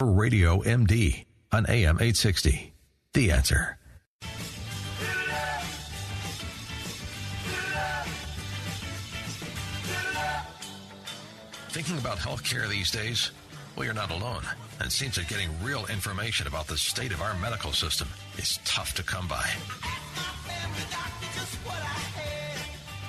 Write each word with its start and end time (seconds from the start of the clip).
Radio 0.00 0.62
MD 0.62 1.24
on 1.50 1.66
AM 1.66 1.96
860. 1.96 2.72
The 3.14 3.32
answer. 3.32 3.78
Thinking 11.70 11.98
about 11.98 12.18
healthcare 12.18 12.68
these 12.68 12.92
days? 12.92 13.32
Well, 13.74 13.86
you're 13.86 13.94
not 13.94 14.12
alone. 14.12 14.44
And 14.78 14.86
it 14.86 14.92
seems 14.92 15.16
that 15.16 15.26
getting 15.26 15.50
real 15.64 15.84
information 15.86 16.46
about 16.46 16.68
the 16.68 16.78
state 16.78 17.10
of 17.10 17.20
our 17.20 17.34
medical 17.40 17.72
system 17.72 18.06
is 18.36 18.60
tough 18.64 18.94
to 18.94 19.02
come 19.02 19.26
by. 19.26 19.50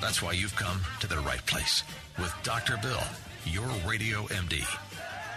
That's 0.02 0.24
why 0.24 0.32
you've 0.32 0.56
come 0.56 0.82
to 1.02 1.08
the 1.08 1.18
right 1.18 1.46
place 1.46 1.84
with 2.18 2.34
Dr. 2.42 2.78
Bill, 2.82 3.04
your 3.46 3.68
radio 3.86 4.24
MD. 4.24 4.89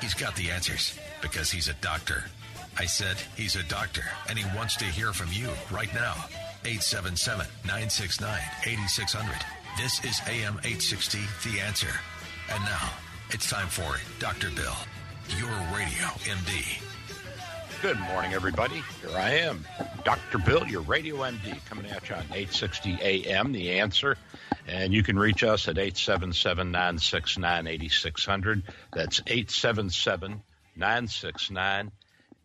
He's 0.02 0.14
got 0.14 0.34
the 0.34 0.50
answers 0.50 0.98
because 1.20 1.48
he's 1.48 1.68
a 1.68 1.74
doctor. 1.74 2.24
I 2.76 2.86
said 2.86 3.18
he's 3.36 3.54
a 3.54 3.62
doctor 3.62 4.02
and 4.28 4.36
he 4.36 4.44
wants 4.56 4.74
to 4.78 4.84
hear 4.84 5.12
from 5.12 5.28
you 5.30 5.48
right 5.70 5.94
now. 5.94 6.14
877 6.64 7.46
969 7.64 8.40
8600. 8.66 9.30
This 9.78 10.04
is 10.04 10.20
AM 10.26 10.58
860, 10.66 11.18
The 11.44 11.60
Answer. 11.60 11.94
And 12.50 12.64
now 12.64 12.90
it's 13.30 13.48
time 13.48 13.68
for 13.68 13.94
Dr. 14.18 14.50
Bill, 14.50 14.74
your 15.38 15.54
radio 15.70 16.08
MD. 16.26 16.91
Good 17.82 17.98
morning, 17.98 18.32
everybody. 18.32 18.82
Here 19.00 19.16
I 19.16 19.30
am, 19.40 19.66
Dr. 20.04 20.38
Bill, 20.38 20.64
your 20.68 20.82
radio 20.82 21.16
MD, 21.16 21.58
coming 21.64 21.86
at 21.86 22.08
you 22.08 22.14
on 22.14 22.22
860 22.22 22.98
AM, 23.02 23.50
The 23.50 23.80
Answer. 23.80 24.16
And 24.68 24.94
you 24.94 25.02
can 25.02 25.18
reach 25.18 25.42
us 25.42 25.66
at 25.66 25.78
877 25.78 26.70
969 26.70 27.66
8600. 27.66 28.62
That's 28.92 29.20
877 29.26 30.44
969 30.76 31.90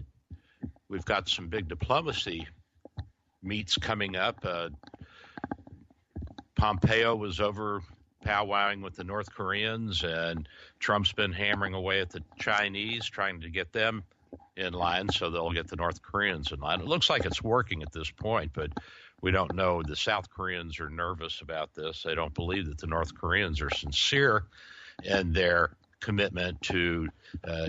we've 0.89 1.05
got 1.05 1.29
some 1.29 1.49
big 1.49 1.67
diplomacy 1.67 2.47
meets 3.43 3.77
coming 3.77 4.17
up. 4.17 4.41
Uh, 4.45 4.71
Pompeo 6.55 7.15
was 7.15 7.41
over 7.41 7.83
powwowing 8.25 8.83
with 8.83 8.97
the 8.97 9.05
North 9.05 9.33
Koreans, 9.33 10.03
and 10.03 10.49
Trump's 10.81 11.13
been 11.13 11.33
hammering 11.33 11.75
away 11.75 12.01
at 12.01 12.11
the 12.11 12.23
Chinese, 12.39 13.07
trying 13.07 13.41
to 13.43 13.51
get 13.51 13.73
them 13.73 14.03
in 14.57 14.73
line 14.73 15.09
so 15.11 15.31
they'll 15.31 15.53
get 15.53 15.69
the 15.69 15.77
North 15.77 16.03
Koreans 16.03 16.51
in 16.51 16.61
line. 16.61 16.81
It 16.81 16.87
looks 16.87 17.11
like 17.11 17.25
it's 17.25 17.43
working 17.43 17.83
at 17.83 17.93
this 17.93 18.11
point, 18.11 18.53
but 18.55 18.71
we 19.21 19.31
don't 19.31 19.55
know. 19.55 19.83
The 19.83 19.97
South 19.97 20.31
Koreans 20.31 20.81
are 20.81 20.91
nervous 20.91 21.41
about 21.41 21.75
this. 21.75 22.03
They 22.03 22.15
don't 22.15 22.35
believe 22.35 22.67
that 22.67 22.79
the 22.79 22.87
North 22.87 23.15
Koreans 23.15 23.61
are 23.61 23.71
sincere 23.71 24.45
in 25.05 25.33
their 25.33 25.77
commitment 26.01 26.63
to 26.63 27.09
uh, 27.45 27.69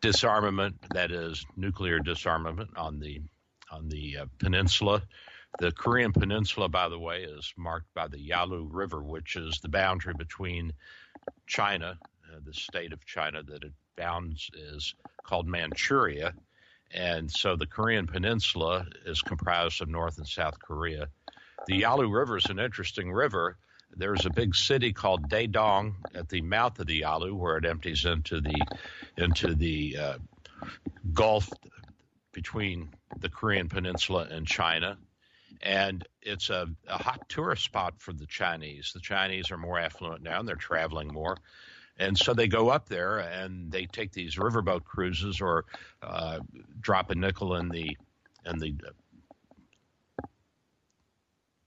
disarmament, 0.00 0.76
that 0.92 1.12
is, 1.12 1.46
nuclear 1.56 2.00
disarmament 2.00 2.70
on 2.76 2.98
the 2.98 3.20
on 3.72 3.88
the 3.88 4.18
uh, 4.18 4.26
peninsula. 4.38 5.02
The 5.58 5.72
Korean 5.72 6.12
peninsula, 6.12 6.68
by 6.68 6.88
the 6.88 6.98
way, 6.98 7.24
is 7.24 7.52
marked 7.56 7.92
by 7.94 8.08
the 8.08 8.20
Yalu 8.20 8.68
River, 8.70 9.02
which 9.02 9.36
is 9.36 9.60
the 9.60 9.68
boundary 9.68 10.14
between 10.14 10.72
China, 11.46 11.98
uh, 12.30 12.38
the 12.44 12.54
state 12.54 12.92
of 12.92 13.04
China 13.04 13.42
that 13.42 13.64
it 13.64 13.72
bounds 13.96 14.50
is 14.54 14.94
called 15.22 15.46
Manchuria. 15.46 16.34
And 16.90 17.30
so 17.30 17.56
the 17.56 17.66
Korean 17.66 18.06
peninsula 18.06 18.86
is 19.06 19.22
comprised 19.22 19.82
of 19.82 19.88
North 19.88 20.18
and 20.18 20.26
South 20.26 20.58
Korea. 20.58 21.08
The 21.66 21.76
Yalu 21.76 22.10
River 22.10 22.36
is 22.36 22.46
an 22.46 22.58
interesting 22.58 23.12
river. 23.12 23.56
There's 23.94 24.26
a 24.26 24.30
big 24.30 24.54
city 24.54 24.92
called 24.92 25.28
Dandong 25.28 25.94
at 26.14 26.28
the 26.28 26.40
mouth 26.40 26.78
of 26.78 26.86
the 26.86 26.96
Yalu, 26.96 27.34
where 27.34 27.58
it 27.58 27.66
empties 27.66 28.04
into 28.04 28.40
the 28.40 28.66
into 29.16 29.54
the 29.54 29.96
uh, 29.98 30.18
Gulf 31.12 31.50
between 32.32 32.90
the 33.18 33.28
Korean 33.28 33.68
Peninsula 33.68 34.26
and 34.30 34.46
China. 34.46 34.98
And 35.60 36.06
it's 36.22 36.50
a, 36.50 36.66
a 36.88 36.98
hot 37.02 37.28
tourist 37.28 37.64
spot 37.64 37.94
for 37.98 38.12
the 38.12 38.26
Chinese. 38.26 38.92
The 38.94 39.00
Chinese 39.00 39.50
are 39.50 39.58
more 39.58 39.78
affluent 39.78 40.22
now 40.22 40.40
and 40.40 40.48
they're 40.48 40.56
traveling 40.56 41.08
more. 41.08 41.36
And 41.98 42.16
so 42.16 42.32
they 42.34 42.48
go 42.48 42.70
up 42.70 42.88
there 42.88 43.18
and 43.18 43.70
they 43.70 43.86
take 43.86 44.12
these 44.12 44.36
riverboat 44.36 44.84
cruises 44.84 45.40
or 45.40 45.66
uh, 46.02 46.40
drop 46.80 47.10
a 47.10 47.14
nickel 47.14 47.54
in 47.56 47.68
the 47.68 47.96
in 48.44 48.58
the 48.58 48.74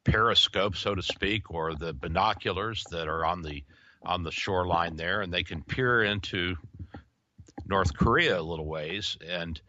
periscope, 0.04 0.76
so 0.76 0.94
to 0.94 1.02
speak, 1.02 1.52
or 1.52 1.74
the 1.76 1.94
binoculars 1.94 2.84
that 2.92 3.08
are 3.08 3.26
on 3.26 3.44
the 3.44 3.64
on 4.04 4.24
the 4.24 4.32
shoreline 4.32 4.98
there, 4.98 5.22
and 5.22 5.34
they 5.34 5.44
can 5.44 5.64
peer 5.64 6.04
into 6.04 6.56
North 7.66 7.96
Korea 7.96 8.40
a 8.40 8.42
little 8.42 8.68
ways 8.68 9.18
and 9.26 9.60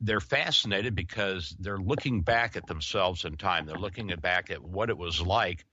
they're 0.00 0.20
fascinated 0.20 0.94
because 0.94 1.56
they're 1.60 1.78
looking 1.78 2.20
back 2.20 2.56
at 2.56 2.66
themselves 2.66 3.24
in 3.24 3.36
time. 3.36 3.66
They're 3.66 3.76
looking 3.76 4.08
back 4.20 4.50
at 4.50 4.62
what 4.62 4.90
it 4.90 4.98
was 4.98 5.20
like 5.20 5.64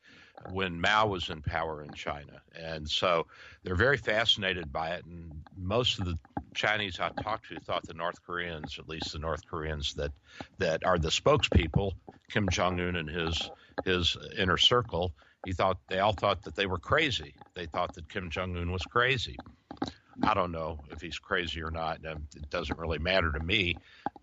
when 0.51 0.79
Mao 0.79 1.07
was 1.07 1.29
in 1.29 1.41
power 1.41 1.83
in 1.83 1.93
China. 1.93 2.41
And 2.55 2.89
so 2.89 3.27
they're 3.63 3.75
very 3.75 3.97
fascinated 3.97 4.71
by 4.71 4.91
it. 4.91 5.05
And 5.05 5.43
most 5.57 5.99
of 5.99 6.05
the 6.05 6.17
Chinese 6.53 6.99
I 6.99 7.09
talked 7.09 7.49
to 7.49 7.59
thought 7.59 7.85
the 7.85 7.93
North 7.93 8.21
Koreans, 8.25 8.77
at 8.79 8.89
least 8.89 9.13
the 9.13 9.19
North 9.19 9.45
Koreans 9.47 9.93
that, 9.95 10.11
that 10.57 10.85
are 10.85 10.97
the 10.97 11.09
spokespeople, 11.09 11.93
Kim 12.29 12.49
Jong 12.49 12.79
un 12.79 12.95
and 12.95 13.09
his, 13.09 13.49
his 13.85 14.17
inner 14.37 14.57
circle, 14.57 15.13
he 15.45 15.53
thought 15.53 15.77
they 15.89 15.99
all 15.99 16.13
thought 16.13 16.43
that 16.43 16.55
they 16.55 16.65
were 16.65 16.77
crazy. 16.79 17.33
They 17.55 17.65
thought 17.65 17.93
that 17.95 18.09
Kim 18.09 18.29
Jong 18.29 18.55
un 18.57 18.71
was 18.71 18.85
crazy. 18.85 19.37
I 20.23 20.33
don't 20.33 20.51
know 20.51 20.79
if 20.91 21.01
he's 21.01 21.17
crazy 21.17 21.63
or 21.63 21.71
not. 21.71 21.99
It 22.03 22.49
doesn't 22.49 22.77
really 22.77 22.99
matter 22.99 23.31
to 23.31 23.39
me. 23.39 23.77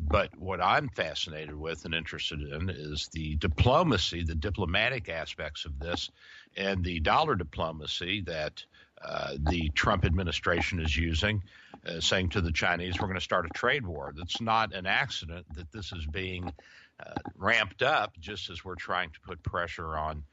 But 0.09 0.31
what 0.39 0.61
I'm 0.61 0.89
fascinated 0.89 1.55
with 1.55 1.85
and 1.85 1.95
interested 1.95 2.41
in 2.41 2.71
is 2.71 3.09
the 3.13 3.37
diplomacy, 3.37 4.23
the 4.23 4.35
diplomatic 4.35 5.09
aspects 5.09 5.65
of 5.65 5.79
this, 5.79 6.11
and 6.57 6.83
the 6.83 7.01
dollar 7.01 7.35
diplomacy 7.35 8.23
that 8.23 8.65
uh, 9.03 9.35
the 9.39 9.69
Trump 9.71 10.05
administration 10.05 10.81
is 10.81 10.97
using, 10.97 11.43
uh, 11.87 12.01
saying 12.01 12.31
to 12.31 12.41
the 12.41 12.53
Chinese, 12.53 13.01
we're 13.01 13.07
going 13.07 13.19
to 13.19 13.21
start 13.21 13.47
a 13.47 13.51
trade 13.51 13.87
war. 13.87 14.13
That's 14.17 14.41
not 14.41 14.75
an 14.75 14.87
accident 14.87 15.47
that 15.55 15.71
this 15.73 15.93
is 15.93 16.07
being 16.07 16.53
uh, 16.99 17.15
ramped 17.37 17.83
up 17.83 18.19
just 18.19 18.51
as 18.51 18.65
we're 18.65 18.75
trying 18.75 19.11
to 19.11 19.21
put 19.21 19.43
pressure 19.43 19.97
on 19.97 20.25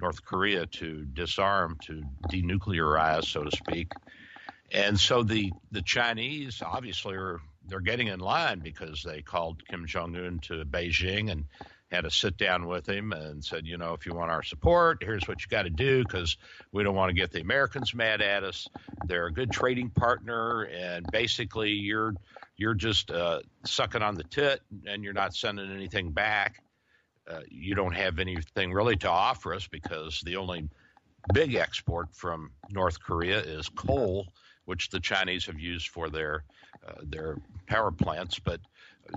North 0.00 0.24
Korea 0.24 0.66
to 0.66 1.04
disarm, 1.04 1.78
to 1.86 2.02
denuclearize, 2.30 3.24
so 3.24 3.44
to 3.44 3.50
speak. 3.50 3.92
And 4.70 4.98
so 4.98 5.22
the 5.22 5.52
the 5.70 5.82
Chinese 5.82 6.60
obviously 6.60 7.14
are 7.14 7.40
they're 7.68 7.80
getting 7.80 8.08
in 8.08 8.20
line 8.20 8.60
because 8.60 9.02
they 9.02 9.22
called 9.22 9.66
Kim 9.66 9.86
Jong 9.86 10.16
Un 10.16 10.38
to 10.40 10.64
Beijing 10.64 11.30
and 11.30 11.44
had 11.90 12.04
a 12.04 12.10
sit 12.10 12.36
down 12.36 12.66
with 12.66 12.88
him 12.88 13.12
and 13.12 13.44
said, 13.44 13.66
you 13.66 13.76
know, 13.76 13.94
if 13.94 14.06
you 14.06 14.14
want 14.14 14.30
our 14.30 14.42
support, 14.42 15.02
here's 15.02 15.26
what 15.28 15.40
you 15.40 15.46
got 15.48 15.62
to 15.62 15.70
do 15.70 16.02
because 16.02 16.36
we 16.72 16.82
don't 16.82 16.96
want 16.96 17.10
to 17.10 17.14
get 17.14 17.30
the 17.30 17.40
Americans 17.40 17.94
mad 17.94 18.20
at 18.20 18.42
us. 18.42 18.68
They're 19.06 19.26
a 19.26 19.32
good 19.32 19.52
trading 19.52 19.90
partner, 19.90 20.62
and 20.62 21.06
basically 21.10 21.70
you're 21.70 22.14
you're 22.56 22.74
just 22.74 23.10
uh, 23.10 23.40
sucking 23.64 24.02
on 24.02 24.14
the 24.14 24.24
tit 24.24 24.62
and 24.86 25.04
you're 25.04 25.12
not 25.12 25.34
sending 25.34 25.70
anything 25.70 26.10
back. 26.10 26.62
Uh, 27.28 27.40
you 27.48 27.74
don't 27.74 27.94
have 27.94 28.18
anything 28.18 28.72
really 28.72 28.96
to 28.96 29.10
offer 29.10 29.52
us 29.52 29.66
because 29.68 30.22
the 30.24 30.36
only 30.36 30.68
big 31.34 31.54
export 31.54 32.14
from 32.14 32.50
North 32.70 33.00
Korea 33.00 33.40
is 33.40 33.68
coal 33.68 34.28
which 34.66 34.90
the 34.90 35.00
Chinese 35.00 35.46
have 35.46 35.58
used 35.58 35.88
for 35.88 36.10
their 36.10 36.44
uh, 36.86 37.00
their 37.02 37.38
power 37.66 37.90
plants, 37.90 38.38
but 38.38 38.60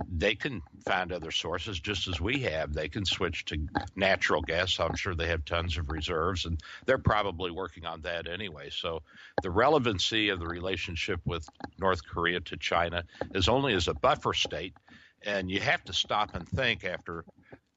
they 0.08 0.34
can 0.34 0.62
find 0.86 1.12
other 1.12 1.30
sources 1.30 1.78
just 1.78 2.08
as 2.08 2.20
we 2.20 2.40
have. 2.40 2.72
They 2.72 2.88
can 2.88 3.04
switch 3.04 3.44
to 3.46 3.68
natural 3.96 4.42
gas. 4.42 4.78
I'm 4.80 4.96
sure 4.96 5.14
they 5.14 5.26
have 5.26 5.44
tons 5.44 5.76
of 5.76 5.90
reserves, 5.90 6.46
and 6.46 6.60
they're 6.86 6.98
probably 6.98 7.50
working 7.50 7.84
on 7.86 8.00
that 8.02 8.28
anyway. 8.28 8.70
So 8.70 9.02
the 9.42 9.50
relevancy 9.50 10.28
of 10.28 10.38
the 10.38 10.46
relationship 10.46 11.20
with 11.24 11.46
North 11.78 12.06
Korea 12.06 12.40
to 12.40 12.56
China 12.56 13.04
is 13.34 13.48
only 13.48 13.74
as 13.74 13.88
a 13.88 13.94
buffer 13.94 14.32
state. 14.32 14.74
And 15.22 15.50
you 15.50 15.60
have 15.60 15.84
to 15.84 15.92
stop 15.92 16.34
and 16.34 16.48
think 16.48 16.84
after 16.84 17.24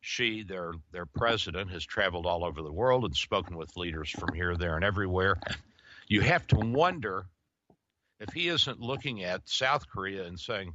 Xi, 0.02 0.44
their 0.44 0.74
their 0.92 1.06
president, 1.06 1.72
has 1.72 1.84
traveled 1.84 2.25
all 2.25 2.46
over 2.46 2.62
the 2.62 2.72
world 2.72 3.06
and 3.06 3.16
spoken 3.16 3.58
with 3.58 3.75
leaders 3.75 4.10
from 4.10 4.34
here, 4.34 4.56
there, 4.56 4.75
and 4.75 4.86
everywhere. 4.86 5.38
You 6.08 6.22
have 6.22 6.46
to 6.48 6.58
wonder 6.58 7.25
if 8.19 8.33
he 8.33 8.48
isn't 8.48 8.80
looking 8.80 9.24
at 9.24 9.48
South 9.50 9.88
Korea 9.88 10.25
and 10.25 10.39
saying, 10.39 10.74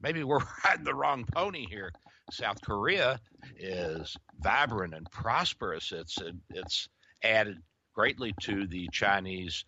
maybe 0.00 0.24
we're 0.24 0.40
riding 0.64 0.84
the 0.84 0.94
wrong 0.94 1.24
pony 1.32 1.66
here. 1.68 1.92
South 2.30 2.60
Korea 2.62 3.20
is 3.58 4.16
vibrant 4.38 4.94
and 4.94 5.10
prosperous. 5.10 5.92
It's 5.92 6.18
it's 6.48 6.88
added 7.22 7.58
greatly 7.94 8.34
to 8.42 8.66
the 8.66 8.88
Chinese 8.92 9.64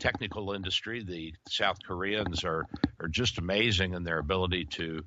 technical 0.00 0.52
industry. 0.52 1.04
The 1.04 1.34
South 1.48 1.78
Koreans 1.86 2.44
are 2.44 2.66
are 3.00 3.08
just 3.08 3.38
amazing 3.38 3.94
in 3.94 4.02
their 4.02 4.18
ability 4.18 4.64
to 4.72 5.04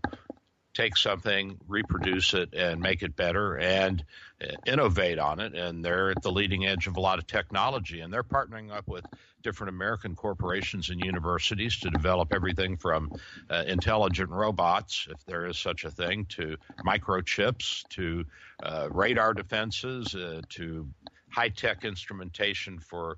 take 0.77 0.95
something, 0.95 1.57
reproduce 1.67 2.35
it, 2.35 2.53
and 2.53 2.79
make 2.79 3.01
it 3.01 3.15
better, 3.15 3.57
and 3.57 4.05
uh, 4.39 4.45
innovate 4.67 5.17
on 5.17 5.39
it. 5.39 5.55
And 5.55 5.83
they're 5.83 6.11
at 6.11 6.21
the 6.21 6.31
leading 6.31 6.67
edge 6.67 6.85
of 6.85 6.97
a 6.97 6.99
lot 6.99 7.17
of 7.17 7.25
technology, 7.25 8.01
and 8.01 8.13
they're 8.13 8.23
partnering 8.23 8.71
up 8.71 8.87
with 8.87 9.03
different 9.41 9.69
American 9.69 10.15
corporations 10.15 10.89
and 10.91 11.01
universities 11.03 11.79
to 11.79 11.89
develop 11.89 12.31
everything 12.31 12.77
from 12.77 13.11
uh, 13.49 13.63
intelligent 13.65 14.29
robots, 14.29 15.07
if 15.09 15.25
there 15.25 15.47
is 15.47 15.57
such 15.57 15.83
a 15.83 15.89
thing, 15.89 16.25
to 16.25 16.57
microchips, 16.85 17.87
to 17.89 18.25
uh, 18.61 18.87
radar 18.91 19.33
defenses, 19.33 20.13
uh, 20.13 20.41
to 20.49 20.87
high 21.29 21.49
tech 21.49 21.85
instrumentation 21.85 22.79
for 22.79 23.17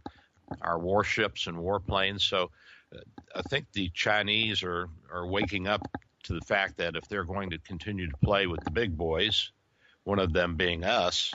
our 0.61 0.79
warships 0.79 1.47
and 1.47 1.57
warplanes. 1.57 2.21
So 2.21 2.51
uh, 2.95 2.99
I 3.35 3.41
think 3.41 3.65
the 3.73 3.89
Chinese 3.93 4.63
are, 4.63 4.87
are 5.11 5.27
waking 5.27 5.67
up 5.67 5.85
to 6.23 6.33
the 6.33 6.41
fact 6.41 6.77
that 6.77 6.95
if 6.95 7.07
they're 7.07 7.23
going 7.23 7.49
to 7.51 7.57
continue 7.59 8.09
to 8.09 8.17
play 8.17 8.47
with 8.47 8.63
the 8.63 8.71
big 8.71 8.97
boys, 8.97 9.51
one 10.03 10.19
of 10.19 10.33
them 10.33 10.55
being 10.55 10.83
us, 10.83 11.33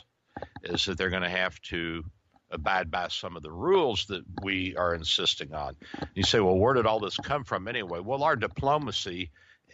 is 0.64 0.84
that 0.84 0.98
they're 0.98 1.10
going 1.10 1.22
to 1.22 1.28
have 1.28 1.60
to 1.62 2.04
abide 2.50 2.90
by 2.90 3.08
some 3.08 3.36
of 3.36 3.42
the 3.42 3.50
rules 3.50 4.06
that 4.06 4.24
we 4.42 4.74
are 4.76 4.94
insisting 4.94 5.52
on. 5.54 5.76
You 6.14 6.22
say, 6.22 6.40
well, 6.40 6.58
where 6.58 6.74
did 6.74 6.86
all 6.86 7.00
this 7.00 7.16
come 7.16 7.44
from 7.44 7.68
anyway? 7.68 8.00
Well, 8.00 8.22
our 8.22 8.36
diplomacy 8.36 9.30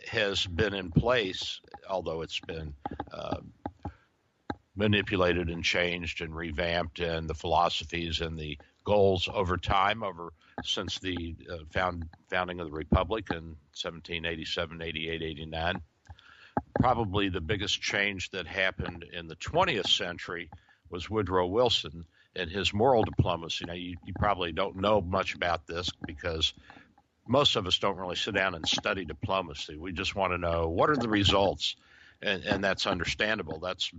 has 0.09 0.47
been 0.47 0.75
in 0.75 0.91
place, 0.91 1.61
although 1.89 2.23
it's 2.23 2.41
been 2.41 2.75
uh, 3.13 3.39
manipulated 4.77 5.51
and 5.51 5.63
changed 5.63 6.23
and 6.23 6.35
revamped, 6.35 7.01
and 7.01 7.29
the 7.29 7.35
philosophies 7.35 8.21
and 8.21 8.39
the 8.39 8.59
goals 8.91 9.29
over 9.33 9.57
time, 9.57 10.03
over 10.03 10.33
since 10.65 10.99
the 10.99 11.37
uh, 11.49 11.59
found, 11.71 12.09
founding 12.29 12.59
of 12.59 12.67
the 12.67 12.73
republic 12.73 13.29
in 13.31 13.55
1787, 13.79 14.83
88, 14.83 15.23
89. 15.23 15.81
Probably 16.81 17.29
the 17.29 17.41
biggest 17.41 17.81
change 17.81 18.31
that 18.31 18.49
happened 18.49 19.05
in 19.13 19.29
the 19.29 19.37
20th 19.37 19.87
century 19.87 20.51
was 20.91 21.09
Woodrow 21.09 21.47
Wilson 21.47 22.05
and 22.35 22.51
his 22.51 22.75
moral 22.75 23.05
diplomacy. 23.05 23.65
Now, 23.65 23.75
you, 23.75 23.97
you 24.05 24.13
probably 24.19 24.51
don't 24.51 24.75
know 24.75 25.01
much 25.01 25.37
about 25.37 25.69
this 25.69 25.89
because 26.05 26.53
most 27.29 27.55
of 27.55 27.69
us 27.69 27.79
don't 27.79 27.97
really 27.97 28.17
sit 28.17 28.35
down 28.35 28.57
and 28.57 28.67
study 28.67 29.05
diplomacy. 29.05 29.77
We 29.77 29.93
just 29.93 30.17
want 30.17 30.33
to 30.33 30.39
know 30.39 30.69
what 30.69 30.91
are 30.91 30.97
the 30.97 31.09
results, 31.09 31.77
and, 32.23 32.43
and 32.43 32.65
that's 32.65 32.89
understandable. 32.89 33.61
That's 33.61 33.93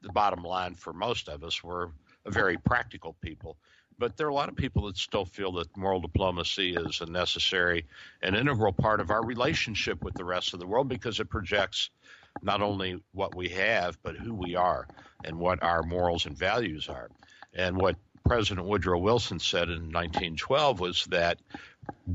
the 0.00 0.12
bottom 0.12 0.44
line 0.44 0.76
for 0.76 0.92
most 0.92 1.28
of 1.28 1.42
us. 1.42 1.64
We're 1.64 1.88
very 2.24 2.56
practical 2.56 3.16
people. 3.20 3.56
But 3.98 4.16
there 4.16 4.28
are 4.28 4.30
a 4.30 4.34
lot 4.34 4.48
of 4.48 4.54
people 4.54 4.86
that 4.86 4.96
still 4.96 5.24
feel 5.24 5.52
that 5.52 5.76
moral 5.76 6.00
diplomacy 6.00 6.76
is 6.76 7.00
a 7.00 7.06
necessary 7.06 7.84
and 8.22 8.36
integral 8.36 8.72
part 8.72 9.00
of 9.00 9.10
our 9.10 9.24
relationship 9.24 10.04
with 10.04 10.14
the 10.14 10.24
rest 10.24 10.54
of 10.54 10.60
the 10.60 10.66
world 10.66 10.88
because 10.88 11.18
it 11.18 11.28
projects 11.28 11.90
not 12.40 12.62
only 12.62 13.02
what 13.12 13.34
we 13.34 13.48
have, 13.48 14.00
but 14.02 14.16
who 14.16 14.34
we 14.34 14.54
are 14.54 14.86
and 15.24 15.36
what 15.36 15.62
our 15.62 15.82
morals 15.82 16.26
and 16.26 16.38
values 16.38 16.88
are. 16.88 17.08
And 17.52 17.76
what 17.76 17.96
President 18.24 18.66
Woodrow 18.66 18.98
Wilson 18.98 19.40
said 19.40 19.68
in 19.68 19.90
1912 19.90 20.78
was 20.78 21.04
that 21.06 21.38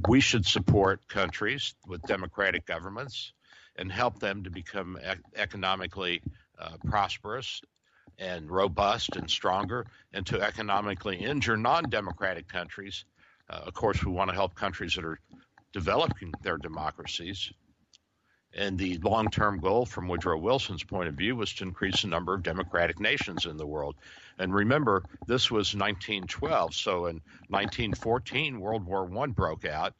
we 0.08 0.22
should 0.22 0.46
support 0.46 1.06
countries 1.10 1.76
with 1.86 2.02
democratic 2.04 2.66
governments 2.66 3.34
and 3.76 3.92
help 3.92 4.20
them 4.20 4.44
to 4.44 4.50
become 4.50 4.98
economically 5.36 6.22
uh, 6.60 6.78
prosperous 6.86 7.62
and 8.20 8.50
robust 8.50 9.16
and 9.16 9.30
stronger, 9.30 9.86
and 10.14 10.26
to 10.28 10.42
economically 10.42 11.18
injure 11.18 11.58
non 11.58 11.90
democratic 11.90 12.48
countries. 12.48 13.06
Uh, 13.50 13.62
of 13.66 13.74
course, 13.74 14.04
we 14.04 14.12
want 14.12 14.30
to 14.30 14.36
help 14.36 14.56
countries 14.56 14.96
that 14.96 15.06
are 15.06 15.20
developing 15.74 16.34
their 16.42 16.58
democracies. 16.58 17.52
And 18.56 18.78
the 18.78 19.00
long 19.00 19.30
term 19.30 19.60
goal, 19.60 19.86
from 19.86 20.08
Woodrow 20.08 20.38
Wilson's 20.38 20.84
point 20.84 21.10
of 21.10 21.16
view, 21.16 21.36
was 21.36 21.54
to 21.56 21.64
increase 21.64 22.04
the 22.04 22.08
number 22.08 22.36
of 22.36 22.44
democratic 22.44 23.00
nations 23.00 23.48
in 23.48 23.58
the 23.58 23.66
world. 23.66 23.96
And 24.38 24.54
remember, 24.54 25.04
this 25.26 25.50
was 25.50 25.76
1912. 25.76 26.76
So 26.76 27.08
in 27.08 27.22
1914, 27.50 28.60
World 28.60 28.86
War 28.86 29.10
I 29.20 29.28
broke 29.28 29.66
out. 29.66 29.94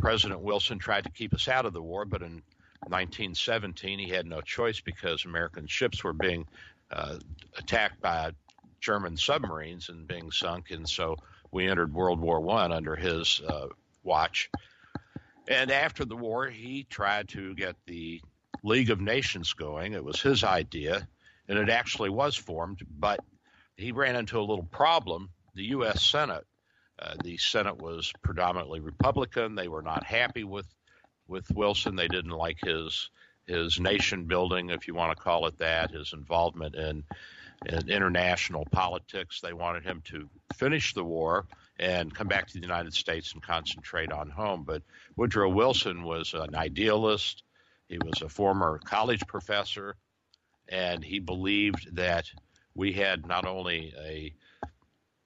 President 0.00 0.40
Wilson 0.40 0.78
tried 0.78 1.04
to 1.04 1.10
keep 1.10 1.32
us 1.34 1.48
out 1.48 1.66
of 1.66 1.72
the 1.72 1.82
war, 1.82 2.04
but 2.04 2.22
in 2.22 2.42
1917, 2.82 3.98
he 3.98 4.08
had 4.08 4.26
no 4.26 4.40
choice 4.40 4.80
because 4.80 5.24
American 5.24 5.66
ships 5.66 6.02
were 6.02 6.12
being 6.12 6.46
uh, 6.90 7.18
attacked 7.56 8.00
by 8.00 8.32
German 8.80 9.16
submarines 9.16 9.88
and 9.88 10.06
being 10.06 10.30
sunk, 10.30 10.70
and 10.70 10.88
so 10.88 11.16
we 11.50 11.68
entered 11.68 11.92
World 11.92 12.20
War 12.20 12.40
One 12.40 12.72
under 12.72 12.96
his 12.96 13.40
uh, 13.46 13.66
watch. 14.02 14.50
And 15.48 15.70
after 15.70 16.04
the 16.04 16.16
war, 16.16 16.46
he 16.46 16.84
tried 16.84 17.28
to 17.30 17.54
get 17.54 17.76
the 17.86 18.20
League 18.62 18.90
of 18.90 19.00
Nations 19.00 19.52
going. 19.54 19.94
It 19.94 20.04
was 20.04 20.20
his 20.20 20.44
idea, 20.44 21.08
and 21.48 21.58
it 21.58 21.70
actually 21.70 22.10
was 22.10 22.36
formed, 22.36 22.80
but 22.88 23.20
he 23.76 23.92
ran 23.92 24.16
into 24.16 24.38
a 24.38 24.42
little 24.42 24.68
problem. 24.70 25.30
The 25.54 25.64
U.S. 25.64 26.04
Senate, 26.04 26.44
uh, 26.98 27.14
the 27.22 27.36
Senate 27.38 27.78
was 27.78 28.12
predominantly 28.22 28.80
Republican. 28.80 29.54
They 29.54 29.68
were 29.68 29.82
not 29.82 30.04
happy 30.04 30.44
with 30.44 30.66
with 31.28 31.50
Wilson. 31.54 31.96
They 31.96 32.08
didn't 32.08 32.30
like 32.30 32.58
his 32.60 33.10
his 33.46 33.80
nation 33.80 34.24
building, 34.24 34.70
if 34.70 34.86
you 34.86 34.94
want 34.94 35.16
to 35.16 35.22
call 35.22 35.46
it 35.46 35.56
that, 35.58 35.90
his 35.90 36.12
involvement 36.12 36.74
in, 36.74 37.02
in 37.64 37.88
international 37.88 38.66
politics. 38.70 39.40
They 39.40 39.54
wanted 39.54 39.84
him 39.84 40.02
to 40.06 40.28
finish 40.54 40.92
the 40.92 41.02
war 41.02 41.46
and 41.78 42.14
come 42.14 42.28
back 42.28 42.46
to 42.46 42.52
the 42.52 42.60
United 42.60 42.92
States 42.92 43.32
and 43.32 43.42
concentrate 43.42 44.12
on 44.12 44.28
home. 44.28 44.64
But 44.64 44.82
Woodrow 45.16 45.48
Wilson 45.48 46.02
was 46.02 46.34
an 46.34 46.54
idealist. 46.54 47.42
He 47.88 47.98
was 47.98 48.20
a 48.20 48.28
former 48.28 48.78
college 48.84 49.26
professor, 49.26 49.96
and 50.68 51.02
he 51.02 51.18
believed 51.18 51.96
that 51.96 52.30
we 52.74 52.92
had 52.92 53.26
not 53.26 53.46
only 53.46 53.94
a 53.98 54.34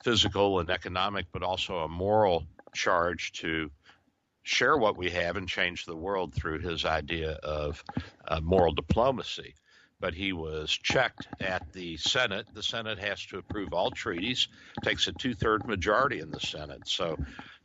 physical 0.04 0.61
and 0.61 0.71
economic, 0.71 1.26
but 1.32 1.42
also 1.42 1.78
a 1.78 1.88
moral 1.88 2.47
charge 2.73 3.32
to 3.32 3.71
share 4.42 4.76
what 4.76 4.96
we 4.96 5.11
have 5.11 5.37
and 5.37 5.49
change 5.49 5.84
the 5.84 5.96
world 5.96 6.34
through 6.34 6.58
his 6.58 6.84
idea 6.84 7.32
of 7.42 7.82
uh, 8.26 8.40
moral 8.40 8.72
diplomacy. 8.72 9.54
But 10.00 10.14
he 10.14 10.32
was 10.32 10.70
checked 10.70 11.28
at 11.40 11.72
the 11.72 11.96
Senate. 11.96 12.46
The 12.52 12.62
Senate 12.62 12.99
has 12.99 13.25
to 13.26 13.38
approve 13.38 13.72
all 13.72 13.92
treaties, 13.92 14.49
takes 14.82 15.06
a 15.06 15.12
two 15.12 15.34
third 15.34 15.66
majority 15.66 16.18
in 16.18 16.32
the 16.32 16.40
Senate. 16.40 16.88
So 16.88 17.16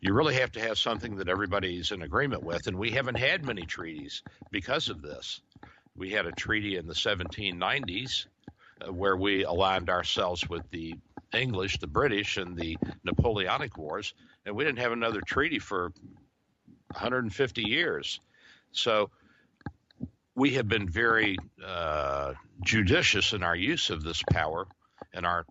you 0.02 0.14
really 0.14 0.36
have 0.36 0.52
to 0.52 0.62
have 0.62 0.78
something 0.78 1.16
that 1.16 1.30
everybody's 1.30 1.92
in 1.92 2.04
agreement 2.04 2.44
with. 2.44 2.68
And 2.68 2.78
we 2.78 2.92
haven't 2.92 3.18
had 3.18 3.44
many 3.44 3.64
treaties 3.64 4.22
because 4.52 4.90
of 4.90 5.02
this. 5.02 5.42
We 5.96 6.12
had 6.12 6.28
a 6.28 6.32
treaty 6.32 6.78
in 6.78 6.86
the 6.86 6.94
1790s 6.94 8.28
uh, 8.86 8.94
where 8.94 9.18
we 9.18 9.44
aligned 9.44 9.90
ourselves 9.90 10.48
with 10.48 10.70
the 10.70 10.94
English, 11.34 11.80
the 11.80 11.88
British, 11.88 12.38
and 12.38 12.56
the 12.56 12.78
Napoleonic 13.04 13.78
Wars, 13.78 14.14
and 14.46 14.56
we 14.56 14.64
didn't 14.64 14.80
have 14.80 14.92
another 14.92 15.22
treaty 15.22 15.60
for 15.60 15.92
150 16.92 17.62
years. 17.64 18.20
So 18.72 19.10
we 20.36 20.52
have 20.52 20.68
been 20.68 20.88
very 20.88 21.38
uh, 21.66 22.34
judicious 22.64 23.34
in 23.34 23.44
our 23.44 23.56
use 23.56 23.90
of 23.90 24.04
this 24.04 24.22
power, 24.32 24.68
and 25.14 25.26
our 25.26 25.46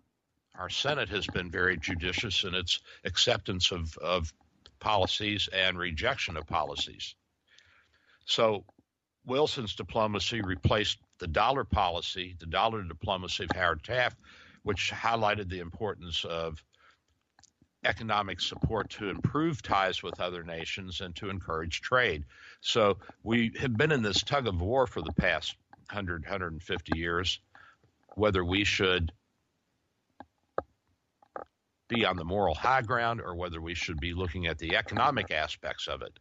our 0.57 0.69
Senate 0.69 1.09
has 1.09 1.27
been 1.27 1.51
very 1.51 1.77
judicious 1.77 2.43
in 2.43 2.55
its 2.55 2.79
acceptance 3.05 3.71
of, 3.71 3.95
of 3.97 4.33
policies 4.79 5.47
and 5.53 5.77
rejection 5.77 6.35
of 6.35 6.47
policies. 6.47 7.13
So 8.25 8.65
Wilson's 9.25 9.75
diplomacy 9.75 10.41
replaced 10.41 10.97
the 11.19 11.27
dollar 11.27 11.63
policy, 11.63 12.35
the 12.39 12.47
dollar 12.47 12.81
diplomacy 12.83 13.43
of 13.43 13.51
Howard 13.55 13.83
Taft, 13.83 14.17
which 14.63 14.91
highlighted 14.91 15.47
the 15.49 15.59
importance 15.59 16.25
of 16.25 16.63
economic 17.83 18.41
support 18.41 18.89
to 18.89 19.09
improve 19.09 19.61
ties 19.61 20.01
with 20.01 20.19
other 20.19 20.43
nations 20.43 21.01
and 21.01 21.15
to 21.15 21.29
encourage 21.29 21.81
trade. 21.81 22.25
So 22.61 22.97
we 23.23 23.51
have 23.59 23.75
been 23.75 23.91
in 23.91 24.01
this 24.01 24.23
tug 24.23 24.47
of 24.47 24.61
war 24.61 24.87
for 24.87 25.01
the 25.01 25.13
past 25.13 25.55
100, 25.91 26.23
150 26.23 26.97
years, 26.97 27.39
whether 28.15 28.43
we 28.43 28.63
should 28.63 29.11
be 31.87 32.05
on 32.05 32.17
the 32.17 32.25
moral 32.25 32.53
high 32.53 32.81
ground 32.81 33.21
or 33.21 33.35
whether 33.35 33.61
we 33.61 33.73
should 33.73 33.99
be 33.99 34.13
looking 34.13 34.47
at 34.47 34.57
the 34.57 34.75
economic 34.75 35.31
aspects 35.31 35.87
of 35.87 36.01
it. 36.01 36.11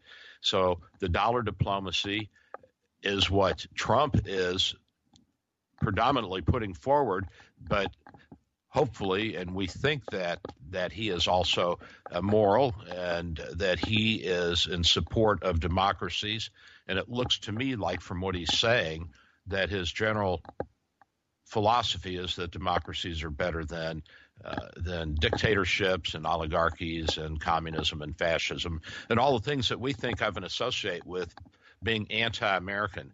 So 0.41 0.81
the 1.01 1.09
dollar 1.09 1.43
diplomacy 1.43 2.31
is 3.03 3.31
what 3.31 3.67
Trump 3.75 4.21
is 4.27 4.75
predominantly 5.81 6.43
putting 6.43 6.75
forward, 6.75 7.27
but 7.61 7.91
hopefully, 8.77 9.37
and 9.37 9.55
we 9.55 9.67
think 9.67 10.05
that 10.11 10.39
that 10.71 10.93
he 10.93 11.09
is 11.09 11.27
also 11.27 11.79
moral 12.21 12.75
and 12.91 13.41
that 13.55 13.79
he 13.79 14.17
is 14.17 14.67
in 14.67 14.85
support 14.85 15.43
of 15.43 15.61
democracies. 15.61 16.51
And 16.87 16.99
it 16.99 17.09
looks 17.09 17.39
to 17.41 17.53
me 17.53 17.75
like, 17.75 18.03
from 18.03 18.21
what 18.21 18.35
he's 18.35 18.53
saying, 18.53 19.09
that 19.47 19.71
his 19.71 19.91
general 19.91 20.43
philosophy 21.47 22.19
is 22.19 22.37
that 22.37 22.51
democracies 22.51 23.23
are 23.23 23.31
better 23.31 23.65
than 23.65 24.03
uh, 24.45 24.69
than 24.77 25.15
dictatorships 25.15 26.15
and 26.15 26.27
oligarchies 26.27 27.17
and 27.17 27.41
communism 27.41 28.03
and 28.03 28.19
fascism 28.19 28.83
and 29.09 29.19
all 29.19 29.39
the 29.39 29.51
things 29.51 29.71
that 29.71 29.81
we 29.81 29.95
think 29.95 30.21
of 30.21 30.37
and 30.37 30.45
associate 30.45 31.07
with 31.07 31.35
being 31.83 32.11
anti-American, 32.11 33.11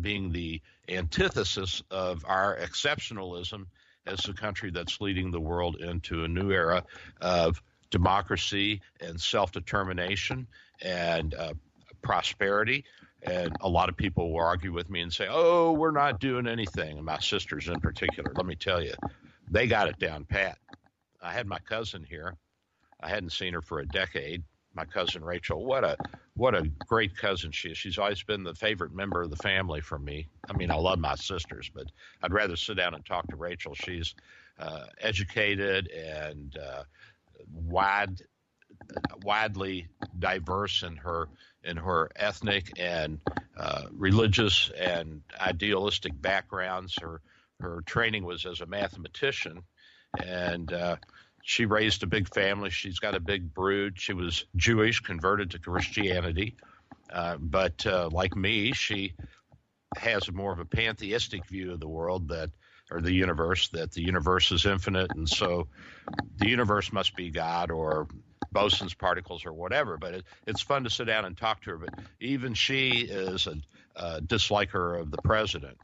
being 0.00 0.32
the 0.32 0.60
antithesis 0.88 1.82
of 1.92 2.24
our 2.26 2.58
exceptionalism 2.58 3.66
as 4.06 4.20
the 4.20 4.32
country 4.32 4.70
that's 4.70 5.00
leading 5.00 5.30
the 5.30 5.40
world 5.40 5.76
into 5.76 6.24
a 6.24 6.28
new 6.28 6.50
era 6.50 6.84
of 7.20 7.62
democracy 7.90 8.80
and 9.00 9.20
self-determination 9.20 10.46
and 10.82 11.34
uh, 11.34 11.54
prosperity. 12.02 12.84
And 13.22 13.56
a 13.60 13.68
lot 13.68 13.88
of 13.88 13.96
people 13.96 14.32
will 14.32 14.44
argue 14.44 14.72
with 14.72 14.90
me 14.90 15.00
and 15.00 15.12
say, 15.12 15.26
"Oh, 15.30 15.72
we're 15.72 15.92
not 15.92 16.20
doing 16.20 16.46
anything." 16.46 16.98
And 16.98 17.06
my 17.06 17.20
sisters, 17.20 17.68
in 17.68 17.80
particular, 17.80 18.30
let 18.36 18.44
me 18.44 18.54
tell 18.54 18.82
you, 18.82 18.92
they 19.50 19.66
got 19.66 19.88
it 19.88 19.98
down 19.98 20.26
pat. 20.26 20.58
I 21.22 21.32
had 21.32 21.46
my 21.46 21.58
cousin 21.58 22.04
here. 22.04 22.36
I 23.00 23.08
hadn't 23.08 23.32
seen 23.32 23.54
her 23.54 23.62
for 23.62 23.80
a 23.80 23.86
decade. 23.86 24.42
My 24.74 24.84
cousin 24.84 25.24
Rachel, 25.24 25.64
what 25.64 25.84
a 25.84 25.96
what 26.34 26.54
a 26.54 26.68
great 26.86 27.16
cousin 27.16 27.52
she 27.52 27.70
is. 27.70 27.78
She's 27.78 27.98
always 27.98 28.22
been 28.22 28.42
the 28.42 28.54
favorite 28.54 28.92
member 28.92 29.22
of 29.22 29.30
the 29.30 29.36
family 29.36 29.80
for 29.80 29.98
me. 29.98 30.26
I 30.48 30.52
mean, 30.54 30.70
I 30.70 30.74
love 30.74 30.98
my 30.98 31.14
sisters, 31.14 31.70
but 31.72 31.86
I'd 32.22 32.32
rather 32.32 32.56
sit 32.56 32.76
down 32.76 32.94
and 32.94 33.04
talk 33.06 33.28
to 33.28 33.36
Rachel. 33.36 33.74
She's 33.74 34.14
uh, 34.58 34.86
educated 35.00 35.88
and 35.88 36.56
uh, 36.56 36.82
wide 37.52 38.20
widely 39.22 39.86
diverse 40.18 40.82
in 40.82 40.96
her 40.96 41.28
in 41.62 41.76
her 41.76 42.10
ethnic 42.16 42.72
and 42.78 43.20
uh, 43.56 43.84
religious 43.92 44.70
and 44.78 45.22
idealistic 45.40 46.20
backgrounds. 46.20 46.96
Her 47.00 47.20
her 47.60 47.80
training 47.86 48.24
was 48.24 48.44
as 48.44 48.60
a 48.60 48.66
mathematician, 48.66 49.62
and 50.22 50.72
uh, 50.72 50.96
she 51.46 51.66
raised 51.66 52.02
a 52.02 52.06
big 52.06 52.32
family. 52.32 52.70
She's 52.70 52.98
got 52.98 53.14
a 53.14 53.20
big 53.20 53.52
brood. 53.52 54.00
She 54.00 54.12
was 54.12 54.46
Jewish, 54.56 55.00
converted 55.00 55.50
to 55.52 55.58
Christianity, 55.58 56.56
uh, 57.12 57.36
but 57.38 57.86
uh, 57.86 58.08
like 58.10 58.34
me, 58.34 58.72
she 58.72 59.12
has 59.96 60.30
more 60.32 60.52
of 60.52 60.58
a 60.58 60.64
pantheistic 60.64 61.46
view 61.46 61.72
of 61.72 61.80
the 61.80 61.88
world 61.88 62.28
that 62.28 62.50
or 62.90 63.00
the 63.00 63.12
universe 63.12 63.68
that 63.68 63.92
the 63.92 64.02
universe 64.02 64.52
is 64.52 64.66
infinite 64.66 65.10
and 65.14 65.26
so 65.28 65.68
the 66.36 66.48
universe 66.48 66.92
must 66.92 67.16
be 67.16 67.30
god 67.30 67.70
or 67.70 68.06
Boson's 68.54 68.94
particles 68.94 69.44
or 69.44 69.52
whatever. 69.52 69.98
But 69.98 70.14
it, 70.14 70.24
it's 70.46 70.62
fun 70.62 70.84
to 70.84 70.90
sit 70.90 71.04
down 71.06 71.26
and 71.26 71.36
talk 71.36 71.62
to 71.62 71.70
her. 71.70 71.78
But 71.78 71.90
even 72.20 72.54
she 72.54 72.90
is 73.00 73.46
a, 73.46 73.56
a 73.96 74.22
disliker 74.22 74.98
of 74.98 75.10
the 75.10 75.20
president. 75.22 75.76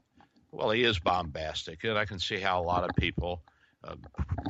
Well, 0.52 0.70
he 0.70 0.84
is 0.84 0.98
bombastic, 0.98 1.84
and 1.84 1.98
I 1.98 2.06
can 2.06 2.18
see 2.18 2.38
how 2.38 2.60
a 2.60 2.64
lot 2.64 2.88
of 2.88 2.96
people, 2.96 3.42
uh, 3.84 3.96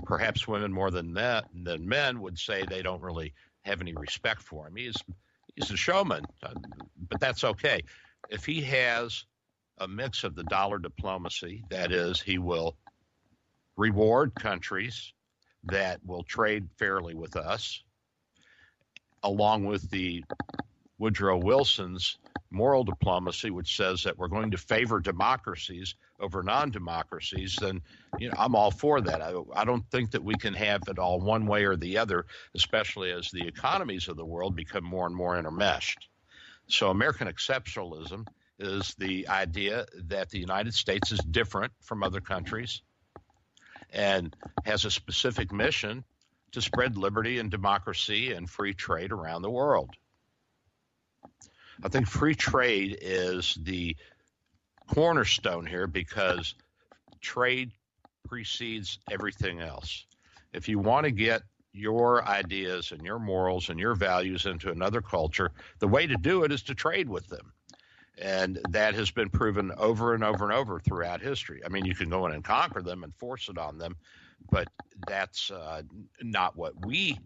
perhaps 0.05 0.49
women 0.49 0.73
more 0.73 0.91
than 0.91 1.15
that 1.15 1.47
than 1.55 1.89
men, 1.89 2.21
would 2.21 2.39
say 2.39 2.65
they 2.65 2.83
don't 2.83 3.03
really 3.03 3.33
have 3.63 3.81
any 3.81 3.95
respect 3.95 4.43
for 4.43 4.67
him. 4.67 4.77
He's 4.77 4.97
he's 5.55 5.71
a 5.71 5.77
showman, 5.77 6.25
uh, 6.43 6.55
but 7.09 7.21
that's 7.21 7.45
okay. 7.45 7.83
If 8.29 8.45
he 8.45 8.61
has 8.63 9.25
a 9.79 9.89
mix 9.89 10.25
of 10.25 10.35
the 10.35 10.45
dollar 10.45 10.79
diplomacy, 10.79 11.65
that 11.71 11.93
is, 11.93 12.21
he 12.21 12.39
will 12.39 12.77
reward 13.77 14.35
countries 14.35 15.13
that 15.65 16.01
will 16.05 16.23
trade 16.23 16.69
fairly 16.79 17.15
with 17.15 17.37
us 17.37 17.83
along 19.23 19.65
with 19.65 19.89
the 19.91 20.25
Woodrow 21.01 21.39
Wilson's 21.39 22.19
moral 22.51 22.85
diplomacy, 22.85 23.51
which 23.51 23.75
says 23.75 24.03
that 24.03 24.19
we're 24.19 24.29
going 24.29 24.51
to 24.51 24.59
favor 24.59 25.01
democracies 25.01 25.95
over 26.21 26.43
non-democracies, 26.43 27.57
then 27.59 27.81
you 28.19 28.29
know 28.29 28.35
I'm 28.37 28.55
all 28.55 28.71
for 28.71 29.01
that. 29.01 29.23
I, 29.23 29.33
I 29.55 29.65
don't 29.65 29.89
think 29.91 30.11
that 30.11 30.23
we 30.23 30.35
can 30.35 30.53
have 30.53 30.83
it 30.89 30.99
all 30.99 31.19
one 31.19 31.47
way 31.47 31.65
or 31.65 31.75
the 31.75 31.97
other, 31.97 32.27
especially 32.55 33.13
as 33.13 33.31
the 33.31 33.49
economies 33.49 34.09
of 34.09 34.19
the 34.19 34.27
world 34.27 34.55
become 34.55 34.85
more 34.85 35.07
and 35.07 35.17
more 35.17 35.41
intermeshed. 35.41 35.97
So 36.67 36.91
American 36.91 37.29
exceptionalism 37.29 38.27
is 38.59 38.95
the 38.99 39.29
idea 39.29 39.87
that 40.09 40.29
the 40.29 40.39
United 40.39 40.75
States 40.75 41.13
is 41.13 41.21
different 41.21 41.73
from 41.81 42.03
other 42.03 42.21
countries 42.21 42.83
and 43.91 44.37
has 44.67 44.85
a 44.85 44.91
specific 44.91 45.51
mission 45.51 46.05
to 46.53 46.61
spread 46.61 46.99
liberty 46.99 47.39
and 47.39 47.51
democracy 47.51 48.33
and 48.33 48.51
free 48.51 48.75
trade 48.75 49.13
around 49.13 49.41
the 49.41 49.51
world. 49.51 49.97
I 51.83 51.89
think 51.89 52.07
free 52.07 52.35
trade 52.35 52.99
is 53.01 53.57
the 53.63 53.97
cornerstone 54.87 55.67
here 55.67 55.87
because 55.87 56.55
trade 57.21 57.73
precedes 58.29 58.99
everything 59.11 59.61
else. 59.61 60.07
If 60.53 60.69
you 60.69 60.79
want 60.79 61.05
to 61.05 61.11
get 61.11 61.43
your 61.73 62.27
ideas 62.27 62.93
and 62.93 63.03
your 63.05 63.19
morals 63.19 63.69
and 63.69 63.79
your 63.79 63.95
values 63.95 64.47
into 64.47 64.71
another 64.71 65.01
culture, 65.01 65.53
the 65.79 65.89
way 65.89 66.07
to 66.07 66.17
do 66.17 66.45
it 66.45 66.53
is 66.53 66.63
to 66.63 66.75
trade 66.75 67.09
with 67.09 67.27
them. 67.29 67.53
And 68.19 68.59
that 68.71 68.95
has 68.95 69.11
been 69.11 69.31
proven 69.31 69.73
over 69.79 70.15
and 70.15 70.23
over 70.23 70.45
and 70.45 70.53
over 70.53 70.81
throughout 70.81 71.23
history. 71.23 71.63
I 71.65 71.69
mean, 71.69 71.87
you 71.87 71.95
can 71.95 72.11
go 72.11 72.27
in 72.27 72.33
and 72.33 72.45
conquer 72.45 72.83
them 72.83 73.05
and 73.05 73.15
force 73.15 73.49
it 73.49 73.57
on 73.57 73.79
them, 73.79 73.97
but 74.51 74.69
that's 75.07 75.51
uh, 75.51 75.83
not 76.21 76.57
what 76.57 76.85
we 76.85 77.19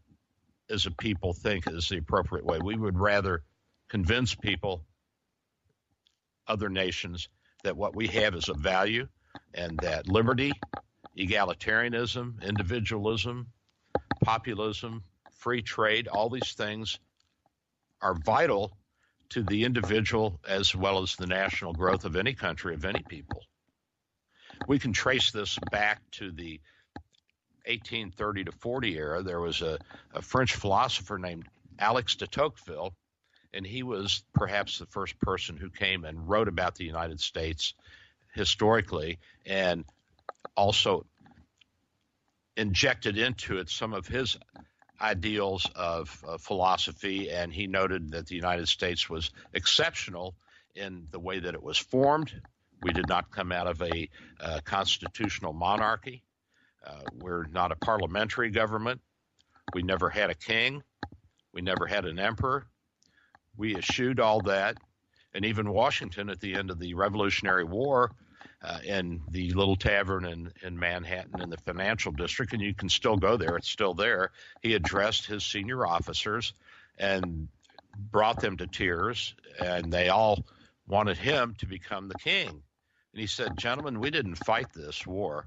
as 0.70 0.86
a 0.86 0.90
people 0.90 1.32
think 1.32 1.66
is 1.66 1.88
the 1.88 1.98
appropriate 1.98 2.44
way. 2.44 2.58
We 2.62 2.76
would 2.76 2.98
rather 2.98 3.42
convince 3.88 4.34
people, 4.34 4.84
other 6.46 6.68
nations, 6.68 7.28
that 7.62 7.76
what 7.76 7.96
we 7.96 8.06
have 8.08 8.34
is 8.34 8.48
a 8.48 8.54
value 8.54 9.08
and 9.54 9.78
that 9.78 10.08
liberty, 10.08 10.52
egalitarianism, 11.18 12.42
individualism, 12.42 13.48
populism, 14.22 15.02
free 15.38 15.62
trade, 15.62 16.08
all 16.08 16.28
these 16.28 16.52
things 16.52 16.98
are 18.00 18.14
vital 18.14 18.76
to 19.30 19.42
the 19.42 19.64
individual 19.64 20.38
as 20.46 20.74
well 20.74 21.02
as 21.02 21.16
the 21.16 21.26
national 21.26 21.72
growth 21.72 22.04
of 22.04 22.16
any 22.16 22.34
country, 22.34 22.74
of 22.74 22.84
any 22.84 23.02
people. 23.08 23.42
We 24.68 24.78
can 24.78 24.92
trace 24.92 25.30
this 25.30 25.58
back 25.70 26.00
to 26.12 26.30
the 26.30 26.60
1830 27.66 28.44
to 28.44 28.52
40 28.52 28.96
era, 28.96 29.22
there 29.22 29.40
was 29.40 29.62
a, 29.62 29.78
a 30.12 30.20
French 30.20 30.54
philosopher 30.54 31.18
named 31.18 31.46
Alex 31.78 32.16
de 32.16 32.26
Tocqueville, 32.26 32.94
and 33.54 33.66
he 33.66 33.82
was 33.82 34.24
perhaps 34.34 34.78
the 34.78 34.86
first 34.86 35.18
person 35.20 35.56
who 35.56 35.70
came 35.70 36.04
and 36.04 36.28
wrote 36.28 36.48
about 36.48 36.74
the 36.74 36.84
United 36.84 37.20
States 37.20 37.74
historically 38.34 39.18
and 39.46 39.84
also 40.56 41.06
injected 42.56 43.16
into 43.16 43.58
it 43.58 43.70
some 43.70 43.94
of 43.94 44.06
his 44.06 44.36
ideals 45.00 45.68
of 45.74 46.24
uh, 46.26 46.38
philosophy, 46.38 47.30
and 47.30 47.52
he 47.52 47.66
noted 47.66 48.12
that 48.12 48.26
the 48.26 48.36
United 48.36 48.68
States 48.68 49.08
was 49.08 49.30
exceptional 49.52 50.34
in 50.74 51.06
the 51.10 51.18
way 51.18 51.38
that 51.38 51.54
it 51.54 51.62
was 51.62 51.78
formed. 51.78 52.32
We 52.82 52.92
did 52.92 53.08
not 53.08 53.30
come 53.30 53.52
out 53.52 53.66
of 53.66 53.82
a 53.82 54.08
uh, 54.40 54.60
constitutional 54.64 55.52
monarchy. 55.52 56.22
Uh, 56.84 57.00
we're 57.20 57.46
not 57.46 57.72
a 57.72 57.76
parliamentary 57.76 58.50
government. 58.50 59.00
We 59.72 59.82
never 59.82 60.10
had 60.10 60.30
a 60.30 60.34
king. 60.34 60.82
We 61.52 61.62
never 61.62 61.86
had 61.86 62.04
an 62.04 62.18
emperor. 62.18 62.66
We 63.56 63.76
eschewed 63.76 64.20
all 64.20 64.42
that. 64.42 64.76
And 65.34 65.44
even 65.44 65.72
Washington, 65.72 66.30
at 66.30 66.40
the 66.40 66.54
end 66.54 66.70
of 66.70 66.78
the 66.78 66.94
Revolutionary 66.94 67.64
War, 67.64 68.12
uh, 68.62 68.78
in 68.84 69.20
the 69.30 69.52
little 69.52 69.76
tavern 69.76 70.24
in, 70.24 70.52
in 70.62 70.78
Manhattan 70.78 71.42
in 71.42 71.50
the 71.50 71.58
financial 71.58 72.12
district, 72.12 72.52
and 72.52 72.62
you 72.62 72.74
can 72.74 72.88
still 72.88 73.16
go 73.16 73.36
there, 73.36 73.56
it's 73.56 73.68
still 73.68 73.94
there. 73.94 74.30
He 74.62 74.74
addressed 74.74 75.26
his 75.26 75.44
senior 75.44 75.86
officers 75.86 76.54
and 76.98 77.48
brought 77.98 78.40
them 78.40 78.56
to 78.56 78.66
tears, 78.66 79.34
and 79.60 79.92
they 79.92 80.08
all 80.08 80.44
wanted 80.86 81.18
him 81.18 81.54
to 81.58 81.66
become 81.66 82.08
the 82.08 82.14
king. 82.14 82.48
And 82.48 83.20
he 83.20 83.26
said, 83.26 83.58
Gentlemen, 83.58 84.00
we 84.00 84.10
didn't 84.10 84.36
fight 84.36 84.72
this 84.72 85.06
war 85.06 85.46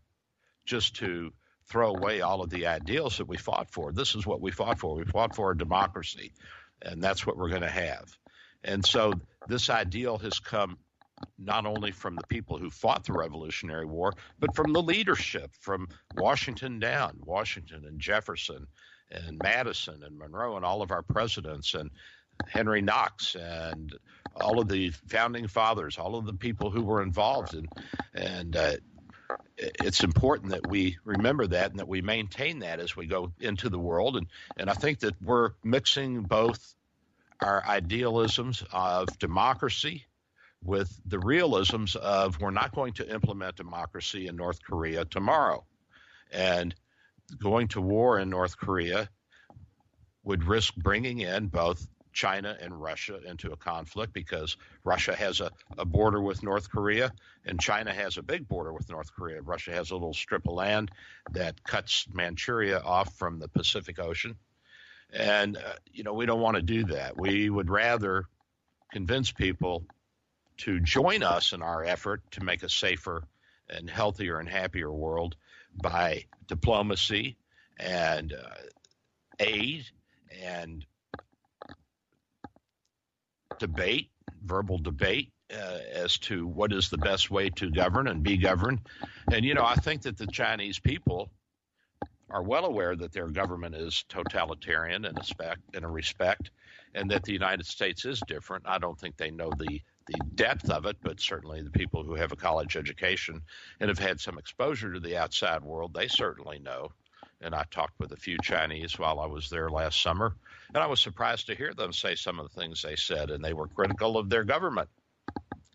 just 0.66 0.98
to 0.98 1.34
throw 1.66 1.96
away 1.96 2.22
all 2.22 2.42
of 2.42 2.50
the 2.50 2.68
ideals 2.68 3.18
that 3.18 3.28
we 3.28 3.38
fought 3.38 3.72
for. 3.72 3.92
This 3.92 4.16
is 4.16 4.26
what 4.26 4.42
we 4.42 4.52
fought 4.52 4.80
for. 4.80 4.96
We 4.96 5.06
fought 5.06 5.36
for 5.36 5.52
a 5.52 5.58
democracy, 5.58 6.34
and 6.82 7.02
that's 7.02 7.26
what 7.26 7.38
we're 7.38 7.50
going 7.50 7.62
to 7.62 7.70
have. 7.70 8.06
And 8.64 8.86
so 8.86 9.14
this 9.48 9.70
ideal 9.70 10.18
has 10.20 10.40
come 10.40 10.78
not 11.40 11.66
only 11.66 11.92
from 11.92 12.16
the 12.16 12.28
people 12.28 12.58
who 12.58 12.70
fought 12.70 13.04
the 13.06 13.14
Revolutionary 13.14 13.86
War, 13.86 14.14
but 14.40 14.56
from 14.56 14.74
the 14.74 14.82
leadership, 14.82 15.52
from 15.60 15.88
Washington 16.16 16.80
down, 16.80 17.18
Washington 17.24 17.86
and 17.86 18.00
Jefferson 18.00 18.68
and 19.10 19.40
Madison 19.42 20.04
and 20.04 20.18
Monroe 20.18 20.58
and 20.58 20.66
all 20.66 20.82
of 20.82 20.92
our 20.92 21.02
presidents. 21.02 21.74
And 21.74 21.90
Henry 22.46 22.82
Knox 22.82 23.36
and 23.36 23.96
all 24.36 24.60
of 24.60 24.68
the 24.68 24.92
founding 25.08 25.48
fathers, 25.48 25.98
all 25.98 26.16
of 26.16 26.26
the 26.26 26.34
people 26.34 26.70
who 26.70 26.84
were 26.84 27.02
involved, 27.02 27.56
and 27.56 27.68
and 28.14 28.56
uh, 28.56 28.74
it's 29.58 30.04
important 30.04 30.52
that 30.52 30.68
we 30.68 30.98
remember 31.04 31.48
that 31.48 31.72
and 31.72 31.80
that 31.80 31.88
we 31.88 32.02
maintain 32.02 32.60
that 32.60 32.80
as 32.80 32.96
we 32.96 33.08
go 33.08 33.32
into 33.40 33.70
the 33.70 33.80
world. 33.80 34.18
And 34.18 34.28
and 34.58 34.70
I 34.70 34.74
think 34.74 35.00
that 35.00 35.22
we're 35.22 35.52
mixing 35.64 36.24
both 36.24 36.76
our 37.42 37.64
idealisms 37.66 38.64
of 38.72 39.18
democracy 39.20 40.06
with 40.64 40.90
the 41.06 41.20
realisms 41.20 41.96
of 41.96 42.40
we're 42.40 42.52
not 42.52 42.74
going 42.74 42.94
to 42.94 43.10
implement 43.10 43.56
democracy 43.56 44.28
in 44.28 44.36
North 44.36 44.62
Korea 44.64 45.06
tomorrow. 45.06 45.66
And 46.32 46.74
going 47.38 47.68
to 47.70 47.82
war 47.82 48.20
in 48.20 48.30
North 48.30 48.58
Korea 48.58 49.10
would 50.24 50.44
risk 50.44 50.76
bringing 50.76 51.20
in 51.20 51.48
both 51.48 51.88
China 52.18 52.58
and 52.60 52.82
Russia 52.82 53.20
into 53.28 53.52
a 53.52 53.56
conflict 53.56 54.12
because 54.12 54.58
Russia 54.84 55.16
has 55.16 55.40
a, 55.40 55.52
a 55.78 55.86
border 55.86 56.20
with 56.20 56.42
North 56.42 56.68
Korea 56.68 57.14
and 57.46 57.62
China 57.62 57.94
has 57.94 58.18
a 58.18 58.24
big 58.24 58.48
border 58.48 58.74
with 58.74 58.90
North 58.90 59.14
Korea. 59.14 59.40
Russia 59.40 59.72
has 59.72 59.92
a 59.92 59.94
little 59.94 60.16
strip 60.16 60.48
of 60.48 60.56
land 60.56 60.90
that 61.34 61.64
cuts 61.64 62.08
Manchuria 62.12 62.80
off 62.80 63.14
from 63.20 63.38
the 63.38 63.48
Pacific 63.48 64.00
Ocean. 64.00 64.36
And, 65.14 65.58
uh, 65.58 65.74
you 65.94 66.04
know, 66.04 66.16
we 66.16 66.26
don't 66.26 66.42
want 66.42 66.56
to 66.56 66.64
do 66.64 66.86
that. 66.86 67.16
We 67.16 67.52
would 67.52 67.70
rather 67.70 68.26
convince 68.92 69.32
people 69.32 69.86
to 70.66 70.80
join 70.80 71.22
us 71.22 71.54
in 71.54 71.62
our 71.62 71.84
effort 71.84 72.24
to 72.32 72.44
make 72.44 72.64
a 72.64 72.70
safer 72.70 73.28
and 73.70 73.88
healthier 73.88 74.40
and 74.40 74.50
happier 74.50 74.92
world 74.92 75.36
by 75.80 76.26
diplomacy 76.48 77.38
and 77.80 78.34
uh, 78.34 78.56
aid 79.40 79.86
and 80.42 80.84
debate, 83.60 84.10
verbal 84.44 84.78
debate 84.78 85.32
uh, 85.54 85.80
as 85.94 86.18
to 86.18 86.48
what 86.48 86.74
is 86.74 86.90
the 86.90 86.98
best 86.98 87.32
way 87.32 87.50
to 87.50 87.70
govern 87.70 88.08
and 88.08 88.24
be 88.24 88.38
governed. 88.38 88.80
And, 89.32 89.46
you 89.46 89.54
know, 89.54 89.66
I 89.66 89.76
think 89.76 90.02
that 90.04 90.18
the 90.18 90.28
Chinese 90.28 90.80
people 90.80 91.32
are 92.30 92.44
well 92.44 92.66
aware 92.66 92.96
that 92.96 93.14
their 93.14 93.28
government 93.28 93.76
is 93.76 94.04
totalitarian 94.10 95.06
in 95.06 95.18
a, 95.18 95.24
spec, 95.24 95.58
in 95.74 95.84
a 95.84 95.90
respect 95.90 96.52
and 96.94 97.10
that 97.12 97.24
the 97.24 97.34
United 97.34 97.66
States 97.66 98.06
is 98.06 98.22
different. 98.28 98.66
I 98.68 98.78
don't 98.78 99.00
think 99.00 99.16
they 99.16 99.32
know 99.32 99.52
the, 99.58 99.82
the 100.08 100.20
depth 100.36 100.70
of 100.70 100.86
it, 100.86 100.98
but 101.02 101.20
certainly 101.20 101.62
the 101.62 101.70
people 101.70 102.04
who 102.04 102.16
have 102.16 102.32
a 102.32 102.38
college 102.38 102.76
education 102.76 103.42
and 103.80 103.90
have 103.90 104.00
had 104.00 104.20
some 104.20 104.38
exposure 104.38 104.94
to 104.94 105.00
the 105.00 105.18
outside 105.18 105.64
world, 105.64 105.94
they 105.94 106.08
certainly 106.08 106.60
know. 106.60 106.90
And 107.39 107.53
I 107.53 107.63
talked 107.70 108.00
with 108.00 108.12
a 108.12 108.17
few 108.17 108.38
Chinese 108.41 108.98
while 108.98 109.20
I 109.20 109.27
was 109.27 109.50
there 109.50 109.70
last 109.70 110.01
summer, 110.01 110.36
and 110.74 110.84
I 110.84 110.88
was 110.88 111.00
surprised 111.00 111.48
to 111.48 111.56
hear 111.56 111.74
them 111.74 111.94
say 111.94 112.15
some 112.15 112.39
of 112.39 112.51
the 112.51 112.60
things 112.60 112.82
they 112.82 112.96
said, 112.96 113.29
and 113.29 113.44
they 113.44 113.53
were 113.53 113.67
critical 113.67 114.17
of 114.17 114.29
their 114.29 114.44
government. 114.44 114.89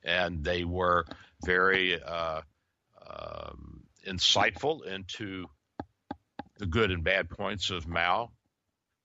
And 0.04 0.42
they 0.42 0.64
were 0.64 1.06
very 1.44 2.02
uh, 2.02 2.40
um, 3.08 3.84
insightful 4.06 4.84
into 4.84 5.46
the 6.58 6.66
good 6.66 6.90
and 6.90 7.04
bad 7.04 7.30
points 7.30 7.70
of 7.70 7.86
Mao, 7.86 8.32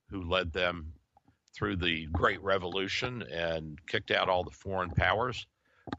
who 0.09 0.27
led 0.27 0.51
them 0.51 0.93
through 1.53 1.75
the 1.75 2.07
Great 2.07 2.41
Revolution 2.41 3.21
and 3.21 3.79
kicked 3.85 4.11
out 4.11 4.29
all 4.29 4.43
the 4.43 4.51
foreign 4.51 4.89
powers, 4.89 5.45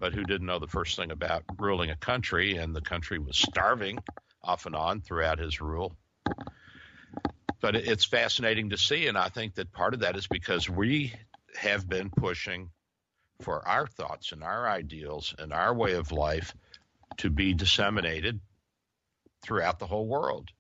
but 0.01 0.13
who 0.13 0.25
didn't 0.25 0.47
know 0.47 0.59
the 0.59 0.67
first 0.67 0.97
thing 0.97 1.13
about 1.13 1.45
ruling 1.59 1.91
a 1.91 1.97
country, 1.97 2.57
and 2.57 2.75
the 2.75 2.81
country 2.81 3.19
was 3.21 3.39
starving 3.39 3.99
off 4.43 4.67
and 4.67 4.75
on 4.75 5.01
throughout 5.01 5.39
his 5.39 5.61
rule 5.61 5.97
but 7.61 7.75
it's 7.75 8.05
fascinating 8.05 8.71
to 8.71 8.79
see. 8.79 9.07
And 9.07 9.19
I 9.19 9.29
think 9.29 9.55
that 9.55 9.73
part 9.73 9.95
of 9.95 10.01
that 10.01 10.17
is 10.17 10.27
because 10.27 10.69
we 10.69 11.13
have 11.57 11.89
been 11.89 12.11
pushing 12.11 12.71
for 13.43 13.67
our 13.67 13.87
thoughts 13.87 14.33
and 14.33 14.43
our 14.43 14.69
ideals 14.69 15.35
and 15.39 15.53
our 15.53 15.75
way 15.75 15.93
of 15.93 16.13
life 16.13 16.55
to 17.19 17.31
be 17.31 17.55
disseminated 17.55 18.41
throughout 19.43 19.79
the 19.79 19.87
whole 19.87 20.07
world. 20.07 20.51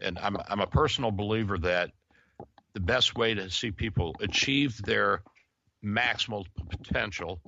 And 0.00 0.18
I'm, 0.18 0.36
I'm 0.48 0.60
a 0.60 0.66
personal 0.66 1.10
believer 1.10 1.58
that 1.58 1.90
the 2.72 2.80
best 2.80 3.16
way 3.16 3.34
to 3.34 3.50
see 3.50 3.70
people 3.70 4.14
achieve 4.20 4.80
their 4.82 5.22
maximal 5.84 6.46
potential 6.68 7.40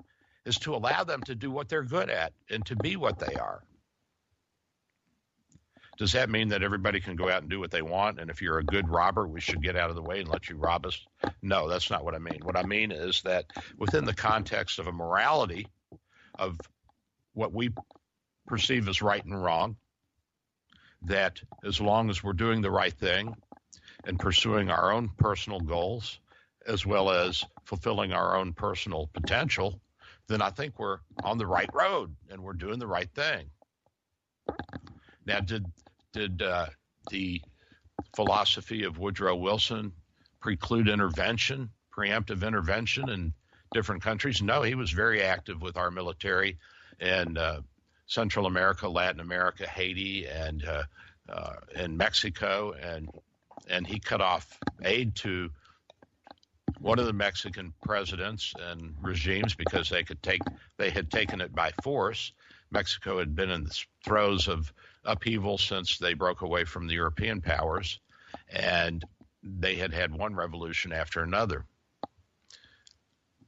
is 0.45 0.59
to 0.59 0.75
allow 0.75 1.05
them 1.05 1.23
to 1.23 1.35
do 1.35 1.51
what 1.51 1.69
they're 1.69 1.85
good 1.85 2.11
at 2.11 2.33
and 2.51 2.65
to 2.67 2.77
be 2.77 2.97
what 2.97 3.19
they 3.19 3.37
are. 3.37 3.63
Does 6.03 6.15
that 6.15 6.31
mean 6.31 6.49
that 6.49 6.65
everybody 6.65 6.99
can 6.99 7.15
go 7.15 7.31
out 7.31 7.43
and 7.43 7.49
do 7.49 7.61
what 7.61 7.71
they 7.71 7.81
want? 7.81 8.19
And 8.19 8.29
if 8.29 8.43
you're 8.43 8.59
a 8.59 8.65
good 8.65 8.89
robber, 8.89 9.29
we 9.29 9.41
should 9.41 9.63
get 9.63 9.77
out 9.77 9.89
of 9.89 9.95
the 9.95 10.03
way 10.03 10.19
and 10.19 10.29
let 10.29 10.49
you 10.49 10.57
rob 10.57 10.85
us? 10.85 10.99
No, 11.43 11.69
that's 11.69 11.91
not 11.91 12.05
what 12.05 12.17
I 12.17 12.19
mean. 12.19 12.41
What 12.43 12.57
I 12.57 12.65
mean 12.65 12.91
is 12.91 13.23
that 13.23 13.45
within 13.79 14.05
the 14.05 14.13
context 14.13 14.81
of 14.81 14.89
a 14.89 14.93
morality 14.93 15.69
of 16.41 16.59
what 17.35 17.53
we 17.53 17.71
perceive 18.49 18.89
as 18.89 19.01
right 19.01 19.25
and 19.25 19.41
wrong, 19.41 19.77
that 21.03 21.41
as 21.65 21.81
long 21.81 22.11
as 22.11 22.25
we're 22.25 22.33
doing 22.33 22.63
the 22.63 22.71
right 22.73 22.95
thing 22.95 23.37
and 24.03 24.19
pursuing 24.19 24.71
our 24.71 24.91
own 24.91 25.09
personal 25.19 25.61
goals, 25.61 26.19
as 26.67 26.85
well 26.85 27.13
as 27.13 27.45
fulfilling 27.63 28.13
our 28.13 28.37
own 28.37 28.55
personal 28.55 29.09
potential, 29.13 29.81
then 30.27 30.43
I 30.43 30.51
think 30.51 30.81
we're 30.81 30.99
on 31.23 31.39
the 31.39 31.47
right 31.47 31.71
road 31.73 32.17
and 32.29 32.43
we're 32.43 32.55
doing 32.55 32.81
the 32.81 32.89
right 32.89 33.09
thing. 33.15 33.51
Now, 35.25 35.39
did 35.39 35.65
did 36.13 36.43
uh, 36.43 36.67
the 37.11 37.43
philosophy 38.15 38.85
of 38.85 38.99
Woodrow 38.99 39.37
Wilson 39.37 39.93
preclude 40.41 40.89
intervention, 40.89 41.71
preemptive 41.97 42.47
intervention 42.47 43.09
in 43.09 43.33
different 43.73 44.03
countries? 44.03 44.43
No, 44.43 44.63
he 44.63 44.75
was 44.75 44.91
very 44.91 45.23
active 45.23 45.61
with 45.63 45.77
our 45.77 45.91
military 45.91 46.59
in 47.01 47.37
uh, 47.37 47.61
Central 48.07 48.47
America, 48.47 48.89
Latin 48.89 49.21
America, 49.21 49.67
Haiti, 49.67 50.27
and 50.27 50.65
uh, 50.65 50.83
uh, 51.29 51.55
in 51.75 51.97
Mexico, 51.97 52.73
and 52.73 53.09
and 53.69 53.87
he 53.87 53.99
cut 53.99 54.21
off 54.21 54.59
aid 54.85 55.15
to 55.15 55.51
one 56.81 56.99
of 56.99 57.07
the 57.07 57.13
Mexican 57.13 57.73
presidents 57.85 58.53
and 58.61 58.95
regimes 59.01 59.55
because 59.55 59.89
they 59.89 60.03
could 60.03 60.23
take 60.23 60.43
they 60.79 60.91
had 60.91 61.11
taken 61.11 61.41
it 61.41 61.55
by 61.55 61.71
force. 61.83 62.33
Mexico 62.71 63.19
had 63.19 63.37
been 63.37 63.51
in 63.51 63.65
the 63.65 63.85
throes 64.05 64.49
of 64.49 64.73
upheaval 65.05 65.59
since 65.59 65.99
they 65.99 66.15
broke 66.15 66.43
away 66.43 66.65
from 66.65 66.87
the 66.87 66.95
European 66.95 67.41
powers, 67.41 68.01
and 68.49 69.05
they 69.43 69.77
had 69.77 69.93
had 69.93 70.13
one 70.13 70.35
revolution 70.35 70.93
after 70.93 71.23
another. 71.23 71.65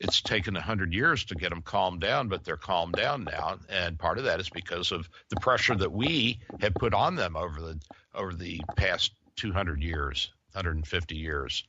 It's 0.00 0.20
taken 0.20 0.56
a 0.56 0.60
hundred 0.60 0.92
years 0.92 1.24
to 1.26 1.34
get 1.34 1.50
them 1.50 1.62
calmed 1.62 2.00
down, 2.00 2.28
but 2.28 2.44
they're 2.44 2.56
calmed 2.56 2.94
down 2.94 3.24
now, 3.24 3.58
and 3.68 3.98
part 3.98 4.18
of 4.18 4.24
that 4.24 4.40
is 4.40 4.50
because 4.50 4.92
of 4.92 5.08
the 5.28 5.36
pressure 5.36 5.76
that 5.76 5.92
we 5.92 6.40
have 6.60 6.74
put 6.74 6.94
on 6.94 7.14
them 7.14 7.36
over 7.36 7.60
the 7.60 7.80
over 8.14 8.34
the 8.34 8.60
past 8.76 9.12
200 9.36 9.82
years, 9.82 10.30
150 10.52 11.16
years. 11.16 11.64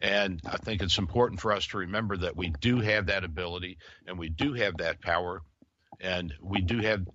And 0.00 0.40
I 0.46 0.56
think 0.58 0.82
it's 0.82 0.98
important 0.98 1.40
for 1.40 1.52
us 1.52 1.66
to 1.68 1.78
remember 1.78 2.16
that 2.18 2.36
we 2.36 2.50
do 2.60 2.80
have 2.80 3.06
that 3.06 3.24
ability 3.24 3.78
and 4.06 4.18
we 4.18 4.28
do 4.28 4.52
have 4.54 4.78
that 4.78 5.00
power 5.00 5.42
and 6.00 6.34
we 6.42 6.60
do 6.60 6.80
have 6.80 7.06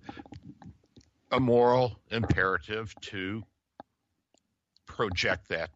a 1.30 1.40
moral 1.40 1.96
imperative 2.10 2.94
to 3.02 3.42
project 4.86 5.48
that 5.48 5.70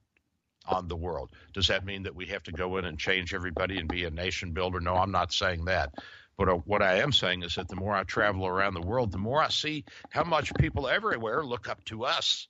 on 0.67 0.89
the 0.89 0.97
world. 0.97 1.31
Does 1.53 1.69
that 1.69 1.85
mean 1.85 2.05
that 2.05 2.15
we 2.15 2.27
have 2.27 2.43
to 2.45 2.53
go 2.53 2.77
in 2.79 2.85
and 2.85 2.99
change 2.99 3.35
everybody 3.35 3.79
and 3.79 3.89
be 3.89 4.05
a 4.05 4.11
nation 4.11 4.53
builder? 4.53 4.81
No, 4.81 4.95
I'm 4.95 5.13
not 5.13 5.33
saying 5.33 5.67
that. 5.67 5.95
But 6.37 6.49
uh, 6.49 6.55
what 6.65 6.83
I 6.83 6.99
am 6.99 7.13
saying 7.13 7.43
is 7.43 7.55
that 7.55 7.69
the 7.69 7.77
more 7.77 7.95
I 7.95 8.03
travel 8.05 8.47
around 8.47 8.75
the 8.75 8.81
world, 8.81 9.13
the 9.13 9.19
more 9.19 9.43
I 9.43 9.49
see 9.49 9.85
how 10.11 10.25
much 10.25 10.55
people 10.55 10.89
everywhere 10.89 11.45
look 11.45 11.69
up 11.69 11.85
to 11.87 12.05
us 12.05 12.49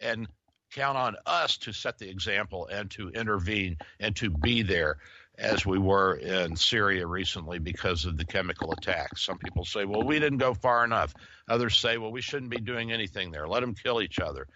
and 0.00 0.28
count 0.72 0.98
on 0.98 1.16
us 1.26 1.56
to 1.58 1.72
set 1.72 1.98
the 1.98 2.08
example 2.08 2.66
and 2.66 2.90
to 2.92 3.08
intervene 3.10 3.78
and 3.98 4.14
to 4.16 4.30
be 4.30 4.62
there 4.62 4.98
as 5.38 5.66
we 5.66 5.78
were 5.78 6.14
in 6.14 6.56
Syria 6.56 7.06
recently 7.06 7.58
because 7.58 8.04
of 8.04 8.16
the 8.16 8.24
chemical 8.24 8.72
attacks. 8.72 9.24
Some 9.24 9.38
people 9.38 9.64
say, 9.64 9.84
well, 9.84 10.02
we 10.02 10.18
didn't 10.18 10.38
go 10.38 10.54
far 10.54 10.84
enough. 10.84 11.14
Others 11.48 11.78
say, 11.78 11.96
well, 11.96 12.10
we 12.10 12.20
shouldn't 12.20 12.50
be 12.50 12.58
doing 12.58 12.92
anything 12.92 13.30
there. 13.30 13.46
Let 13.46 13.60
them 13.60 13.74
kill 13.74 14.02
each 14.02 14.18
other. 14.18 14.48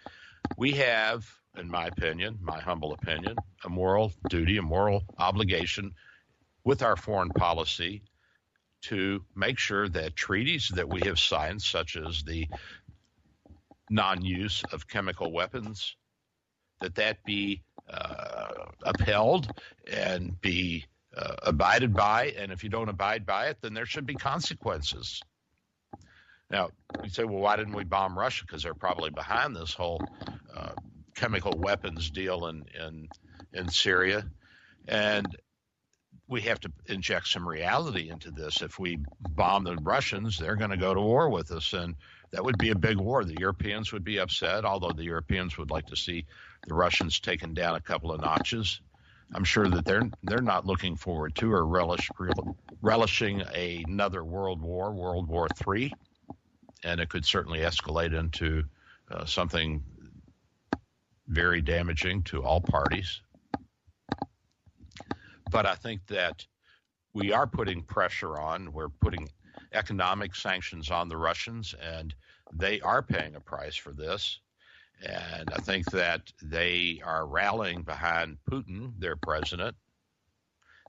We 0.57 0.71
have, 0.73 1.25
in 1.57 1.69
my 1.69 1.85
opinion, 1.87 2.37
my 2.41 2.59
humble 2.59 2.93
opinion, 2.93 3.37
a 3.63 3.69
moral 3.69 4.11
duty, 4.29 4.57
a 4.57 4.61
moral 4.61 5.03
obligation 5.17 5.93
with 6.63 6.81
our 6.81 6.97
foreign 6.97 7.29
policy 7.29 8.03
to 8.83 9.23
make 9.35 9.59
sure 9.59 9.87
that 9.89 10.15
treaties 10.15 10.69
that 10.73 10.89
we 10.89 11.01
have 11.05 11.19
signed, 11.19 11.61
such 11.61 11.95
as 11.95 12.23
the 12.23 12.47
non 13.89 14.23
use 14.23 14.63
of 14.71 14.87
chemical 14.87 15.31
weapons, 15.31 15.95
that 16.81 16.95
that 16.95 17.23
be 17.23 17.61
uh, 17.89 18.65
upheld 18.83 19.51
and 19.91 20.39
be 20.41 20.85
uh, 21.15 21.35
abided 21.43 21.93
by. 21.93 22.33
And 22.37 22.51
if 22.51 22.63
you 22.63 22.69
don't 22.69 22.89
abide 22.89 23.25
by 23.25 23.47
it, 23.47 23.57
then 23.61 23.73
there 23.73 23.85
should 23.85 24.05
be 24.05 24.15
consequences. 24.15 25.21
Now, 26.51 26.69
you 27.03 27.09
say, 27.09 27.23
well, 27.23 27.39
why 27.39 27.55
didn't 27.55 27.75
we 27.75 27.85
bomb 27.85 28.17
Russia? 28.17 28.43
Because 28.45 28.63
they're 28.63 28.73
probably 28.73 29.09
behind 29.09 29.55
this 29.55 29.73
whole 29.73 30.01
uh, 30.55 30.73
chemical 31.15 31.57
weapons 31.57 32.11
deal 32.11 32.47
in, 32.47 32.65
in, 32.79 33.07
in 33.53 33.69
Syria. 33.69 34.25
And 34.87 35.25
we 36.27 36.41
have 36.41 36.59
to 36.61 36.71
inject 36.87 37.27
some 37.27 37.47
reality 37.47 38.09
into 38.09 38.31
this. 38.31 38.61
If 38.61 38.77
we 38.77 38.99
bomb 39.29 39.63
the 39.63 39.77
Russians, 39.77 40.37
they're 40.37 40.55
going 40.57 40.71
to 40.71 40.77
go 40.77 40.93
to 40.93 41.01
war 41.01 41.29
with 41.29 41.51
us, 41.51 41.73
and 41.73 41.95
that 42.31 42.43
would 42.43 42.57
be 42.57 42.69
a 42.69 42.75
big 42.75 42.97
war. 42.97 43.23
The 43.23 43.39
Europeans 43.39 43.91
would 43.93 44.03
be 44.03 44.19
upset, 44.19 44.65
although 44.65 44.91
the 44.91 45.03
Europeans 45.03 45.57
would 45.57 45.71
like 45.71 45.87
to 45.87 45.95
see 45.95 46.25
the 46.67 46.73
Russians 46.73 47.19
taken 47.19 47.53
down 47.53 47.75
a 47.75 47.81
couple 47.81 48.11
of 48.11 48.21
notches. 48.21 48.81
I'm 49.33 49.43
sure 49.45 49.69
that 49.69 49.85
they're 49.85 50.09
they're 50.23 50.41
not 50.41 50.65
looking 50.65 50.97
forward 50.97 51.35
to 51.35 51.51
or 51.51 51.65
relish 51.65 52.09
relishing 52.81 53.41
another 53.41 54.23
world 54.23 54.61
war, 54.61 54.91
World 54.91 55.27
War 55.27 55.47
III, 55.67 55.93
and 56.83 56.99
it 56.99 57.09
could 57.09 57.25
certainly 57.25 57.59
escalate 57.59 58.17
into 58.17 58.63
uh, 59.09 59.25
something 59.25 59.83
very 61.27 61.61
damaging 61.61 62.23
to 62.23 62.43
all 62.43 62.61
parties. 62.61 63.21
But 65.51 65.65
I 65.65 65.75
think 65.75 66.05
that 66.07 66.45
we 67.13 67.33
are 67.33 67.47
putting 67.47 67.83
pressure 67.83 68.39
on. 68.39 68.71
We're 68.73 68.89
putting 68.89 69.29
economic 69.73 70.35
sanctions 70.35 70.89
on 70.91 71.09
the 71.09 71.17
Russians, 71.17 71.75
and 71.81 72.13
they 72.53 72.79
are 72.81 73.01
paying 73.01 73.35
a 73.35 73.41
price 73.41 73.75
for 73.75 73.91
this. 73.91 74.39
And 75.03 75.49
I 75.51 75.59
think 75.59 75.89
that 75.91 76.31
they 76.41 77.01
are 77.03 77.25
rallying 77.25 77.81
behind 77.81 78.37
Putin, 78.49 78.93
their 78.99 79.15
president, 79.15 79.75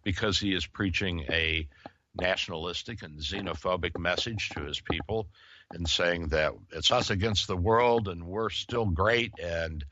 because 0.04 0.38
he 0.38 0.54
is 0.54 0.66
preaching 0.66 1.24
a 1.30 1.66
nationalistic 2.14 3.02
and 3.02 3.18
xenophobic 3.18 3.98
message 3.98 4.50
to 4.50 4.62
his 4.62 4.80
people 4.80 5.28
and 5.72 5.88
saying 5.88 6.28
that 6.28 6.52
it's 6.72 6.90
us 6.90 7.10
against 7.10 7.46
the 7.46 7.56
world 7.56 8.08
and 8.08 8.24
we're 8.24 8.50
still 8.50 8.86
great 8.86 9.32
and 9.42 9.84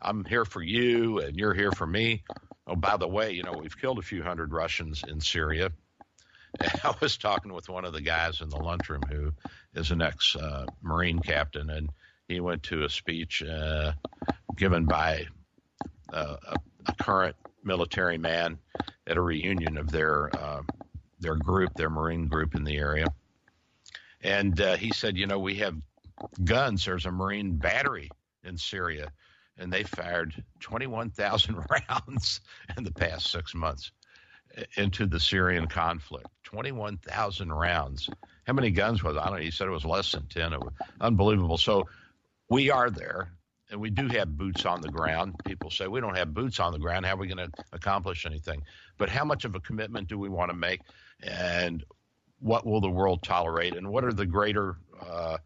I'm 0.00 0.24
here 0.24 0.44
for 0.44 0.62
you 0.62 1.20
and 1.20 1.36
you're 1.36 1.54
here 1.54 1.72
for 1.72 1.86
me. 1.86 2.22
Oh, 2.66 2.76
by 2.76 2.96
the 2.96 3.08
way, 3.08 3.32
you 3.32 3.42
know, 3.42 3.54
we've 3.58 3.78
killed 3.78 3.98
a 3.98 4.02
few 4.02 4.22
hundred 4.22 4.52
Russians 4.52 5.02
in 5.06 5.20
Syria. 5.20 5.70
I 6.60 6.94
was 7.00 7.16
talking 7.16 7.52
with 7.52 7.68
one 7.68 7.84
of 7.84 7.92
the 7.92 8.00
guys 8.00 8.40
in 8.40 8.48
the 8.48 8.58
lunchroom 8.58 9.02
who 9.08 9.32
is 9.74 9.90
an 9.90 10.02
ex 10.02 10.36
uh, 10.36 10.66
Marine 10.82 11.18
captain, 11.18 11.70
and 11.70 11.90
he 12.28 12.40
went 12.40 12.62
to 12.64 12.84
a 12.84 12.88
speech 12.88 13.42
uh, 13.42 13.92
given 14.56 14.84
by 14.84 15.26
uh, 16.12 16.36
a, 16.46 16.56
a, 16.86 16.94
current 16.94 17.36
military 17.64 18.18
man 18.18 18.58
at 19.06 19.16
a 19.16 19.20
reunion 19.20 19.76
of 19.78 19.90
their 19.90 20.34
uh, 20.36 20.62
their 21.18 21.34
group, 21.34 21.74
their 21.74 21.90
Marine 21.90 22.28
group 22.28 22.54
in 22.54 22.64
the 22.64 22.76
area. 22.76 23.06
And 24.24 24.58
uh, 24.60 24.76
he 24.76 24.90
said, 24.90 25.16
you 25.16 25.26
know, 25.26 25.38
we 25.38 25.56
have 25.56 25.76
guns. 26.42 26.86
There's 26.86 27.06
a 27.06 27.10
Marine 27.10 27.56
battery 27.56 28.10
in 28.42 28.56
Syria, 28.56 29.12
and 29.58 29.72
they 29.72 29.84
fired 29.84 30.42
21,000 30.60 31.56
rounds 31.88 32.40
in 32.76 32.84
the 32.84 32.92
past 32.92 33.30
six 33.30 33.54
months 33.54 33.92
into 34.76 35.06
the 35.06 35.20
Syrian 35.20 35.66
conflict. 35.66 36.26
21,000 36.44 37.52
rounds. 37.52 38.08
How 38.46 38.52
many 38.52 38.70
guns 38.70 39.02
was 39.02 39.16
it? 39.16 39.20
I 39.20 39.26
don't 39.26 39.34
know. 39.34 39.42
He 39.42 39.50
said 39.50 39.66
it 39.66 39.72
was 39.72 39.84
less 39.84 40.12
than 40.12 40.26
10. 40.26 40.52
It 40.54 40.60
was 40.60 40.72
unbelievable. 41.00 41.58
So 41.58 41.88
we 42.48 42.70
are 42.70 42.90
there 42.90 43.30
and 43.70 43.80
we 43.80 43.90
do 43.90 44.06
have 44.08 44.36
boots 44.36 44.64
on 44.64 44.80
the 44.80 44.88
ground. 44.88 45.34
People 45.44 45.70
say 45.70 45.86
we 45.88 46.00
don't 46.00 46.16
have 46.16 46.32
boots 46.32 46.60
on 46.60 46.72
the 46.72 46.78
ground. 46.78 47.04
How 47.04 47.14
are 47.14 47.18
we 47.18 47.26
going 47.26 47.50
to 47.50 47.64
accomplish 47.72 48.26
anything? 48.26 48.62
But 48.98 49.08
how 49.08 49.24
much 49.24 49.44
of 49.44 49.54
a 49.54 49.60
commitment 49.60 50.08
do 50.08 50.18
we 50.18 50.28
want 50.28 50.50
to 50.50 50.56
make? 50.56 50.80
And 51.22 51.84
what 52.44 52.66
will 52.66 52.82
the 52.82 52.90
world 52.90 53.22
tolerate? 53.22 53.74
And 53.74 53.88
what 53.88 54.04
are 54.04 54.12
the 54.12 54.26
greater 54.26 54.76
uh, 55.00 55.38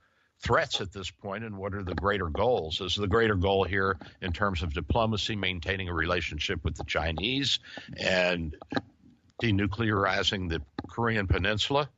threats 0.42 0.80
at 0.80 0.92
this? 0.92 1.12
And 1.22 1.56
what 1.56 1.72
are 1.72 1.84
the 1.84 1.94
greater 1.94 2.28
goals? 2.28 2.80
Is 2.80 2.96
the 2.96 3.06
greater 3.06 3.36
goal 3.36 3.62
here 3.62 3.96
in 4.20 4.32
terms 4.32 4.64
of 4.64 4.74
diplomacy, 4.74 5.36
maintaining 5.36 5.88
a 5.88 5.94
relationship 5.94 6.64
with 6.64 6.74
the 6.74 6.82
Chinese 6.82 7.60
and 7.96 8.56
denuclearizing 9.40 10.48
the 10.48 10.60
Korean 10.88 11.28
Peninsula? 11.28 11.88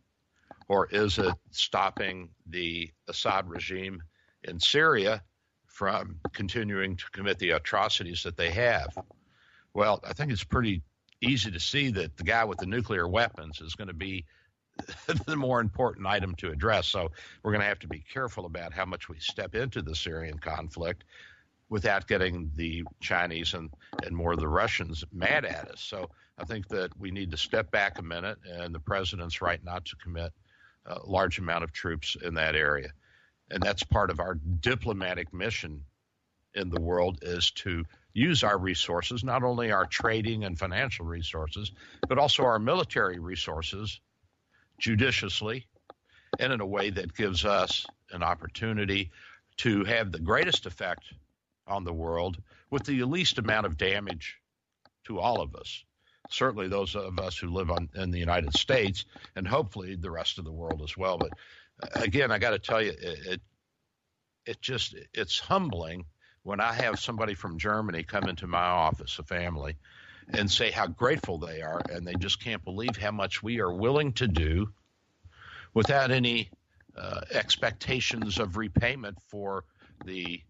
Or 0.69 0.87
is 0.91 1.19
it 1.19 1.35
stopping 1.51 2.29
the 2.47 2.91
Assad 3.09 3.49
regime 3.49 4.03
in 4.45 4.61
Syria 4.61 5.23
from 5.67 6.21
continuing 6.35 6.97
to 6.97 7.05
commit 7.11 7.39
the 7.39 7.53
atrocities 7.53 8.25
that 8.25 8.37
they 8.37 8.51
have? 8.51 8.99
Well, 9.73 10.05
I 10.07 10.13
think 10.13 10.31
it's 10.31 10.45
pretty 10.45 10.83
easy 11.23 11.51
to 11.53 11.61
see 11.61 11.91
that 11.93 12.19
the 12.19 12.25
guy 12.25 12.45
with 12.45 12.59
the 12.59 12.67
nuclear 12.67 13.09
weapons 13.09 13.63
is 13.63 13.75
going 13.75 13.89
to 13.89 13.95
be 13.95 14.27
the 15.27 15.37
more 15.37 15.61
important 15.61 16.07
item 16.07 16.35
to 16.37 16.51
address. 16.51 16.87
So 16.89 17.11
we're 17.43 17.53
going 17.53 17.63
to 17.63 17.69
have 17.69 17.81
to 17.81 17.89
be 17.89 18.03
careful 18.13 18.47
about 18.47 18.73
how 18.73 18.85
much 18.85 19.09
we 19.09 19.19
step 19.19 19.55
into 19.55 19.83
the 19.83 19.95
Syrian 19.95 20.39
conflict 20.39 21.05
without 21.69 22.09
getting 22.09 22.51
the 22.57 22.85
Chinese 23.01 23.55
and, 23.55 23.71
and 24.05 24.17
more 24.17 24.33
of 24.33 24.41
the 24.41 24.49
Russians 24.49 25.05
mad 25.13 25.45
at 25.45 25.71
us. 25.71 25.81
So 25.81 26.11
I 26.37 26.45
think 26.45 26.69
that 26.69 26.99
we 26.99 27.11
need 27.11 27.31
to 27.31 27.37
step 27.37 27.71
back 27.71 27.99
a 27.99 28.03
minute, 28.03 28.39
and 28.45 28.75
the 28.75 28.81
president's 28.81 29.41
right 29.41 29.63
not 29.63 29.85
to 29.87 29.97
commit 29.97 30.33
a 30.87 30.99
large 31.07 31.39
amount 31.39 31.63
of 31.63 31.73
troops 31.73 32.17
in 32.21 32.35
that 32.35 32.57
area 32.57 32.91
and 33.51 33.63
that's 33.63 33.83
part 33.83 34.11
of 34.11 34.21
our 34.21 34.35
diplomatic 34.35 35.35
mission 35.35 35.85
in 36.55 36.71
the 36.71 36.81
world 36.81 37.19
is 37.23 37.51
to 37.51 37.85
use 38.13 38.43
our 38.43 38.59
resources, 38.59 39.23
not 39.23 39.43
only 39.43 39.71
our 39.71 39.87
trading 39.87 40.45
and 40.45 40.59
financial 40.59 41.05
resources, 41.05 41.71
but 42.09 42.19
also 42.19 42.45
our 42.45 42.59
military 42.59 43.19
resources 43.19 44.01
judiciously 44.81 45.67
and 46.39 46.53
in 46.53 46.61
a 46.61 46.67
way 46.67 46.91
that 46.91 47.15
gives 47.15 47.45
us 47.45 47.87
an 48.11 48.23
opportunity 48.23 49.11
to 49.59 49.85
have 49.85 50.11
the 50.11 50.19
greatest 50.19 50.67
effect 50.67 51.05
on 51.67 51.85
the 51.85 51.93
world 51.93 52.39
with 52.71 52.85
the 52.85 53.05
least 53.05 53.39
amount 53.39 53.67
of 53.67 53.77
damage 53.77 54.39
to 55.05 55.21
all 55.21 55.41
of 55.41 55.55
us. 55.55 55.85
Certainly, 56.31 56.69
those 56.69 56.95
of 56.95 57.19
us 57.19 57.37
who 57.37 57.49
live 57.49 57.71
on, 57.71 57.89
in 57.95 58.11
the 58.11 58.19
United 58.19 58.55
States, 58.55 59.05
and 59.35 59.47
hopefully 59.47 59.97
the 59.97 60.11
rest 60.11 60.39
of 60.39 60.45
the 60.45 60.53
world 60.53 60.81
as 60.83 60.97
well. 60.97 61.19
But 61.19 61.33
uh, 61.83 62.01
again, 62.03 62.31
I 62.31 62.39
got 62.39 62.51
to 62.51 62.59
tell 62.59 62.81
you, 62.81 62.91
it, 62.91 63.27
it, 63.27 63.41
it 64.47 64.63
just 64.63 64.95
it's 65.13 65.39
humbling 65.39 66.05
when 66.43 66.61
I 66.61 66.73
have 66.73 67.01
somebody 67.01 67.35
from 67.35 67.59
Germany 67.59 68.05
come 68.05 68.29
into 68.29 68.47
my 68.47 68.63
office, 68.63 69.19
a 69.19 69.25
family, 69.25 69.77
and 70.29 70.51
say 70.51 70.71
how 70.71 70.87
grateful 70.87 71.39
they 71.39 71.63
are, 71.63 71.83
and 71.91 72.07
they 72.07 72.15
just 72.15 72.43
can't 72.43 72.65
believe 72.65 72.97
how 72.97 73.11
much 73.11 73.43
we 73.43 73.61
are 73.61 73.73
willing 73.73 74.13
to 74.15 74.29
do 74.29 74.69
without 75.75 76.11
any 76.11 76.51
uh, 76.97 77.21
expectations 77.33 78.39
of 78.39 78.57
repayment 78.57 79.19
for 79.29 79.65
the 80.05 80.41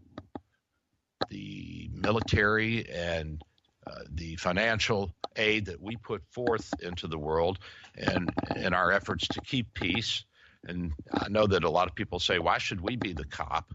the 1.28 1.88
military 1.92 2.88
and 2.90 3.42
uh, 3.87 4.00
the 4.14 4.35
financial 4.37 5.12
aid 5.37 5.66
that 5.66 5.80
we 5.80 5.94
put 5.96 6.22
forth 6.33 6.72
into 6.83 7.06
the 7.06 7.18
world 7.18 7.59
and 7.96 8.33
in 8.56 8.74
our 8.74 8.90
efforts 8.90 9.28
to 9.28 9.40
keep 9.42 9.72
peace 9.74 10.24
and 10.64 10.92
I 11.12 11.28
know 11.28 11.46
that 11.46 11.64
a 11.64 11.70
lot 11.70 11.88
of 11.88 11.94
people 11.94 12.18
say, 12.18 12.38
why 12.38 12.59
should 12.59 12.80
we 12.80 12.96
be 12.96 13.12
the 13.12 13.24
cop? 13.24 13.72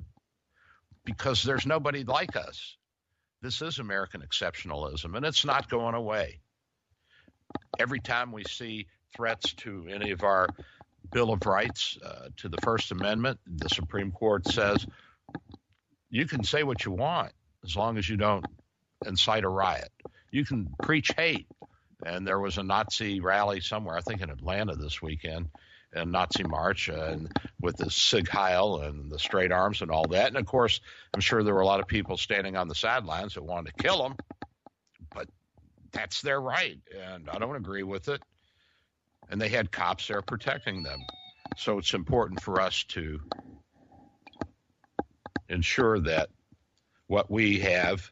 Because 1.03 1.43
there's 1.43 1.65
nobody 1.65 2.03
like 2.03 2.35
us. 2.35 2.77
This 3.45 3.61
is 3.61 3.77
American 3.77 4.23
exceptionalism, 4.23 5.15
and 5.15 5.23
it's 5.23 5.45
not 5.45 5.69
going 5.69 5.93
away. 5.93 6.39
Every 7.77 7.99
time 7.99 8.31
we 8.31 8.43
see 8.43 8.87
threats 9.15 9.53
to 9.57 9.87
any 9.87 10.09
of 10.09 10.23
our 10.23 10.47
Bill 11.11 11.31
of 11.31 11.45
Rights, 11.45 11.95
uh, 12.03 12.29
to 12.37 12.49
the 12.49 12.57
First 12.63 12.91
Amendment, 12.91 13.39
the 13.45 13.69
Supreme 13.69 14.11
Court 14.11 14.47
says 14.47 14.87
you 16.09 16.25
can 16.25 16.43
say 16.43 16.63
what 16.63 16.85
you 16.85 16.91
want 16.91 17.33
as 17.63 17.75
long 17.75 17.99
as 17.99 18.09
you 18.09 18.17
don't 18.17 18.47
incite 19.05 19.43
a 19.43 19.49
riot. 19.49 19.91
You 20.31 20.43
can 20.43 20.67
preach 20.81 21.11
hate. 21.15 21.45
And 22.03 22.25
there 22.25 22.39
was 22.39 22.57
a 22.57 22.63
Nazi 22.63 23.19
rally 23.19 23.61
somewhere, 23.61 23.95
I 23.95 24.01
think 24.01 24.21
in 24.21 24.31
Atlanta 24.31 24.75
this 24.75 25.03
weekend, 25.03 25.49
and 25.95 26.11
Nazi 26.11 26.43
March 26.43 26.89
and 26.89 27.31
with 27.61 27.77
the 27.77 27.89
Sieg 27.89 28.27
Heil 28.27 28.81
and 28.81 29.11
the 29.11 29.17
straight 29.17 29.51
arms 29.51 29.81
and 29.81 29.89
all 29.89 30.07
that. 30.09 30.27
And 30.27 30.37
of 30.37 30.45
course, 30.45 30.81
I'm 31.13 31.21
sure 31.21 31.43
there 31.43 31.53
were 31.53 31.61
a 31.61 31.65
lot 31.65 31.79
of 31.79 31.87
people 31.87 32.17
standing 32.17 32.55
on 32.57 32.67
the 32.67 32.75
sidelines 32.75 33.33
that 33.33 33.43
wanted 33.43 33.75
to 33.75 33.83
kill 33.83 34.03
them, 34.03 34.15
but 35.13 35.27
that's 35.91 36.21
their 36.21 36.41
right, 36.41 36.77
and 37.13 37.29
I 37.29 37.39
don't 37.39 37.55
agree 37.55 37.83
with 37.83 38.09
it. 38.09 38.21
And 39.29 39.41
they 39.41 39.49
had 39.49 39.71
cops 39.71 40.07
there 40.07 40.21
protecting 40.21 40.83
them. 40.83 40.99
So 41.57 41.77
it's 41.79 41.93
important 41.93 42.41
for 42.41 42.59
us 42.59 42.83
to 42.89 43.19
ensure 45.49 45.99
that 46.01 46.29
what 47.07 47.31
we 47.31 47.59
have 47.59 48.11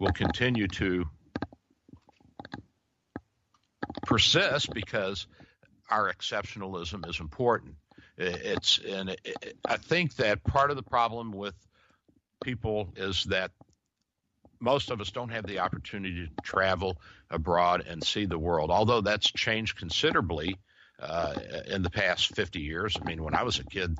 will 0.00 0.12
continue 0.12 0.66
to 0.68 1.04
persist 4.04 4.72
because 4.72 5.26
our 5.90 6.12
exceptionalism 6.12 7.08
is 7.08 7.20
important. 7.20 7.74
It's 8.18 8.78
and 8.78 9.10
it, 9.10 9.56
I 9.64 9.76
think 9.76 10.16
that 10.16 10.42
part 10.44 10.70
of 10.70 10.76
the 10.76 10.82
problem 10.82 11.32
with 11.32 11.54
people 12.42 12.92
is 12.96 13.24
that 13.24 13.50
most 14.58 14.90
of 14.90 15.00
us 15.00 15.10
don't 15.10 15.28
have 15.30 15.46
the 15.46 15.58
opportunity 15.58 16.26
to 16.26 16.42
travel 16.42 16.96
abroad 17.30 17.84
and 17.86 18.02
see 18.02 18.24
the 18.24 18.38
world. 18.38 18.70
Although 18.70 19.02
that's 19.02 19.30
changed 19.30 19.76
considerably 19.76 20.56
uh, 21.00 21.34
in 21.66 21.82
the 21.82 21.90
past 21.90 22.34
50 22.34 22.60
years. 22.60 22.96
I 23.00 23.04
mean, 23.06 23.22
when 23.22 23.34
I 23.34 23.42
was 23.42 23.58
a 23.58 23.64
kid, 23.64 23.98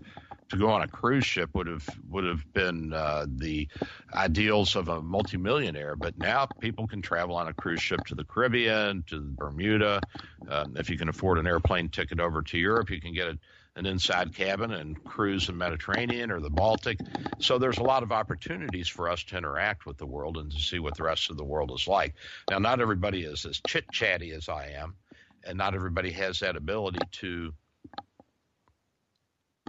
to 0.48 0.56
go 0.56 0.68
on 0.70 0.82
a 0.82 0.88
cruise 0.88 1.24
ship 1.24 1.50
would 1.54 1.66
have 1.66 1.86
would 2.08 2.24
have 2.24 2.52
been 2.52 2.92
uh, 2.92 3.26
the 3.28 3.68
ideals 4.14 4.76
of 4.76 4.88
a 4.88 5.02
multimillionaire. 5.02 5.96
But 5.96 6.18
now 6.18 6.46
people 6.60 6.86
can 6.86 7.02
travel 7.02 7.36
on 7.36 7.48
a 7.48 7.54
cruise 7.54 7.80
ship 7.80 8.04
to 8.06 8.14
the 8.14 8.24
Caribbean, 8.24 9.02
to 9.08 9.20
Bermuda. 9.20 10.00
Um, 10.48 10.76
if 10.76 10.88
you 10.88 10.96
can 10.96 11.08
afford 11.08 11.38
an 11.38 11.46
airplane 11.46 11.88
ticket 11.88 12.20
over 12.20 12.42
to 12.42 12.58
Europe, 12.58 12.90
you 12.90 13.00
can 13.00 13.12
get 13.12 13.28
a, 13.28 13.38
an 13.74 13.86
inside 13.86 14.34
cabin 14.34 14.72
and 14.72 15.02
cruise 15.04 15.46
the 15.48 15.52
Mediterranean 15.52 16.30
or 16.30 16.40
the 16.40 16.50
Baltic. 16.50 16.98
So 17.40 17.58
there's 17.58 17.78
a 17.78 17.82
lot 17.82 18.02
of 18.02 18.12
opportunities 18.12 18.88
for 18.88 19.08
us 19.08 19.22
to 19.24 19.36
interact 19.36 19.84
with 19.84 19.98
the 19.98 20.06
world 20.06 20.38
and 20.38 20.50
to 20.50 20.58
see 20.58 20.78
what 20.78 20.96
the 20.96 21.02
rest 21.02 21.30
of 21.30 21.36
the 21.36 21.44
world 21.44 21.72
is 21.72 21.86
like. 21.86 22.14
Now, 22.50 22.58
not 22.58 22.80
everybody 22.80 23.24
is 23.24 23.44
as 23.44 23.60
chit 23.66 23.84
chatty 23.90 24.32
as 24.32 24.48
I 24.48 24.68
am, 24.68 24.94
and 25.44 25.58
not 25.58 25.74
everybody 25.74 26.10
has 26.12 26.38
that 26.40 26.56
ability 26.56 27.00
to 27.12 27.52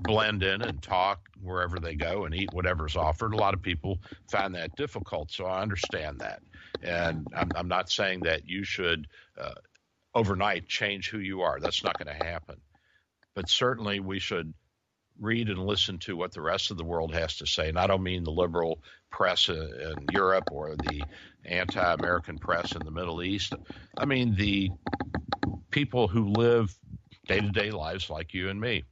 blend 0.02 0.44
in 0.44 0.62
and 0.62 0.82
talk 0.82 1.30
wherever 1.42 1.80
they 1.80 1.96
go 1.96 2.26
and 2.26 2.36
eat 2.36 2.54
whatever's 2.54 2.96
offered. 2.96 3.34
A 3.34 3.38
lot 3.38 3.54
of 3.54 3.62
people 3.62 4.00
find 4.30 4.56
that 4.56 4.76
difficult, 4.76 5.32
so 5.32 5.46
I 5.46 5.62
understand 5.62 6.20
that. 6.20 6.42
And 6.84 7.28
I'm, 7.36 7.52
I'm 7.56 7.68
not 7.68 7.90
saying 7.90 8.22
that 8.22 8.48
you 8.48 8.64
should 8.64 9.08
uh, 9.40 9.56
overnight 10.14 10.68
change 10.68 11.10
who 11.10 11.20
you 11.20 11.42
are. 11.42 11.60
That's 11.60 11.84
not 11.84 11.98
going 11.98 12.16
to 12.16 12.26
happen. 12.26 12.58
But 13.36 13.50
certainly 13.50 14.00
we 14.00 14.20
should 14.20 14.54
read 15.20 15.50
and 15.50 15.66
listen 15.66 15.98
to 16.00 16.16
what 16.16 16.32
the 16.32 16.42
rest 16.42 16.72
of 16.72 16.78
the 16.78 16.84
world 16.84 17.14
has 17.14 17.38
to 17.38 17.48
say. 17.48 17.70
And 17.70 17.80
I 17.80 17.88
don't 17.88 18.04
mean 18.04 18.24
the 18.24 18.32
liberal 18.32 18.84
press 19.10 19.50
in 19.50 19.96
Europe 20.12 20.50
or 20.52 20.76
the 20.76 21.04
anti 21.46 21.94
American 21.94 22.38
press 22.38 22.76
in 22.76 22.84
the 22.84 22.92
Middle 22.92 23.24
East. 23.24 23.54
I 23.98 24.06
mean 24.06 24.36
the 24.36 24.70
people 25.72 26.08
who 26.08 26.30
live 26.30 26.76
day 27.28 27.40
to 27.42 27.50
day 27.50 27.72
lives 27.72 28.10
like 28.10 28.34
you 28.34 28.50
and 28.50 28.60
me 28.60 28.84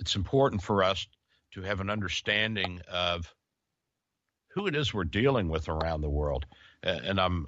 it's 0.00 0.16
important 0.16 0.62
for 0.62 0.82
us 0.82 1.06
to 1.52 1.62
have 1.62 1.80
an 1.80 1.90
understanding 1.90 2.80
of 2.90 3.32
who 4.54 4.66
it 4.66 4.74
is 4.74 4.92
we're 4.92 5.04
dealing 5.04 5.48
with 5.48 5.68
around 5.68 6.00
the 6.00 6.10
world. 6.10 6.46
And 6.82 7.20
I'm 7.20 7.46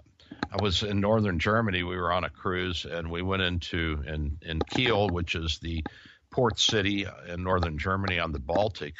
I 0.50 0.62
was 0.62 0.82
in 0.82 1.00
northern 1.00 1.38
Germany. 1.38 1.82
We 1.82 1.96
were 1.96 2.12
on 2.12 2.24
a 2.24 2.30
cruise, 2.30 2.84
and 2.84 3.10
we 3.10 3.22
went 3.22 3.42
into 3.42 4.02
in 4.06 4.38
in 4.42 4.60
Kiel, 4.60 5.08
which 5.08 5.34
is 5.34 5.58
the 5.58 5.82
port 6.30 6.60
city 6.60 7.06
in 7.28 7.42
northern 7.42 7.78
Germany 7.78 8.18
on 8.18 8.32
the 8.32 8.38
Baltic 8.38 8.94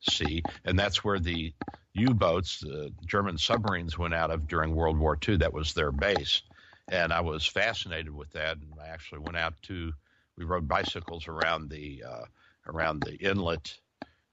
Sea, 0.00 0.42
and 0.64 0.78
that's 0.78 1.04
where 1.04 1.18
the 1.18 1.52
U-boats, 1.94 2.60
the 2.60 2.92
German 3.06 3.38
submarines, 3.38 3.98
went 3.98 4.14
out 4.14 4.30
of 4.30 4.46
during 4.46 4.74
World 4.74 4.98
War 4.98 5.18
II. 5.26 5.38
That 5.38 5.52
was 5.52 5.74
their 5.74 5.92
base, 5.92 6.42
and 6.90 7.12
I 7.12 7.20
was 7.20 7.46
fascinated 7.46 8.14
with 8.14 8.30
that. 8.32 8.56
And 8.56 8.72
I 8.80 8.88
actually 8.88 9.20
went 9.20 9.36
out 9.36 9.54
to 9.64 9.92
we 10.36 10.44
rode 10.44 10.68
bicycles 10.68 11.28
around 11.28 11.68
the 11.68 12.04
uh, 12.08 12.24
around 12.68 13.02
the 13.02 13.16
inlet, 13.16 13.74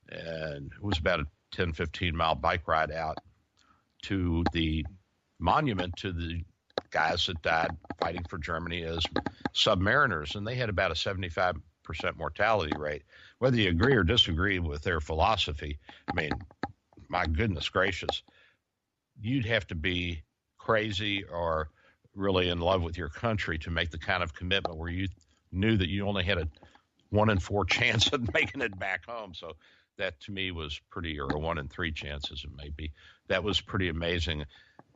and 0.09 0.71
it 0.71 0.83
was 0.83 0.97
about 0.97 1.21
a 1.21 1.27
10, 1.51 1.73
15 1.73 2.15
mile 2.15 2.35
bike 2.35 2.67
ride 2.67 2.91
out 2.91 3.17
to 4.03 4.43
the 4.53 4.85
monument 5.39 5.95
to 5.97 6.11
the 6.11 6.43
guys 6.91 7.25
that 7.25 7.41
died 7.41 7.71
fighting 7.99 8.23
for 8.29 8.37
Germany 8.37 8.83
as 8.83 9.05
submariners, 9.53 10.35
and 10.35 10.45
they 10.45 10.55
had 10.55 10.69
about 10.69 10.91
a 10.91 10.95
75% 10.95 11.55
mortality 12.17 12.73
rate. 12.77 13.03
Whether 13.39 13.57
you 13.57 13.69
agree 13.69 13.95
or 13.95 14.03
disagree 14.03 14.59
with 14.59 14.81
their 14.81 15.01
philosophy, 15.01 15.79
I 16.09 16.13
mean, 16.13 16.31
my 17.09 17.25
goodness 17.25 17.69
gracious, 17.69 18.23
you'd 19.19 19.45
have 19.45 19.67
to 19.67 19.75
be 19.75 20.21
crazy 20.57 21.23
or 21.23 21.69
really 22.15 22.49
in 22.49 22.59
love 22.59 22.81
with 22.81 22.97
your 22.97 23.09
country 23.09 23.57
to 23.59 23.69
make 23.69 23.91
the 23.91 23.97
kind 23.97 24.23
of 24.23 24.33
commitment 24.33 24.77
where 24.77 24.89
you 24.89 25.07
knew 25.51 25.77
that 25.77 25.89
you 25.89 26.07
only 26.07 26.23
had 26.23 26.37
a 26.37 26.47
one 27.15 27.29
in 27.29 27.39
four 27.39 27.65
chance 27.65 28.11
of 28.11 28.33
making 28.33 28.61
it 28.61 28.77
back 28.77 29.05
home. 29.05 29.33
So 29.33 29.53
that 29.97 30.19
to 30.21 30.31
me 30.31 30.51
was 30.51 30.79
pretty, 30.89 31.19
or 31.19 31.29
a 31.31 31.39
one 31.39 31.57
in 31.57 31.67
three 31.67 31.91
chances 31.91 32.43
it 32.43 32.55
may 32.55 32.69
be. 32.69 32.91
That 33.27 33.43
was 33.43 33.61
pretty 33.61 33.89
amazing. 33.89 34.45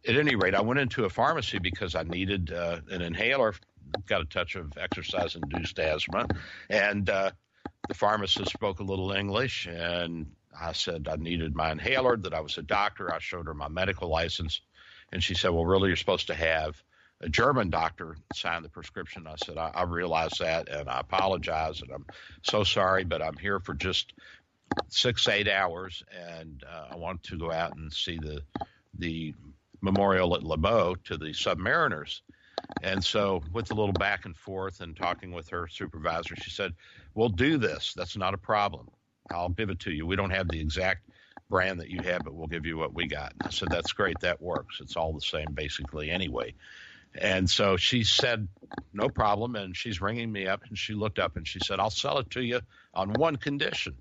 At 0.07 0.15
any 0.15 0.35
rate, 0.35 0.55
I 0.55 0.61
went 0.61 0.79
into 0.79 1.05
a 1.05 1.09
pharmacy 1.09 1.59
because 1.59 1.95
I 1.95 2.03
needed 2.03 2.53
uh, 2.53 2.79
an 2.89 3.01
inhaler. 3.01 3.53
Got 4.05 4.21
a 4.21 4.25
touch 4.25 4.55
of 4.55 4.77
exercise-induced 4.77 5.79
asthma, 5.79 6.27
and 6.69 7.09
uh, 7.09 7.31
the 7.87 7.95
pharmacist 7.95 8.51
spoke 8.51 8.79
a 8.79 8.83
little 8.83 9.11
English, 9.11 9.65
and 9.65 10.27
I 10.57 10.73
said 10.73 11.07
I 11.09 11.15
needed 11.15 11.55
my 11.55 11.71
inhaler. 11.71 12.15
That 12.15 12.33
I 12.33 12.41
was 12.41 12.57
a 12.57 12.61
doctor. 12.61 13.13
I 13.13 13.19
showed 13.19 13.47
her 13.47 13.53
my 13.53 13.67
medical 13.67 14.07
license, 14.07 14.61
and 15.11 15.23
she 15.23 15.33
said, 15.33 15.49
"Well, 15.49 15.65
really, 15.65 15.87
you're 15.87 15.97
supposed 15.97 16.27
to 16.27 16.35
have 16.35 16.81
a 17.21 17.29
German 17.29 17.69
doctor 17.69 18.17
signed 18.33 18.63
the 18.63 18.69
prescription. 18.69 19.27
I 19.27 19.35
said, 19.35 19.57
I, 19.57 19.71
I 19.73 19.83
realize 19.83 20.37
that 20.39 20.69
and 20.69 20.89
I 20.89 20.99
apologize 20.99 21.81
and 21.81 21.91
I'm 21.91 22.05
so 22.43 22.63
sorry, 22.63 23.03
but 23.03 23.21
I'm 23.21 23.37
here 23.37 23.59
for 23.59 23.73
just 23.73 24.13
six, 24.87 25.27
eight 25.27 25.47
hours 25.47 26.03
and 26.11 26.63
uh, 26.69 26.87
I 26.91 26.95
want 26.95 27.23
to 27.23 27.37
go 27.37 27.51
out 27.51 27.75
and 27.75 27.91
see 27.91 28.17
the, 28.17 28.41
the 28.97 29.33
memorial 29.81 30.35
at 30.35 30.43
Laboe 30.43 30.95
to 31.05 31.17
the 31.17 31.31
submariners. 31.31 32.21
And 32.83 33.03
so, 33.03 33.41
with 33.53 33.71
a 33.71 33.73
little 33.73 33.93
back 33.93 34.25
and 34.25 34.35
forth 34.35 34.81
and 34.81 34.95
talking 34.95 35.31
with 35.31 35.49
her 35.49 35.67
supervisor, 35.67 36.35
she 36.35 36.51
said, 36.51 36.73
We'll 37.15 37.29
do 37.29 37.57
this. 37.57 37.93
That's 37.95 38.15
not 38.17 38.33
a 38.33 38.37
problem. 38.37 38.89
I'll 39.31 39.49
give 39.49 39.69
it 39.69 39.79
to 39.81 39.91
you. 39.91 40.05
We 40.05 40.15
don't 40.15 40.29
have 40.29 40.47
the 40.49 40.59
exact 40.59 41.09
brand 41.49 41.79
that 41.79 41.89
you 41.89 42.01
have, 42.03 42.23
but 42.23 42.33
we'll 42.33 42.47
give 42.47 42.65
you 42.65 42.77
what 42.77 42.93
we 42.93 43.07
got. 43.07 43.33
And 43.33 43.47
I 43.47 43.49
said, 43.49 43.69
That's 43.69 43.93
great. 43.93 44.19
That 44.19 44.41
works. 44.41 44.79
It's 44.81 44.95
all 44.97 45.13
the 45.13 45.21
same, 45.21 45.47
basically, 45.53 46.11
anyway. 46.11 46.53
And 47.15 47.49
so 47.49 47.77
she 47.77 48.03
said, 48.03 48.47
no 48.93 49.09
problem. 49.09 49.55
And 49.55 49.75
she's 49.75 50.01
ringing 50.01 50.31
me 50.31 50.47
up 50.47 50.61
and 50.67 50.77
she 50.77 50.93
looked 50.93 51.19
up 51.19 51.35
and 51.37 51.47
she 51.47 51.59
said, 51.59 51.79
I'll 51.79 51.89
sell 51.89 52.19
it 52.19 52.29
to 52.31 52.41
you 52.41 52.61
on 52.93 53.13
one 53.13 53.35
condition. 53.35 53.95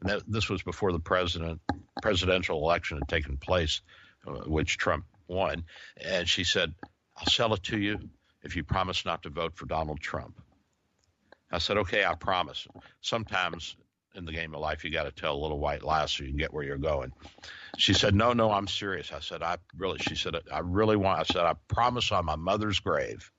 And 0.00 0.10
that, 0.10 0.22
this 0.26 0.48
was 0.48 0.62
before 0.62 0.92
the 0.92 0.98
president 0.98 1.60
presidential 2.02 2.58
election 2.58 2.98
had 2.98 3.08
taken 3.08 3.36
place, 3.36 3.80
uh, 4.26 4.32
which 4.46 4.76
Trump 4.76 5.04
won. 5.28 5.64
And 5.96 6.28
she 6.28 6.44
said, 6.44 6.74
I'll 7.16 7.26
sell 7.26 7.54
it 7.54 7.62
to 7.64 7.78
you 7.78 7.98
if 8.42 8.56
you 8.56 8.64
promise 8.64 9.04
not 9.04 9.22
to 9.22 9.30
vote 9.30 9.56
for 9.56 9.66
Donald 9.66 10.00
Trump. 10.00 10.38
I 11.50 11.58
said, 11.58 11.78
okay, 11.78 12.04
I 12.04 12.14
promise. 12.14 12.66
Sometimes 13.00 13.76
in 14.16 14.24
the 14.24 14.32
game 14.32 14.54
of 14.54 14.60
life, 14.60 14.84
you 14.84 14.90
got 14.90 15.04
to 15.04 15.12
tell 15.12 15.34
a 15.34 15.42
little 15.42 15.58
white 15.58 15.82
lie 15.82 16.06
so 16.06 16.22
you 16.22 16.30
can 16.30 16.38
get 16.38 16.52
where 16.52 16.64
you're 16.64 16.78
going. 16.78 17.12
She 17.78 17.92
said, 17.92 18.14
no, 18.14 18.32
no, 18.32 18.50
I'm 18.50 18.68
serious. 18.68 19.12
I 19.12 19.20
said, 19.20 19.42
I 19.42 19.58
really, 19.76 19.98
she 19.98 20.16
said, 20.16 20.34
I 20.52 20.60
really 20.60 20.96
want, 20.96 21.20
I 21.20 21.22
said, 21.24 21.42
I 21.42 21.54
promise 21.68 22.10
on 22.12 22.24
my 22.24 22.36
mother's 22.36 22.80
grave. 22.80 23.30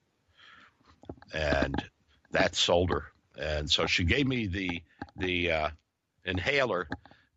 And 1.34 1.76
that 2.32 2.56
sold 2.56 2.92
her. 2.92 3.06
And 3.40 3.70
so 3.70 3.86
she 3.86 4.04
gave 4.04 4.28
me 4.28 4.48
the, 4.48 4.82
the, 5.16 5.52
uh, 5.52 5.70
inhaler, 6.26 6.88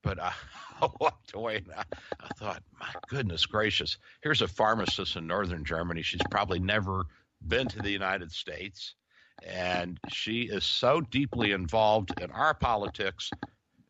but 0.02 0.20
I, 0.20 0.32
I 0.82 0.88
walked 0.98 1.34
away 1.34 1.56
and 1.56 1.72
I, 1.76 1.84
I 2.20 2.28
thought, 2.36 2.62
my 2.78 2.88
goodness 3.08 3.46
gracious, 3.46 3.98
here's 4.22 4.42
a 4.42 4.48
pharmacist 4.48 5.16
in 5.16 5.26
Northern 5.26 5.64
Germany. 5.64 6.02
She's 6.02 6.22
probably 6.30 6.58
never 6.58 7.04
been 7.46 7.68
to 7.68 7.78
the 7.80 7.90
United 7.90 8.32
States 8.32 8.94
and 9.46 9.98
she 10.08 10.42
is 10.42 10.64
so 10.64 11.00
deeply 11.00 11.52
involved 11.52 12.12
in 12.20 12.30
our 12.30 12.54
politics, 12.54 13.30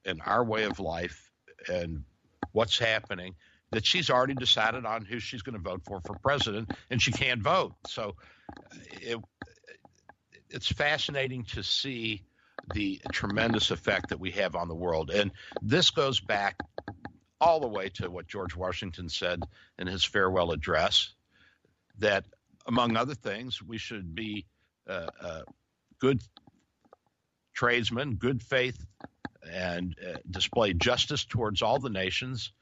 in 0.04 0.20
our 0.22 0.44
way 0.44 0.64
of 0.64 0.80
life, 0.80 1.30
and 1.68 2.04
what's 2.52 2.78
happening 2.78 3.34
that 3.72 3.86
she's 3.86 4.10
already 4.10 4.34
decided 4.34 4.84
on 4.84 5.04
who 5.04 5.20
she's 5.20 5.42
going 5.42 5.56
to 5.56 5.62
vote 5.62 5.82
for 5.84 6.00
for 6.04 6.14
president, 6.22 6.70
and 6.90 7.00
she 7.00 7.12
can't 7.12 7.42
vote. 7.42 7.74
So 7.86 8.16
it, 9.00 9.18
it's 10.50 10.68
fascinating 10.68 11.44
to 11.44 11.62
see 11.62 12.22
the 12.74 13.00
tremendous 13.12 13.70
effect 13.70 14.08
that 14.10 14.20
we 14.20 14.30
have 14.32 14.54
on 14.54 14.68
the 14.68 14.74
world. 14.74 15.10
And 15.10 15.30
this 15.62 15.90
goes 15.90 16.20
back 16.20 16.60
all 17.40 17.60
the 17.60 17.68
way 17.68 17.88
to 17.88 18.10
what 18.10 18.26
George 18.26 18.54
Washington 18.54 19.08
said 19.08 19.42
in 19.78 19.86
his 19.86 20.04
farewell 20.04 20.50
address 20.52 21.14
that, 21.98 22.24
among 22.66 22.96
other 22.96 23.14
things, 23.14 23.62
we 23.62 23.78
should 23.78 24.14
be 24.14 24.46
uh, 24.90 25.06
uh, 25.22 25.42
good 26.00 26.20
tradesmen, 27.54 28.16
good 28.16 28.42
faith, 28.42 28.84
and 29.50 29.94
uh, 30.06 30.18
display 30.30 30.72
justice 30.72 31.24
towards 31.24 31.62
all 31.62 31.78
the 31.78 31.90
nations, 31.90 32.52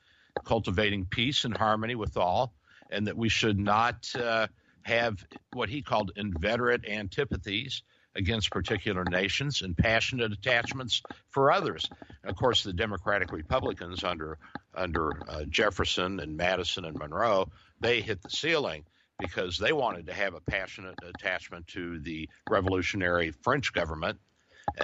cultivating 0.45 1.07
peace 1.07 1.45
and 1.45 1.57
harmony 1.57 1.95
with 1.95 2.17
all, 2.17 2.53
and 2.91 3.07
that 3.07 3.17
we 3.17 3.29
should 3.29 3.59
not 3.59 4.09
uh, 4.15 4.47
have 4.83 5.25
what 5.53 5.69
he 5.69 5.83
called 5.83 6.13
inveterate 6.17 6.85
antipathies 6.87 7.83
against 8.15 8.51
particular 8.51 9.05
nations 9.05 9.63
and 9.63 9.77
passionate 9.77 10.33
attachments 10.33 11.03
for 11.31 11.53
others. 11.53 11.89
And 12.23 12.31
of 12.31 12.37
course, 12.37 12.65
the 12.65 12.73
Democratic 12.73 13.33
Republicans 13.33 14.05
under 14.05 14.39
under 14.75 15.13
uh, 15.29 15.45
Jefferson 15.49 16.21
and 16.21 16.37
Madison 16.37 16.85
and 16.85 16.97
Monroe, 16.97 17.49
they 17.81 18.01
hit 18.01 18.23
the 18.23 18.31
ceiling 18.31 18.85
because 19.19 19.59
they 19.59 19.73
wanted 19.73 20.07
to 20.07 20.13
have 20.13 20.35
a 20.35 20.41
passionate 20.41 20.99
attachment 21.03 21.67
to 21.69 21.99
the 22.01 22.29
revolutionary 22.49 23.31
French 23.31 23.73
government 23.73 24.19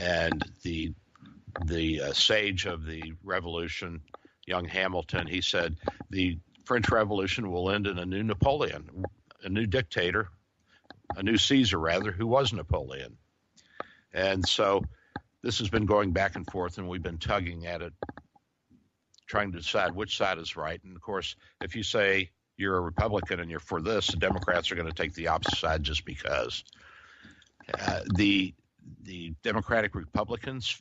and 0.01 0.44
the 0.62 0.92
the 1.66 2.01
uh, 2.01 2.12
sage 2.12 2.66
of 2.66 2.85
the 2.85 3.12
revolution, 3.23 4.01
young 4.44 4.64
Hamilton. 4.64 5.29
He 5.29 5.40
said 5.40 5.77
the 6.11 6.38
French 6.64 6.90
Revolution 6.90 7.53
will 7.53 7.70
end 7.70 7.87
in 7.87 7.99
a 7.99 8.07
new 8.07 8.25
Napoleon, 8.25 9.05
a 9.44 9.49
new 9.49 9.66
dictator, 9.66 10.29
a 11.16 11.23
new 11.23 11.37
Caesar 11.37 11.79
rather, 11.79 12.11
who 12.11 12.27
was 12.27 12.53
Napoleon. 12.53 13.16
And 14.12 14.47
so 14.47 14.85
this 15.42 15.59
has 15.59 15.68
been 15.68 15.87
going 15.87 16.12
back 16.12 16.35
and 16.35 16.51
forth, 16.51 16.79
and 16.79 16.88
we've 16.88 17.03
been 17.03 17.18
tugging 17.18 17.66
at 17.66 17.83
it, 17.83 17.92
trying 19.27 19.53
to 19.53 19.59
decide 19.59 19.94
which 19.94 20.16
side 20.16 20.38
is 20.38 20.57
right. 20.57 20.83
And 20.83 20.97
of 20.97 21.03
course, 21.03 21.37
if 21.61 21.77
you 21.77 21.83
say 21.83 22.31
you're 22.56 22.76
a 22.76 22.80
Republican 22.80 23.40
and 23.40 23.50
you're 23.50 23.60
for 23.60 23.80
this, 23.80 24.08
the 24.08 24.16
Democrats 24.16 24.70
are 24.70 24.74
going 24.74 24.88
to 24.88 24.94
take 24.94 25.14
the 25.14 25.28
opposite 25.28 25.58
side 25.58 25.82
just 25.82 26.04
because. 26.04 26.64
Uh, 27.78 28.00
the 28.14 28.54
the 29.02 29.32
Democratic 29.42 29.94
Republicans 29.94 30.80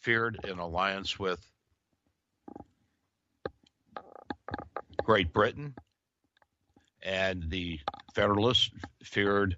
feared 0.00 0.38
an 0.44 0.58
alliance 0.58 1.18
with 1.18 1.44
Great 5.02 5.32
Britain, 5.32 5.74
and 7.02 7.44
the 7.48 7.80
Federalists 8.14 8.70
feared 9.02 9.56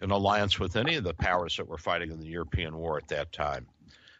an 0.00 0.10
alliance 0.10 0.58
with 0.58 0.76
any 0.76 0.96
of 0.96 1.04
the 1.04 1.14
powers 1.14 1.56
that 1.56 1.68
were 1.68 1.78
fighting 1.78 2.10
in 2.10 2.20
the 2.20 2.26
European 2.26 2.76
War 2.76 2.96
at 2.96 3.08
that 3.08 3.32
time. 3.32 3.66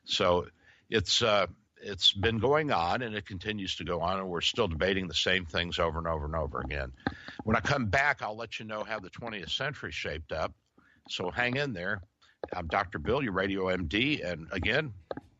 So 0.04 0.46
it's 0.90 1.22
uh, 1.22 1.46
it's 1.83 2.12
been 2.12 2.38
going 2.38 2.71
on 2.73 3.03
and 3.03 3.14
it 3.14 3.27
continues 3.27 3.77
to 3.77 3.85
go 3.85 4.01
on, 4.01 4.18
and 4.18 4.29
we're 4.29 4.40
still 4.40 4.68
debating 4.68 5.09
the 5.09 5.14
same 5.14 5.45
things 5.45 5.79
over 5.79 5.99
and 5.99 6.07
over 6.07 6.25
and 6.25 6.35
over 6.35 6.61
again. 6.61 6.92
When 7.45 7.57
I 7.57 7.61
come 7.61 7.87
back, 7.87 8.23
I'll 8.23 8.37
let 8.37 8.59
you 8.59 8.64
know 8.64 8.85
how 8.85 9.01
the 9.01 9.11
20th 9.11 9.51
century 9.51 9.92
shaped 9.92 10.33
up. 10.33 10.53
So 11.09 11.31
hang 11.31 11.57
in 11.57 11.73
there. 11.73 12.03
I'm 12.53 12.66
Dr. 12.66 12.99
Bill, 12.99 13.23
your 13.23 13.33
radio 13.33 13.64
MD, 13.64 14.25
and 14.25 14.49
again, 14.53 14.92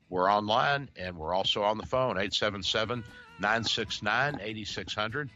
we're 0.09 0.31
online 0.31 0.91
and 0.97 1.17
we're 1.17 1.35
also 1.35 1.63
on 1.63 1.79
the 1.79 1.87
phone 1.87 2.19
877 2.19 3.03
969 3.41 4.41
8600. 4.43 5.31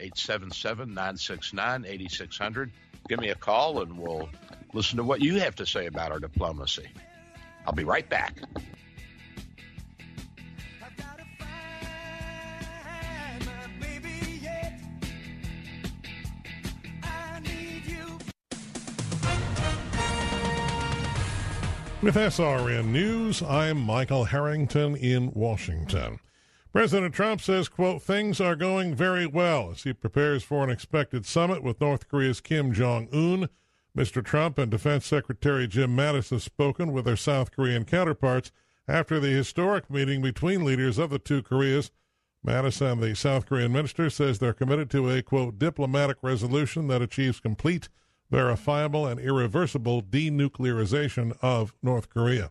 877 0.00 0.88
969 0.88 1.84
8600. 1.86 2.72
Give 3.08 3.20
me 3.20 3.28
a 3.28 3.34
call 3.34 3.82
and 3.82 3.98
we'll 3.98 4.28
listen 4.72 4.96
to 4.96 5.04
what 5.04 5.20
you 5.20 5.38
have 5.40 5.54
to 5.56 5.66
say 5.66 5.86
about 5.86 6.10
our 6.10 6.18
diplomacy. 6.18 6.88
I'll 7.66 7.72
be 7.72 7.84
right 7.84 8.08
back. 8.08 8.42
With 22.02 22.16
SRN 22.16 22.86
News, 22.86 23.44
I'm 23.44 23.80
Michael 23.80 24.24
Harrington 24.24 24.96
in 24.96 25.30
Washington. 25.34 26.18
President 26.72 27.14
Trump 27.14 27.40
says, 27.40 27.68
quote, 27.68 28.02
things 28.02 28.40
are 28.40 28.56
going 28.56 28.92
very 28.92 29.24
well 29.24 29.70
as 29.70 29.84
he 29.84 29.92
prepares 29.92 30.42
for 30.42 30.64
an 30.64 30.70
expected 30.70 31.24
summit 31.24 31.62
with 31.62 31.80
North 31.80 32.08
Korea's 32.08 32.40
Kim 32.40 32.72
Jong 32.72 33.06
un. 33.12 33.48
Mr. 33.96 34.24
Trump 34.24 34.58
and 34.58 34.68
Defense 34.68 35.06
Secretary 35.06 35.68
Jim 35.68 35.96
Mattis 35.96 36.30
have 36.30 36.42
spoken 36.42 36.90
with 36.90 37.04
their 37.04 37.14
South 37.14 37.52
Korean 37.52 37.84
counterparts 37.84 38.50
after 38.88 39.20
the 39.20 39.28
historic 39.28 39.88
meeting 39.88 40.20
between 40.20 40.64
leaders 40.64 40.98
of 40.98 41.10
the 41.10 41.20
two 41.20 41.40
Koreas. 41.40 41.92
Mattis 42.44 42.80
and 42.80 43.00
the 43.00 43.14
South 43.14 43.46
Korean 43.46 43.70
minister 43.70 44.10
says 44.10 44.40
they're 44.40 44.52
committed 44.52 44.90
to 44.90 45.08
a, 45.08 45.22
quote, 45.22 45.56
diplomatic 45.56 46.16
resolution 46.20 46.88
that 46.88 47.00
achieves 47.00 47.38
complete 47.38 47.88
verifiable, 48.32 49.06
and 49.06 49.20
irreversible 49.20 50.02
denuclearization 50.02 51.36
of 51.42 51.74
North 51.82 52.08
Korea. 52.08 52.50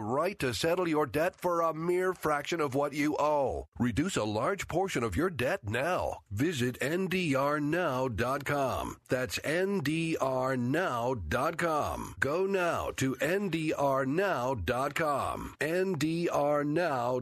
right 0.00 0.38
to 0.38 0.52
settle 0.54 0.86
your 0.88 1.06
debt 1.06 1.34
for 1.36 1.60
a 1.60 1.74
mere 1.74 2.12
fraction 2.14 2.60
of 2.60 2.74
what 2.74 2.92
you 2.92 3.16
owe. 3.18 3.66
Reduce 3.78 4.16
a 4.16 4.24
large 4.24 4.68
portion 4.68 5.02
of 5.02 5.16
your 5.16 5.30
debt 5.30 5.60
now. 5.68 6.18
Visit 6.30 6.78
ndrnow.com. 6.80 8.16
That's 9.08 9.38
ndrnow.com. 9.38 10.14
Go 12.20 12.46
now 12.46 12.90
to 12.96 13.14
ndrnow.com. 13.16 14.64
ndrnow.com. 15.60 17.18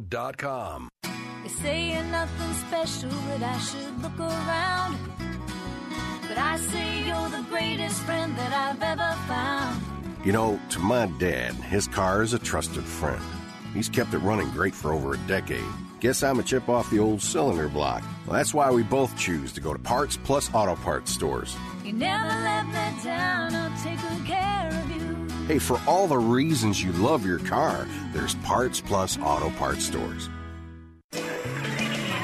They 1.42 1.48
say 1.48 2.02
nothing 2.10 2.54
special, 2.54 3.10
that 3.10 3.42
I 3.42 3.58
should 3.58 4.02
look 4.02 4.18
around. 4.18 4.98
But 6.28 6.38
I 6.38 6.56
say 6.56 7.04
you're 7.06 7.28
the 7.28 7.44
greatest 7.48 8.02
friend 8.02 8.36
that 8.36 8.52
I've 8.52 8.82
ever 8.82 9.16
found. 9.28 9.95
You 10.26 10.32
know, 10.32 10.58
to 10.70 10.80
my 10.80 11.06
dad, 11.20 11.54
his 11.54 11.86
car 11.86 12.20
is 12.20 12.32
a 12.32 12.38
trusted 12.40 12.82
friend. 12.82 13.22
He's 13.72 13.88
kept 13.88 14.12
it 14.12 14.18
running 14.18 14.50
great 14.50 14.74
for 14.74 14.92
over 14.92 15.14
a 15.14 15.18
decade. 15.28 15.62
Guess 16.00 16.24
I'm 16.24 16.40
a 16.40 16.42
chip 16.42 16.68
off 16.68 16.90
the 16.90 16.98
old 16.98 17.22
cylinder 17.22 17.68
block. 17.68 18.02
Well, 18.26 18.34
that's 18.34 18.52
why 18.52 18.72
we 18.72 18.82
both 18.82 19.16
choose 19.16 19.52
to 19.52 19.60
go 19.60 19.72
to 19.72 19.78
Parts 19.78 20.16
Plus 20.16 20.52
Auto 20.52 20.74
Parts 20.74 21.12
stores. 21.12 21.56
You 21.84 21.92
never 21.92 22.26
let 22.26 22.66
me 22.66 23.04
down, 23.04 23.54
I'll 23.54 23.84
take 23.84 24.00
good 24.00 24.26
care 24.26 24.68
of 24.68 24.90
you. 24.90 25.46
Hey, 25.46 25.60
for 25.60 25.80
all 25.86 26.08
the 26.08 26.18
reasons 26.18 26.82
you 26.82 26.90
love 26.94 27.24
your 27.24 27.38
car, 27.38 27.86
there's 28.12 28.34
Parts 28.34 28.80
Plus 28.80 29.16
Auto 29.20 29.50
Parts 29.50 29.84
stores. 29.84 30.28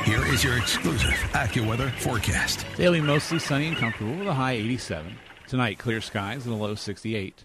Here 0.05 0.26
is 0.26 0.42
your 0.42 0.59
exclusive 0.59 1.11
AccuWeather 1.34 1.92
forecast. 2.00 2.66
Daily 2.76 3.00
mostly 3.00 3.38
sunny 3.38 3.68
and 3.68 3.76
comfortable 3.76 4.16
with 4.16 4.26
a 4.26 4.34
high 4.34 4.55
87. 4.55 5.16
Tonight, 5.46 5.78
clear 5.78 6.00
skies 6.00 6.46
and 6.46 6.55
a 6.57 6.59
low 6.59 6.74
68. 6.74 7.44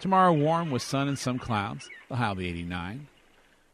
Tomorrow, 0.00 0.32
warm 0.32 0.70
with 0.70 0.82
sun 0.82 1.08
and 1.08 1.18
some 1.18 1.38
clouds, 1.38 1.90
the 2.08 2.16
high 2.16 2.28
will 2.28 2.36
be 2.36 2.48
89. 2.48 3.08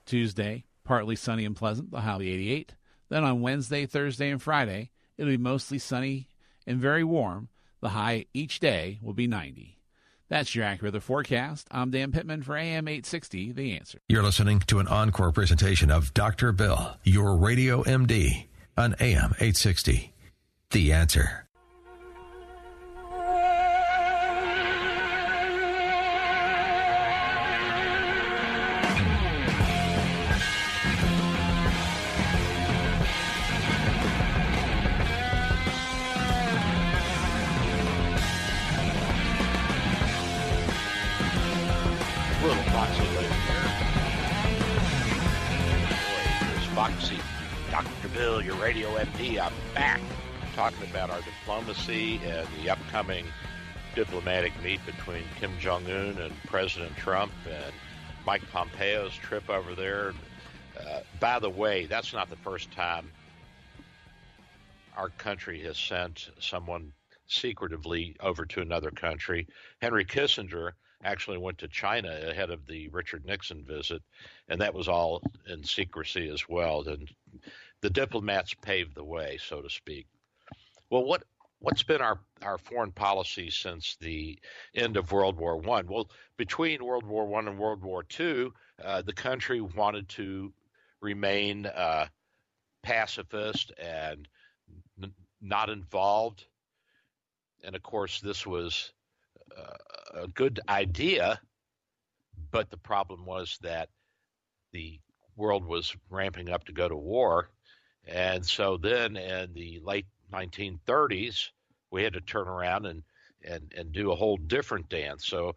Tuesday, 0.07 0.65
Partly 0.85 1.17
sunny 1.17 1.47
and 1.47 1.57
pleasant, 1.57 1.91
the 1.91 2.03
high 2.03 2.13
will 2.13 2.21
be 2.21 2.33
88. 2.33 2.75
Then 3.09 3.25
on 3.25 3.41
Wednesday, 3.41 3.87
Thursday, 3.87 4.31
and 4.31 4.41
Friday, 4.41 4.91
it'll 5.17 5.31
be 5.31 5.39
mostly 5.39 5.79
sunny 5.79 6.29
and 6.67 6.79
very 6.79 7.03
warm. 7.03 7.49
The 7.81 7.91
high 7.91 8.27
each 8.35 8.61
day 8.61 8.99
will 9.03 9.15
be 9.15 9.27
90. 9.27 9.79
That's 10.29 10.55
your 10.55 10.65
AccuWeather 10.65 11.03
forecast. 11.03 11.69
I'm 11.71 11.91
Dan 11.91 12.13
Pittman 12.13 12.43
for 12.43 12.57
AM 12.57 12.89
860, 12.89 13.53
The 13.53 13.77
Answer. 13.77 13.99
You're 14.09 14.23
listening 14.23 14.61
to 14.61 14.79
an 14.79 14.89
encore 14.89 15.33
presentation 15.33 15.91
of 15.91 16.13
Dr. 16.15 16.53
Bill, 16.53 16.97
your 17.05 17.37
radio 17.37 17.83
MD, 17.83 18.47
on 18.77 18.95
AM 19.01 19.33
860, 19.39 20.13
The 20.71 20.93
Answer. 20.93 21.44
Talking 50.71 50.89
about 50.89 51.11
our 51.11 51.21
diplomacy 51.21 52.19
and 52.25 52.49
the 52.63 52.71
upcoming 52.71 53.27
diplomatic 53.95 54.51
meet 54.63 54.81
between 54.87 55.23
Kim 55.39 55.53
Jong 55.59 55.85
Un 55.91 56.17
and 56.17 56.33
President 56.47 56.97
Trump 56.97 57.33
and 57.47 57.75
Mike 58.25 58.41
Pompeo's 58.51 59.13
trip 59.13 59.51
over 59.51 59.75
there. 59.75 60.15
Uh, 60.81 61.01
by 61.21 61.39
the 61.39 61.51
way, 61.51 61.85
that's 61.85 62.15
not 62.15 62.31
the 62.31 62.37
first 62.37 62.71
time 62.73 63.11
our 64.97 65.11
country 65.11 65.61
has 65.61 65.77
sent 65.77 66.31
someone 66.41 66.95
secretively 67.27 68.17
over 68.21 68.47
to 68.47 68.63
another 68.63 68.91
country. 68.91 69.47
Henry 69.83 70.07
Kissinger 70.07 70.71
actually 71.05 71.37
went 71.37 71.59
to 71.59 71.69
China 71.69 72.09
ahead 72.27 72.49
of 72.49 72.67
the 72.67 72.89
Richard 72.89 73.27
Nixon 73.27 73.63
visit, 73.65 74.01
and 74.49 74.63
that 74.63 74.73
was 74.73 74.89
all 74.89 75.23
in 75.47 75.63
secrecy 75.63 76.31
as 76.33 76.49
well. 76.49 76.89
And 76.89 77.11
the 77.83 77.91
diplomats 77.91 78.55
paved 78.55 78.95
the 78.95 79.05
way, 79.05 79.39
so 79.47 79.61
to 79.61 79.69
speak. 79.69 80.07
Well, 80.95 81.07
what 81.07 81.25
what's 81.59 81.83
been 81.83 82.01
our, 82.01 82.21
our 82.41 82.57
foreign 82.57 82.93
policy 82.93 83.51
since 83.51 83.97
the 84.01 84.39
end 84.77 84.97
of 84.97 85.11
World 85.11 85.41
War 85.41 85.57
One? 85.57 85.89
Well, 85.89 86.09
between 86.37 86.85
World 86.85 87.05
War 87.05 87.27
One 87.27 87.49
and 87.49 87.59
World 87.59 87.83
War 87.83 88.05
Two, 88.05 88.55
uh, 88.81 89.03
the 89.03 89.13
country 89.13 89.61
wanted 89.61 90.09
to 90.11 90.53
remain 91.01 91.67
uh, 91.67 92.07
pacifist 92.85 93.73
and 93.77 94.29
n- 95.03 95.13
not 95.43 95.69
involved. 95.69 96.47
And 97.65 97.75
of 97.75 97.83
course, 97.83 98.21
this 98.21 98.47
was 98.47 98.93
uh, 99.59 100.23
a 100.23 100.29
good 100.29 100.61
idea, 100.69 101.41
but 102.53 102.71
the 102.71 102.77
problem 102.79 103.27
was 103.27 103.59
that 103.63 103.89
the 104.73 105.01
world 105.35 105.65
was 105.65 105.97
ramping 106.09 106.51
up 106.51 106.63
to 106.67 106.73
go 106.73 106.89
to 106.89 106.97
war. 106.97 107.51
And 108.07 108.47
so 108.47 108.77
then 108.77 109.17
in 109.17 109.55
the 109.55 109.81
late 109.83 110.07
1930s, 110.33 111.51
we 111.91 112.03
had 112.03 112.15
to 112.15 112.21
turn 112.21 112.49
around 112.49 112.87
and, 112.87 113.03
and, 113.43 113.73
and 113.77 113.93
do 113.93 114.13
a 114.13 114.17
whole 114.17 114.37
different 114.37 114.89
dance. 114.89 115.27
So 115.27 115.55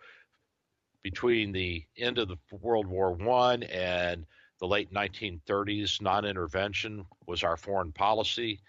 between 1.04 1.52
the 1.52 1.86
end 1.98 2.18
of 2.18 2.28
the 2.28 2.38
World 2.52 2.88
War 2.88 3.14
One 3.14 3.64
and 3.64 4.26
the 4.60 4.68
late 4.68 4.92
1930s, 4.94 6.02
non-intervention 6.02 7.06
was 7.26 7.44
our 7.44 7.58
foreign 7.58 7.92
policy. 7.92 8.60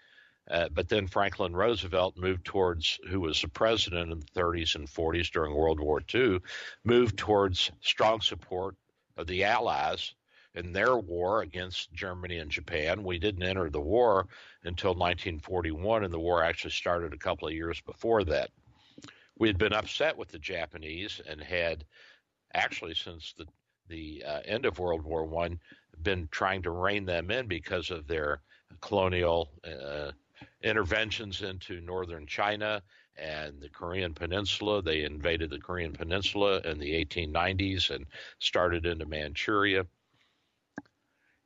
Uh, 0.49 0.67
but 0.69 0.89
then 0.89 1.05
Franklin 1.05 1.55
Roosevelt 1.55 2.17
moved 2.17 2.43
towards, 2.43 2.99
who 3.07 3.19
was 3.19 3.41
the 3.41 3.47
president 3.47 4.11
in 4.11 4.19
the 4.19 4.39
30s 4.39 4.75
and 4.75 4.87
40s 4.87 5.31
during 5.31 5.53
World 5.53 5.79
War 5.79 6.01
II, 6.13 6.39
moved 6.83 7.17
towards 7.17 7.71
strong 7.81 8.19
support 8.21 8.75
of 9.15 9.27
the 9.27 9.43
Allies 9.43 10.13
in 10.59 10.73
their 10.73 10.97
war 10.97 11.41
against 11.41 11.93
Germany 11.93 12.37
and 12.37 12.51
Japan. 12.51 13.03
We 13.03 13.17
didn't 13.17 13.43
enter 13.43 13.69
the 13.69 13.79
war 13.79 14.27
until 14.63 14.91
1941, 14.91 16.03
and 16.03 16.13
the 16.13 16.19
war 16.19 16.43
actually 16.43 16.71
started 16.71 17.13
a 17.13 17.17
couple 17.17 17.47
of 17.47 17.53
years 17.53 17.81
before 17.81 18.23
that. 18.25 18.51
We 19.37 19.47
had 19.47 19.57
been 19.57 19.73
upset 19.73 20.17
with 20.17 20.29
the 20.29 20.39
Japanese 20.39 21.21
and 21.27 21.41
had 21.41 21.85
actually 22.53 22.95
since 22.95 23.33
the 23.37 23.45
the 23.87 24.23
uh, 24.23 24.41
end 24.45 24.65
of 24.65 24.77
World 24.77 25.03
War 25.03 25.25
One 25.25 25.59
been 26.03 26.29
trying 26.31 26.61
to 26.63 26.71
rein 26.71 27.05
them 27.05 27.31
in 27.31 27.47
because 27.47 27.89
of 27.89 28.05
their 28.05 28.41
colonial 28.81 29.49
uh, 29.65 30.11
interventions 30.61 31.41
into 31.41 31.81
northern 31.81 32.27
China 32.27 32.83
and 33.17 33.59
the 33.59 33.69
Korean 33.69 34.13
Peninsula. 34.13 34.81
They 34.81 35.03
invaded 35.03 35.49
the 35.49 35.59
Korean 35.59 35.93
Peninsula 35.93 36.59
in 36.65 36.79
the 36.79 37.05
1890s 37.05 37.89
and 37.89 38.05
started 38.39 38.85
into 38.85 39.05
Manchuria. 39.05 39.85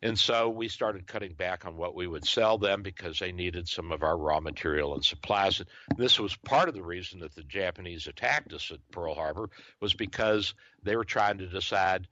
And 0.04 0.20
so 0.20 0.49
we 0.49 0.68
started 0.68 1.08
cutting 1.08 1.32
back 1.32 1.66
on 1.66 1.78
what 1.78 1.95
we 1.95 2.08
would 2.08 2.28
sell 2.28 2.58
them 2.58 2.84
because 2.84 3.20
they 3.20 3.32
needed 3.32 3.70
some 3.70 3.93
of 3.93 4.04
our 4.04 4.18
raw 4.18 4.41
material 4.41 4.95
and 4.95 5.04
supplies. 5.04 5.62
This 5.95 6.20
was 6.20 6.36
part 6.36 6.68
of 6.68 6.76
the 6.76 6.84
reason 6.84 7.22
that 7.22 7.34
the 7.34 7.43
Japanese 7.43 8.06
attacked 8.08 8.51
us 8.51 8.70
at 8.70 8.80
Pearl 8.91 9.16
Harbor 9.16 9.49
was 9.80 9.93
because 9.93 10.56
they 10.84 10.97
were 10.97 11.06
trying 11.06 11.38
to 11.38 11.47
decide 11.47 12.10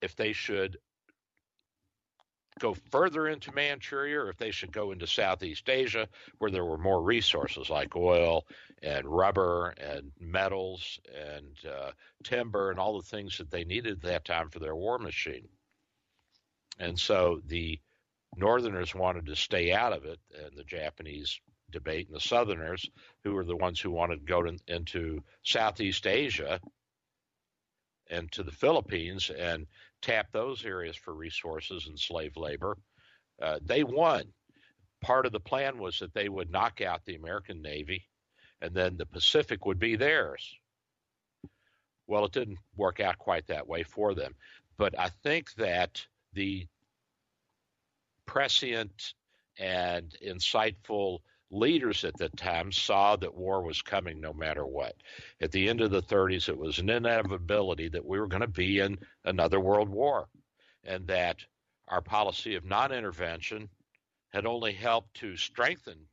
if 0.00 0.14
they 0.14 0.32
should 0.32 0.78
go 2.60 2.76
further 2.92 3.26
into 3.26 3.52
Manchuria 3.52 4.20
or 4.20 4.30
if 4.30 4.36
they 4.36 4.52
should 4.52 4.70
go 4.70 4.92
into 4.92 5.08
Southeast 5.08 5.68
Asia 5.68 6.08
where 6.38 6.52
there 6.52 6.64
were 6.64 6.78
more 6.78 7.02
resources 7.02 7.68
like 7.68 7.96
oil 7.96 8.46
and 8.80 9.04
rubber 9.08 9.70
and 9.70 10.12
metals 10.20 11.00
and 11.36 11.56
uh, 11.68 11.90
timber 12.22 12.70
and 12.70 12.78
all 12.78 12.96
the 12.96 13.08
things 13.08 13.38
that 13.38 13.50
they 13.50 13.64
needed 13.64 13.94
at 13.94 14.02
that 14.02 14.24
time 14.24 14.50
for 14.50 14.60
their 14.60 14.76
war 14.76 15.00
machine. 15.00 15.48
And 16.78 16.98
so 16.98 17.40
the 17.46 17.80
Northerners 18.36 18.94
wanted 18.94 19.26
to 19.26 19.36
stay 19.36 19.72
out 19.72 19.92
of 19.92 20.04
it, 20.04 20.20
and 20.34 20.56
the 20.56 20.64
Japanese 20.64 21.40
debate, 21.70 22.06
and 22.06 22.16
the 22.16 22.20
Southerners, 22.20 22.88
who 23.24 23.34
were 23.34 23.44
the 23.44 23.56
ones 23.56 23.80
who 23.80 23.90
wanted 23.90 24.20
to 24.20 24.24
go 24.24 24.42
to, 24.42 24.58
into 24.68 25.22
Southeast 25.42 26.06
Asia 26.06 26.60
and 28.10 28.30
to 28.32 28.42
the 28.42 28.52
Philippines 28.52 29.30
and 29.30 29.66
tap 30.00 30.28
those 30.32 30.64
areas 30.64 30.96
for 30.96 31.14
resources 31.14 31.86
and 31.86 31.98
slave 31.98 32.36
labor. 32.36 32.76
Uh, 33.40 33.58
they 33.62 33.84
won. 33.84 34.24
Part 35.00 35.26
of 35.26 35.32
the 35.32 35.40
plan 35.40 35.78
was 35.78 35.98
that 35.98 36.14
they 36.14 36.28
would 36.28 36.50
knock 36.50 36.80
out 36.80 37.04
the 37.04 37.16
American 37.16 37.62
Navy 37.62 38.04
and 38.60 38.74
then 38.74 38.96
the 38.96 39.06
Pacific 39.06 39.64
would 39.66 39.78
be 39.78 39.96
theirs. 39.96 40.56
Well, 42.06 42.24
it 42.24 42.32
didn't 42.32 42.58
work 42.76 43.00
out 43.00 43.18
quite 43.18 43.46
that 43.48 43.68
way 43.68 43.82
for 43.82 44.14
them. 44.14 44.34
But 44.76 44.98
I 44.98 45.10
think 45.22 45.52
that 45.54 46.04
the 46.38 46.68
prescient 48.24 49.14
and 49.58 50.14
insightful 50.24 51.18
leaders 51.50 52.04
at 52.04 52.16
the 52.16 52.28
time 52.28 52.70
saw 52.70 53.16
that 53.16 53.34
war 53.34 53.60
was 53.60 53.82
coming 53.82 54.20
no 54.20 54.32
matter 54.32 54.64
what. 54.64 54.94
At 55.40 55.50
the 55.50 55.68
end 55.68 55.80
of 55.80 55.90
the 55.90 56.00
30s, 56.00 56.48
it 56.48 56.56
was 56.56 56.78
an 56.78 56.90
inevitability 56.90 57.88
that 57.88 58.06
we 58.06 58.20
were 58.20 58.28
going 58.28 58.42
to 58.42 58.46
be 58.46 58.78
in 58.78 58.98
another 59.24 59.58
world 59.58 59.88
war, 59.88 60.28
and 60.84 61.08
that 61.08 61.38
our 61.88 62.02
policy 62.02 62.54
of 62.54 62.64
non 62.64 62.92
intervention 62.92 63.68
had 64.28 64.46
only 64.46 64.72
helped 64.72 65.14
to 65.14 65.36
strengthen 65.36 66.06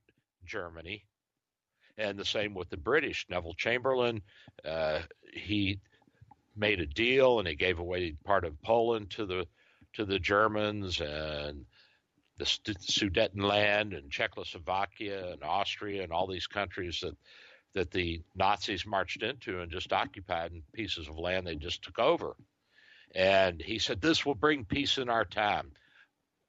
Germany. 0.44 1.06
And 2.00 2.18
the 2.18 2.26
same 2.26 2.56
with 2.56 2.72
the 2.72 2.78
British. 2.78 3.28
Neville 3.30 3.54
Chamberlain, 3.54 4.24
uh, 4.64 5.02
he 5.32 5.80
made 6.56 6.80
a 6.80 6.88
deal 6.88 7.38
and 7.38 7.48
he 7.48 7.56
gave 7.56 7.78
away 7.78 8.16
part 8.24 8.44
of 8.44 8.60
Poland 8.64 9.12
to 9.12 9.28
the 9.28 9.46
to 9.96 10.06
the 10.06 10.20
Germans 10.20 11.02
and 11.02 11.66
the 12.38 12.46
Sudetenland 12.46 13.98
and 13.98 14.12
Czechoslovakia 14.12 15.32
and 15.32 15.44
Austria 15.44 16.04
and 16.04 16.12
all 16.12 16.28
these 16.28 16.48
countries 16.48 17.00
that 17.02 17.16
that 17.76 17.92
the 17.92 18.22
Nazis 18.34 18.86
marched 18.86 19.22
into 19.22 19.60
and 19.60 19.70
just 19.72 19.92
occupied 19.92 20.54
pieces 20.74 21.10
of 21.10 21.20
land 21.20 21.46
they 21.46 21.56
just 21.56 21.84
took 21.84 22.00
over. 22.00 22.36
And 23.14 23.62
he 23.62 23.80
said, 23.80 24.02
This 24.02 24.26
will 24.26 24.36
bring 24.36 24.66
peace 24.66 24.98
in 24.98 25.10
our 25.10 25.26
time. 25.26 25.72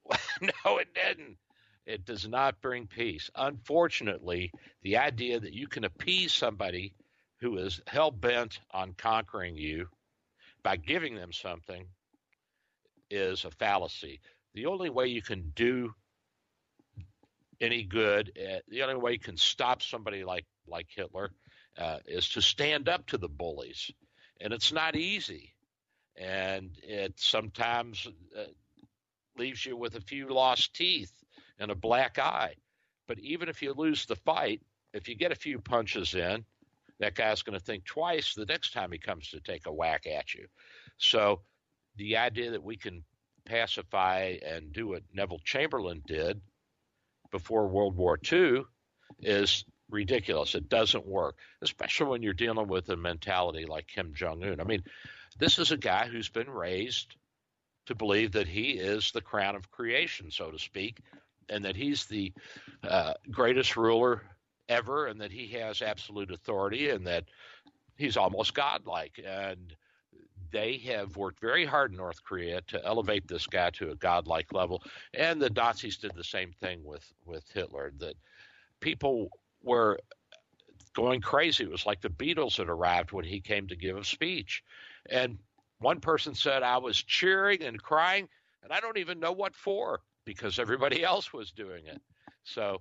no, 0.41 0.79
it 0.79 0.95
didn't. 0.95 1.37
It 1.85 2.05
does 2.05 2.29
not 2.29 2.61
bring 2.61 2.87
peace. 2.87 3.29
Unfortunately, 3.35 4.53
the 4.83 4.99
idea 4.99 5.39
that 5.39 5.53
you 5.53 5.69
can 5.69 5.85
appease 5.85 6.33
somebody 6.33 6.95
who 7.41 7.59
is 7.59 7.81
hell 7.87 8.11
bent 8.11 8.61
on 8.71 8.95
conquering 8.97 9.57
you 9.57 9.89
by 10.63 10.77
giving 10.77 11.15
them 11.15 11.33
something 11.33 11.87
is 13.11 13.45
a 13.45 13.51
fallacy 13.51 14.21
the 14.57 14.67
only 14.67 14.89
way 14.89 15.07
you 15.07 15.23
can 15.23 15.53
do 15.55 15.95
any 17.61 17.85
good, 17.85 18.33
uh, 18.43 18.59
the 18.69 18.83
only 18.83 18.97
way 18.97 19.13
you 19.13 19.19
can 19.19 19.37
stop 19.37 19.83
somebody 19.83 20.25
like 20.25 20.47
like 20.67 20.89
Hitler, 20.89 21.31
uh, 21.79 21.99
is 22.07 22.29
to 22.31 22.43
stand 22.43 22.89
up 22.89 23.07
to 23.07 23.19
the 23.19 23.29
bullies, 23.29 23.91
and 24.41 24.53
it's 24.53 24.73
not 24.73 24.97
easy, 24.97 25.55
and 26.17 26.71
it 26.83 27.13
sometimes 27.17 28.09
uh, 28.37 28.45
leaves 29.37 29.65
you 29.65 29.77
with 29.77 29.95
a 29.95 30.01
few 30.01 30.29
lost 30.29 30.75
teeth 30.75 31.13
and 31.59 31.71
a 31.71 31.77
black 31.77 32.19
eye. 32.19 32.55
But 33.07 33.19
even 33.19 33.49
if 33.49 33.63
you 33.63 33.75
lose 33.75 34.07
the 34.07 34.17
fight, 34.17 34.63
if 34.95 35.07
you 35.07 35.15
get 35.15 35.33
a 35.33 35.37
few 35.37 35.61
punches 35.61 36.15
in, 36.15 36.45
that 36.99 37.15
guy's 37.15 37.43
going 37.43 37.59
to 37.59 37.65
think 37.65 37.85
twice 37.85 38.35
the 38.35 38.47
next 38.47 38.73
time 38.73 38.91
he 38.91 38.99
comes 38.99 39.29
to 39.29 39.41
take 39.41 39.67
a 39.67 39.73
whack 39.73 40.07
at 40.07 40.35
you. 40.35 40.47
So 40.97 41.43
the 41.97 42.17
idea 42.17 42.51
that 42.53 42.63
we 42.63 42.77
can 42.77 43.05
pacify 43.45 44.37
and 44.47 44.73
do 44.73 44.89
what 44.89 45.03
Neville 45.13 45.41
Chamberlain 45.45 46.03
did 46.07 46.41
before 47.31 47.69
World 47.69 47.97
War 47.97 48.19
II 48.31 48.63
is 49.21 49.65
ridiculous. 49.91 50.55
It 50.55 50.69
doesn't 50.69 51.07
work, 51.07 51.39
especially 51.63 52.09
when 52.09 52.23
you're 52.23 52.35
dealing 52.35 52.69
with 52.69 52.89
a 52.89 52.97
mentality 52.97 53.67
like 53.67 53.87
Kim 53.87 54.13
Jong 54.15 54.43
Un. 54.43 54.61
I 54.61 54.65
mean, 54.65 54.83
this 55.39 55.59
is 55.59 55.71
a 55.71 55.77
guy 55.77 56.07
who's 56.07 56.29
been 56.29 56.51
raised 56.51 57.15
to 57.87 57.95
believe 57.95 58.33
that 58.33 58.49
he 58.49 58.73
is 58.73 59.13
the 59.13 59.21
crown 59.21 59.55
of 59.55 59.71
creation, 59.71 60.31
so 60.31 60.51
to 60.51 60.59
speak, 60.59 60.99
and 61.49 61.65
that 61.65 61.77
he's 61.77 62.07
the 62.07 62.33
uh, 62.83 63.15
greatest 63.31 63.77
ruler 63.77 64.23
ever, 64.69 65.07
and 65.07 65.21
that 65.21 65.31
he 65.31 65.47
has 65.49 65.83
absolute 65.83 66.33
authority, 66.33 66.91
and 66.91 67.07
that 67.07 67.25
he's 67.97 68.17
almost 68.17 68.55
godlike. 68.55 69.21
And 69.25 69.75
they 70.51 70.79
have 70.79 71.17
worked 71.17 71.41
very 71.41 71.65
hard 71.65 71.91
in 71.91 71.97
North 71.97 72.23
Korea 72.25 72.61
to 72.69 72.85
elevate 72.85 73.27
this 73.29 73.47
guy 73.47 73.71
to 73.71 73.91
a 73.91 73.97
godlike 73.97 74.53
level, 74.53 74.83
and 75.15 75.41
the 75.41 75.51
Nazis 75.51 75.99
did 75.99 76.13
the 76.15 76.25
same 76.25 76.53
thing 76.53 76.85
with 76.85 77.13
with 77.25 77.45
Hitler. 77.53 77.93
That 77.99 78.15
people 78.81 79.31
were 79.63 79.99
going 80.95 81.21
crazy. 81.21 81.65
It 81.65 81.71
was 81.71 81.87
like 81.87 82.01
the 82.01 82.09
Beatles 82.09 82.57
had 82.57 82.69
arrived 82.69 83.13
when 83.13 83.25
he 83.25 83.41
came 83.41 83.67
to 83.69 83.77
give 83.77 83.97
a 83.97 84.05
speech, 84.05 84.63
and 85.11 85.39
one 85.79 86.01
person 86.01 86.35
said 86.35 86.63
I 86.63 86.79
was 86.79 87.03
cheering 87.03 87.63
and 87.63 87.83
crying, 87.83 88.29
and 88.63 88.73
I 88.73 88.81
don't 88.81 88.99
even 88.99 89.21
know 89.21 89.33
what 89.33 89.55
for 89.55 90.01
because 90.25 90.59
everybody 90.59 91.03
else 91.05 91.33
was 91.33 91.53
doing 91.53 91.87
it. 91.87 92.01
So 92.45 92.81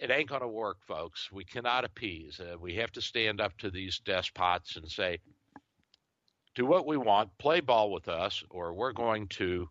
it 0.00 0.10
ain't 0.10 0.28
going 0.28 0.40
to 0.40 0.48
work, 0.48 0.78
folks. 0.86 1.30
We 1.30 1.44
cannot 1.44 1.84
appease. 1.84 2.40
Uh, 2.40 2.56
we 2.58 2.74
have 2.76 2.90
to 2.92 3.02
stand 3.02 3.40
up 3.40 3.56
to 3.58 3.70
these 3.70 3.98
despots 3.98 4.76
and 4.76 4.90
say, 4.90 5.18
do 6.54 6.66
what 6.66 6.86
we 6.86 6.96
want, 6.96 7.36
play 7.38 7.60
ball 7.60 7.90
with 7.90 8.08
us, 8.08 8.42
or 8.50 8.72
we're 8.72 8.92
going 8.92 9.28
to 9.28 9.68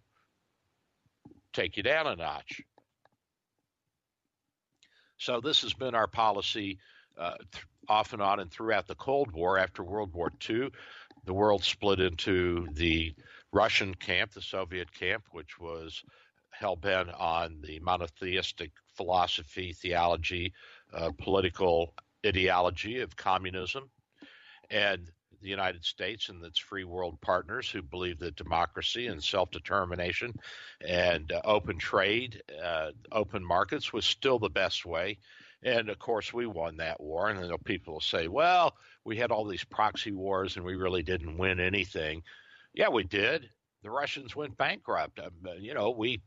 take 1.54 1.78
you 1.78 1.84
down 1.84 2.08
a 2.08 2.16
notch. 2.16 2.62
So 5.18 5.42
this 5.42 5.62
has 5.62 5.74
been 5.74 5.96
our 5.96 6.08
policy 6.08 6.80
uh, 7.18 7.36
th- 7.52 7.66
off 7.90 8.14
and 8.14 8.22
on 8.22 8.40
and 8.40 8.50
throughout 8.50 8.88
the 8.88 8.96
Cold 8.96 9.32
War. 9.32 9.58
After 9.58 9.84
World 9.84 10.14
War 10.14 10.32
II, 10.50 10.70
the 11.26 11.34
world 11.34 11.64
split 11.64 12.00
into 12.00 12.68
the 12.74 13.14
Russian 13.52 13.94
camp, 13.94 14.32
the 14.32 14.42
Soviet 14.42 14.92
camp, 14.94 15.26
which 15.32 15.60
was 15.60 16.04
hell 16.52 16.76
bent 16.76 17.10
on 17.10 17.60
the 17.62 17.80
monotheistic 17.80 18.72
philosophy, 18.96 19.74
theology, 19.74 20.54
uh, 20.94 21.12
political 21.18 21.94
ideology 22.26 23.00
of 23.00 23.16
communism, 23.16 23.90
and 24.70 25.10
the 25.42 25.50
United 25.50 25.86
States 25.86 26.30
and 26.30 26.44
its 26.44 26.60
free 26.60 26.84
world 26.84 27.20
partners 27.22 27.70
who 27.70 27.82
believe 27.82 28.20
that 28.20 28.36
democracy 28.36 29.08
and 29.08 29.24
self 29.24 29.52
determination 29.52 30.34
and 30.86 31.32
uh, 31.32 31.42
open 31.46 31.78
trade, 31.78 32.42
uh, 32.64 32.92
open 33.12 33.44
markets 33.44 33.94
was 33.94 34.06
still 34.06 34.40
the 34.40 34.50
best 34.50 34.86
way. 34.86 35.18
And 35.64 35.90
of 35.90 36.00
course, 36.00 36.34
we 36.34 36.46
won 36.46 36.78
that 36.78 37.02
war. 37.02 37.30
And 37.30 37.40
then 37.44 37.52
people 37.66 37.94
will 37.94 38.02
say, 38.02 38.28
well, 38.28 38.76
we 39.04 39.18
had 39.18 39.32
all 39.32 39.46
these 39.46 39.64
proxy 39.64 40.12
wars 40.12 40.56
and 40.56 40.66
we 40.66 40.76
really 40.76 41.04
didn't 41.04 41.38
win 41.38 41.60
anything. 41.60 42.24
Yeah, 42.74 42.90
we 42.90 43.04
did. 43.04 43.50
The 43.84 43.90
Russians 43.90 44.36
went 44.36 44.58
bankrupt. 44.58 45.20
Um, 45.20 45.32
you 45.60 45.74
know, 45.74 45.92
we 45.92 46.22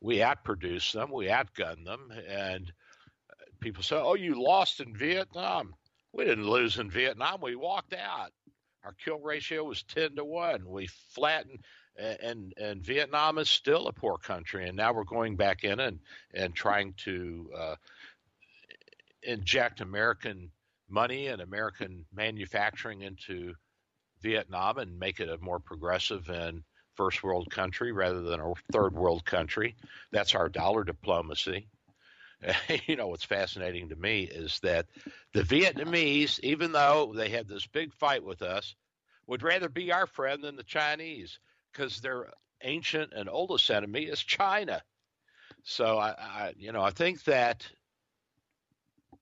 we 0.00 0.18
outproduced 0.18 0.92
them, 0.92 1.10
we 1.10 1.26
outgunned 1.26 1.84
them, 1.84 2.12
and 2.28 2.72
people 3.60 3.82
say, 3.82 3.96
"Oh, 3.96 4.14
you 4.14 4.40
lost 4.42 4.80
in 4.80 4.94
Vietnam." 4.94 5.74
We 6.16 6.24
didn't 6.24 6.48
lose 6.48 6.78
in 6.78 6.90
Vietnam. 6.90 7.42
We 7.42 7.56
walked 7.56 7.92
out. 7.92 8.32
Our 8.82 8.94
kill 9.04 9.18
ratio 9.18 9.64
was 9.64 9.82
ten 9.82 10.16
to 10.16 10.24
one. 10.24 10.66
We 10.66 10.86
flattened, 11.14 11.58
and 11.98 12.54
and 12.56 12.82
Vietnam 12.82 13.36
is 13.36 13.50
still 13.50 13.86
a 13.86 13.92
poor 13.92 14.16
country. 14.16 14.66
And 14.66 14.78
now 14.78 14.94
we're 14.94 15.04
going 15.04 15.36
back 15.36 15.62
in 15.62 15.78
and 15.78 15.98
and 16.32 16.54
trying 16.54 16.94
to 17.04 17.50
uh, 17.54 17.74
inject 19.22 19.82
American 19.82 20.50
money 20.88 21.26
and 21.26 21.42
American 21.42 22.06
manufacturing 22.14 23.02
into 23.02 23.52
Vietnam 24.22 24.78
and 24.78 24.98
make 24.98 25.20
it 25.20 25.28
a 25.28 25.36
more 25.38 25.58
progressive 25.58 26.30
and 26.30 26.62
first 26.94 27.22
world 27.22 27.50
country 27.50 27.92
rather 27.92 28.22
than 28.22 28.40
a 28.40 28.52
third 28.72 28.94
world 28.94 29.26
country. 29.26 29.76
That's 30.12 30.34
our 30.34 30.48
dollar 30.48 30.82
diplomacy. 30.82 31.68
you 32.86 32.96
know, 32.96 33.08
what's 33.08 33.24
fascinating 33.24 33.88
to 33.88 33.96
me 33.96 34.22
is 34.22 34.60
that 34.60 34.86
the 35.32 35.42
Vietnamese, 35.42 36.38
even 36.40 36.72
though 36.72 37.12
they 37.14 37.28
had 37.28 37.48
this 37.48 37.66
big 37.66 37.92
fight 37.94 38.22
with 38.24 38.42
us, 38.42 38.74
would 39.26 39.42
rather 39.42 39.68
be 39.68 39.92
our 39.92 40.06
friend 40.06 40.42
than 40.42 40.56
the 40.56 40.62
Chinese 40.62 41.38
because 41.72 42.00
their 42.00 42.28
ancient 42.62 43.12
and 43.12 43.28
oldest 43.28 43.70
enemy 43.70 44.04
is 44.04 44.20
China. 44.20 44.82
So 45.64 45.98
I, 45.98 46.10
I, 46.10 46.54
you 46.56 46.72
know, 46.72 46.82
I 46.82 46.90
think 46.90 47.24
that 47.24 47.66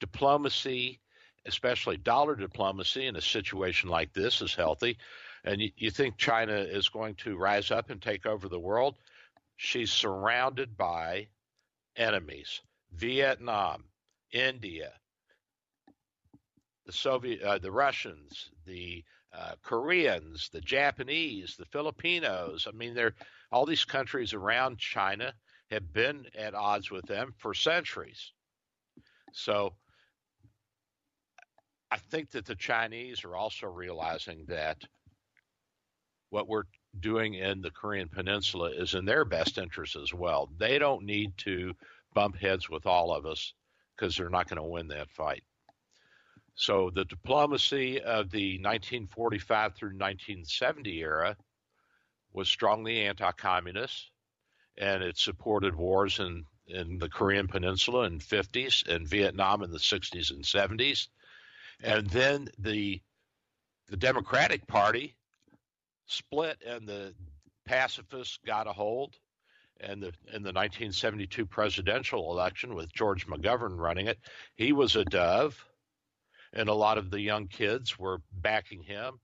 diplomacy, 0.00 1.00
especially 1.46 1.96
dollar 1.96 2.34
diplomacy 2.34 3.06
in 3.06 3.16
a 3.16 3.22
situation 3.22 3.88
like 3.88 4.12
this, 4.12 4.42
is 4.42 4.54
healthy. 4.54 4.98
And 5.44 5.60
you, 5.60 5.70
you 5.76 5.90
think 5.90 6.16
China 6.18 6.54
is 6.54 6.88
going 6.88 7.14
to 7.16 7.36
rise 7.36 7.70
up 7.70 7.90
and 7.90 8.00
take 8.00 8.26
over 8.26 8.48
the 8.48 8.60
world, 8.60 8.96
she's 9.56 9.90
surrounded 9.90 10.76
by 10.76 11.28
enemies 11.96 12.60
Vietnam, 12.96 13.84
India, 14.32 14.92
the 16.86 16.92
Soviet, 16.92 17.42
uh, 17.42 17.58
the 17.58 17.70
Russians, 17.72 18.50
the 18.66 19.04
uh, 19.36 19.54
Koreans, 19.62 20.48
the 20.52 20.60
Japanese, 20.60 21.56
the 21.56 21.64
Filipinos. 21.66 22.66
I 22.68 22.76
mean, 22.76 22.94
they're 22.94 23.14
all 23.50 23.66
these 23.66 23.84
countries 23.84 24.32
around 24.32 24.78
China 24.78 25.32
have 25.70 25.92
been 25.92 26.26
at 26.36 26.54
odds 26.54 26.90
with 26.90 27.06
them 27.06 27.34
for 27.38 27.54
centuries. 27.54 28.32
So 29.32 29.74
I 31.90 31.96
think 31.96 32.30
that 32.32 32.46
the 32.46 32.54
Chinese 32.54 33.24
are 33.24 33.36
also 33.36 33.66
realizing 33.66 34.44
that 34.48 34.78
what 36.30 36.48
we're 36.48 36.64
doing 36.98 37.34
in 37.34 37.60
the 37.60 37.70
Korean 37.70 38.08
Peninsula 38.08 38.70
is 38.70 38.94
in 38.94 39.04
their 39.04 39.24
best 39.24 39.58
interest 39.58 39.96
as 39.96 40.12
well. 40.12 40.48
They 40.58 40.78
don't 40.78 41.04
need 41.04 41.36
to 41.38 41.74
bump 42.14 42.36
heads 42.36 42.70
with 42.70 42.86
all 42.86 43.12
of 43.12 43.26
us 43.26 43.52
because 43.96 44.16
they're 44.16 44.30
not 44.30 44.48
going 44.48 44.60
to 44.60 44.68
win 44.68 44.88
that 44.88 45.10
fight. 45.10 45.42
So 46.54 46.90
the 46.90 47.04
diplomacy 47.04 48.00
of 48.00 48.30
the 48.30 48.58
1945 48.58 49.74
through 49.74 49.88
1970 49.88 50.98
era 51.00 51.36
was 52.32 52.48
strongly 52.48 53.02
anti-communist, 53.02 54.10
and 54.78 55.02
it 55.02 55.18
supported 55.18 55.74
wars 55.74 56.18
in 56.20 56.44
in 56.66 56.98
the 56.98 57.10
Korean 57.10 57.46
Peninsula 57.46 58.04
in 58.04 58.18
50s 58.18 58.88
and 58.88 59.06
Vietnam 59.06 59.62
in 59.62 59.70
the 59.70 59.78
60s 59.78 60.30
and 60.30 60.42
70s, 60.42 61.08
and 61.82 62.08
then 62.08 62.48
the 62.58 63.02
the 63.88 63.96
Democratic 63.98 64.66
Party 64.66 65.14
split 66.06 66.62
and 66.66 66.88
the 66.88 67.14
pacifists 67.66 68.38
got 68.46 68.66
a 68.66 68.72
hold. 68.72 69.16
And 69.80 70.02
the 70.02 70.12
in 70.32 70.42
the 70.42 70.52
1972 70.52 71.46
presidential 71.46 72.30
election 72.30 72.74
with 72.74 72.92
George 72.92 73.26
McGovern 73.26 73.76
running 73.78 74.06
it, 74.06 74.18
he 74.54 74.72
was 74.72 74.96
a 74.96 75.04
dove, 75.04 75.62
and 76.52 76.68
a 76.68 76.74
lot 76.74 76.98
of 76.98 77.10
the 77.10 77.20
young 77.20 77.48
kids 77.48 77.98
were 77.98 78.22
backing 78.32 78.82
him. 78.82 79.20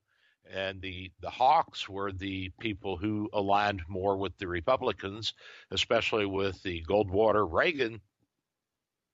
And 0.52 0.82
the 0.82 1.12
the 1.20 1.30
Hawks 1.30 1.88
were 1.88 2.12
the 2.12 2.50
people 2.58 2.96
who 2.96 3.30
aligned 3.32 3.82
more 3.88 4.16
with 4.16 4.36
the 4.38 4.48
Republicans, 4.48 5.34
especially 5.70 6.26
with 6.26 6.60
the 6.62 6.82
Goldwater 6.88 7.46
Reagan 7.48 8.00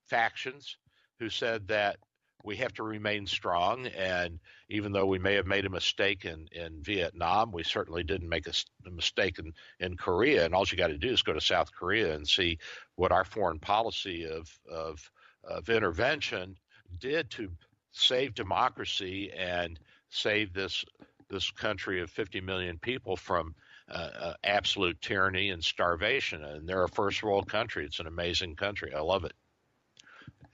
factions, 0.08 0.78
who 1.18 1.28
said 1.28 1.68
that 1.68 1.98
we 2.46 2.56
have 2.56 2.72
to 2.74 2.84
remain 2.84 3.26
strong. 3.26 3.88
And 3.88 4.38
even 4.68 4.92
though 4.92 5.04
we 5.04 5.18
may 5.18 5.34
have 5.34 5.46
made 5.46 5.66
a 5.66 5.70
mistake 5.70 6.24
in, 6.24 6.48
in 6.52 6.80
Vietnam, 6.80 7.50
we 7.50 7.64
certainly 7.64 8.04
didn't 8.04 8.28
make 8.28 8.46
a, 8.46 8.52
a 8.86 8.90
mistake 8.90 9.40
in, 9.40 9.52
in 9.80 9.96
Korea. 9.96 10.44
And 10.44 10.54
all 10.54 10.64
you 10.70 10.78
got 10.78 10.88
to 10.88 10.96
do 10.96 11.10
is 11.10 11.22
go 11.22 11.32
to 11.32 11.40
South 11.40 11.72
Korea 11.72 12.14
and 12.14 12.26
see 12.26 12.58
what 12.94 13.10
our 13.10 13.24
foreign 13.24 13.58
policy 13.58 14.24
of, 14.24 14.48
of, 14.70 15.10
of 15.42 15.68
intervention 15.68 16.56
did 17.00 17.30
to 17.32 17.50
save 17.90 18.34
democracy 18.34 19.32
and 19.36 19.78
save 20.08 20.54
this 20.54 20.84
this 21.28 21.50
country 21.50 22.00
of 22.00 22.08
50 22.08 22.40
million 22.40 22.78
people 22.78 23.16
from 23.16 23.52
uh, 23.90 24.10
uh, 24.16 24.34
absolute 24.44 25.00
tyranny 25.00 25.50
and 25.50 25.64
starvation. 25.64 26.44
And 26.44 26.68
they're 26.68 26.84
a 26.84 26.88
first 26.88 27.20
world 27.20 27.48
country. 27.48 27.84
It's 27.84 27.98
an 27.98 28.06
amazing 28.06 28.54
country. 28.54 28.94
I 28.94 29.00
love 29.00 29.24
it 29.24 29.32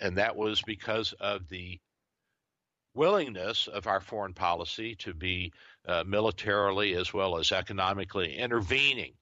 and 0.00 0.16
that 0.18 0.36
was 0.36 0.62
because 0.62 1.12
of 1.20 1.48
the 1.48 1.78
willingness 2.94 3.68
of 3.68 3.86
our 3.86 4.00
foreign 4.00 4.34
policy 4.34 4.94
to 4.96 5.14
be 5.14 5.52
uh, 5.88 6.04
militarily 6.06 6.94
as 6.94 7.14
well 7.14 7.38
as 7.38 7.52
economically 7.52 8.36
intervening 8.36 9.12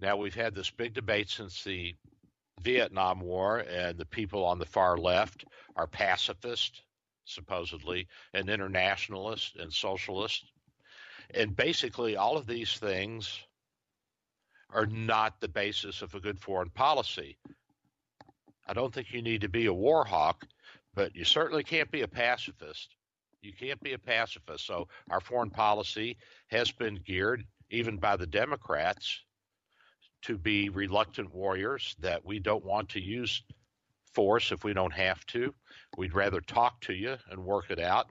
Now, 0.00 0.16
we've 0.18 0.34
had 0.36 0.54
this 0.54 0.70
big 0.70 0.94
debate 0.94 1.30
since 1.30 1.64
the 1.64 1.96
Vietnam 2.62 3.20
War, 3.20 3.60
and 3.60 3.98
the 3.98 4.06
people 4.06 4.44
on 4.44 4.58
the 4.58 4.66
far 4.66 4.98
left 4.98 5.46
are 5.76 5.86
pacifist, 5.88 6.82
supposedly, 7.24 8.08
and 8.34 8.50
internationalist 8.50 9.56
and 9.56 9.72
socialist. 9.72 10.52
And 11.34 11.56
basically, 11.56 12.16
all 12.16 12.36
of 12.36 12.46
these 12.46 12.74
things 12.74 13.40
are 14.70 14.86
not 14.86 15.40
the 15.40 15.48
basis 15.48 16.02
of 16.02 16.14
a 16.14 16.20
good 16.20 16.40
foreign 16.40 16.70
policy. 16.70 17.38
I 18.66 18.72
don't 18.72 18.92
think 18.92 19.12
you 19.12 19.22
need 19.22 19.42
to 19.42 19.48
be 19.48 19.66
a 19.66 19.72
war 19.72 20.04
hawk, 20.04 20.46
but 20.94 21.14
you 21.14 21.24
certainly 21.24 21.64
can't 21.64 21.90
be 21.90 22.02
a 22.02 22.08
pacifist. 22.08 22.94
You 23.42 23.52
can't 23.52 23.80
be 23.82 23.92
a 23.92 23.98
pacifist. 23.98 24.66
So 24.66 24.88
our 25.10 25.20
foreign 25.20 25.50
policy 25.50 26.16
has 26.48 26.70
been 26.70 27.00
geared, 27.04 27.44
even 27.70 27.98
by 27.98 28.16
the 28.16 28.26
Democrats, 28.26 29.20
to 30.22 30.38
be 30.38 30.70
reluctant 30.70 31.34
warriors, 31.34 31.94
that 32.00 32.24
we 32.24 32.38
don't 32.38 32.64
want 32.64 32.88
to 32.90 33.00
use 33.00 33.42
force 34.14 34.52
if 34.52 34.64
we 34.64 34.72
don't 34.72 34.94
have 34.94 35.26
to. 35.26 35.54
We'd 35.98 36.14
rather 36.14 36.40
talk 36.40 36.80
to 36.82 36.94
you 36.94 37.16
and 37.30 37.44
work 37.44 37.70
it 37.70 37.78
out. 37.78 38.08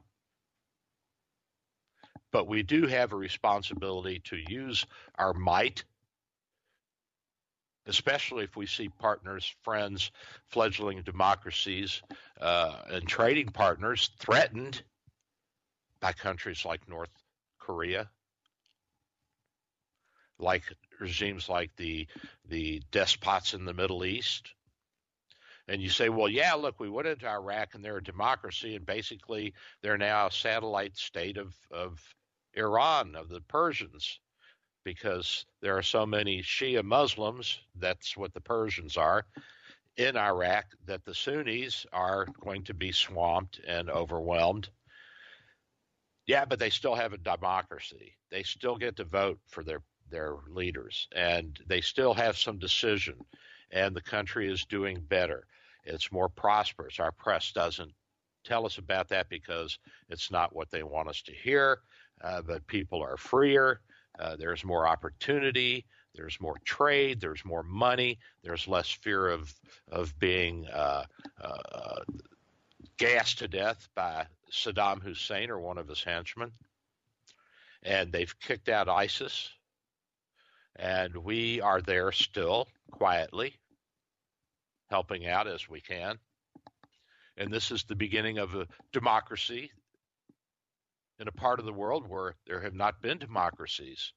But 2.32 2.48
we 2.48 2.62
do 2.64 2.86
have 2.88 3.14
a 3.14 3.16
responsibility 3.16 4.20
to 4.26 4.38
use 4.48 4.86
our 5.16 5.34
might, 5.34 5.84
especially 7.88 8.44
if 8.44 8.56
we 8.56 8.66
see 8.66 8.90
partners, 8.90 9.54
friends, 9.64 10.12
fledgling 10.48 11.02
democracies, 11.02 12.02
uh, 12.40 12.82
and 12.90 13.08
trading 13.08 13.48
partners 13.48 14.12
threatened 14.20 14.82
by 16.00 16.14
countries 16.14 16.66
like 16.66 16.88
North 16.88 17.10
Korea, 17.60 18.10
like 20.40 20.64
regimes 21.00 21.50
like 21.50 21.76
the 21.76 22.08
the 22.50 22.82
despots 22.92 23.54
in 23.54 23.66
the 23.66 23.74
Middle 23.74 24.06
East. 24.06 24.54
And 25.68 25.82
you 25.82 25.90
say, 25.90 26.10
well, 26.10 26.28
yeah, 26.28 26.56
look, 26.56 26.80
we 26.80 26.90
went 26.90 27.08
into 27.08 27.28
Iraq 27.28 27.74
and 27.74 27.84
they're 27.84 27.98
a 27.98 28.04
democracy, 28.04 28.76
and 28.76 28.86
basically 28.86 29.54
they're 29.82 29.98
now 29.98 30.28
a 30.28 30.32
satellite 30.32 30.98
state 30.98 31.38
of, 31.38 31.56
of 31.72 32.02
Iran, 32.54 33.16
of 33.16 33.30
the 33.30 33.40
Persians, 33.40 34.20
because 34.84 35.46
there 35.62 35.78
are 35.78 35.84
so 35.84 36.06
many 36.06 36.42
Shia 36.42 36.84
Muslims, 36.84 37.60
that's 37.76 38.18
what 38.18 38.34
the 38.34 38.42
Persians 38.42 38.98
are, 38.98 39.26
in 39.98 40.18
Iraq, 40.18 40.66
that 40.86 41.06
the 41.06 41.14
Sunnis 41.14 41.86
are 41.94 42.26
going 42.42 42.64
to 42.64 42.74
be 42.74 42.92
swamped 42.92 43.60
and 43.68 43.90
overwhelmed. 43.90 44.70
Yeah, 46.26 46.46
but 46.46 46.60
they 46.60 46.70
still 46.70 46.96
have 46.96 47.14
a 47.14 47.18
democracy. 47.18 48.16
They 48.32 48.44
still 48.44 48.78
get 48.78 48.96
to 48.98 49.04
vote 49.04 49.40
for 49.48 49.64
their 49.64 49.82
their 50.10 50.36
leaders, 50.48 51.08
and 51.16 51.60
they 51.66 51.82
still 51.82 52.14
have 52.14 52.38
some 52.38 52.60
decision, 52.60 53.16
and 53.72 53.96
the 53.96 54.02
country 54.02 54.52
is 54.52 54.66
doing 54.66 55.02
better. 55.02 55.48
It's 55.86 56.12
more 56.12 56.30
prosperous. 56.30 57.00
Our 57.00 57.12
press 57.12 57.52
doesn't 57.52 57.92
tell 58.44 58.66
us 58.66 58.78
about 58.78 59.10
that 59.10 59.30
because 59.30 59.80
it's 60.10 60.32
not 60.32 60.56
what 60.56 60.70
they 60.70 60.84
want 60.84 61.10
us 61.10 61.22
to 61.24 61.34
hear, 61.34 61.80
uh, 62.24 62.42
but 62.42 62.68
people 62.68 63.02
are 63.02 63.18
freer. 63.18 63.82
Uh, 64.20 64.36
there's 64.36 64.64
more 64.64 64.88
opportunity. 64.88 65.86
There's 66.16 66.40
more 66.40 66.58
trade. 66.64 67.20
There's 67.20 67.44
more 67.44 67.64
money. 67.64 68.20
There's 68.44 68.68
less 68.68 68.90
fear 68.90 69.30
of 69.30 69.54
of 69.92 70.18
being 70.20 70.68
uh, 70.68 71.06
uh 71.42 72.04
gassed 72.98 73.40
to 73.40 73.48
death 73.48 73.88
by 73.96 74.28
Saddam 74.52 75.02
Hussein 75.02 75.50
or 75.50 75.60
one 75.60 75.78
of 75.78 75.88
his 75.88 76.04
henchmen. 76.04 76.52
And 77.82 78.12
they've 78.12 78.40
kicked 78.40 78.70
out 78.70 78.88
ISIS 78.88 79.50
and 80.76 81.16
we 81.18 81.62
are 81.62 81.82
there 81.82 82.12
still 82.12 82.68
quietly 82.92 83.56
helping 84.90 85.28
out 85.28 85.48
as 85.48 85.70
we 85.70 85.82
can. 85.82 86.18
And 87.38 87.52
this 87.52 87.72
is 87.72 87.84
the 87.84 87.96
beginning 87.96 88.38
of 88.38 88.54
a 88.56 88.68
democracy 88.92 89.72
in 91.20 91.28
a 91.28 91.32
part 91.32 91.60
of 91.60 91.66
the 91.66 91.74
world 91.74 92.08
where 92.08 92.36
there 92.48 92.62
have 92.62 92.74
not 92.74 93.02
been 93.02 93.18
democracies. 93.18 94.14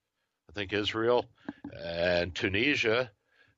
I 0.49 0.53
think 0.53 0.73
Israel 0.73 1.27
and 1.85 2.35
Tunisia 2.35 3.11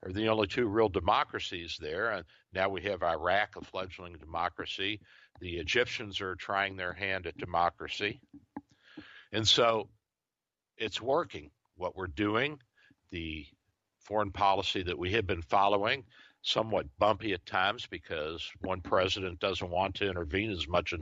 are 0.05 0.13
the 0.13 0.29
only 0.29 0.47
two 0.47 0.67
real 0.67 0.89
democracies 0.89 1.77
there. 1.81 2.11
And 2.11 2.25
now 2.53 2.69
we 2.69 2.83
have 2.83 3.03
Iraq, 3.03 3.57
a 3.57 3.65
fledgling 3.65 4.15
democracy. 4.15 5.01
The 5.41 5.57
Egyptians 5.59 6.21
are 6.21 6.35
trying 6.35 6.77
their 6.77 6.93
hand 6.93 7.27
at 7.27 7.37
democracy. 7.37 8.21
And 9.33 9.47
so 9.47 9.89
it's 10.77 11.01
working. 11.01 11.51
What 11.77 11.97
we're 11.97 12.09
doing 12.09 12.59
the 13.11 13.47
foreign 14.01 14.33
policy 14.33 14.83
that 14.83 14.99
we 14.99 15.13
have 15.13 15.27
been 15.27 15.43
following, 15.43 16.05
somewhat 16.43 16.87
bumpy 16.99 17.33
at 17.33 17.45
times 17.45 17.87
because 17.91 18.49
one 18.61 18.81
president 18.81 19.41
doesn't 19.41 19.71
want 19.71 19.97
to 19.97 20.09
intervene 20.09 20.51
as 20.51 20.69
much 20.69 20.95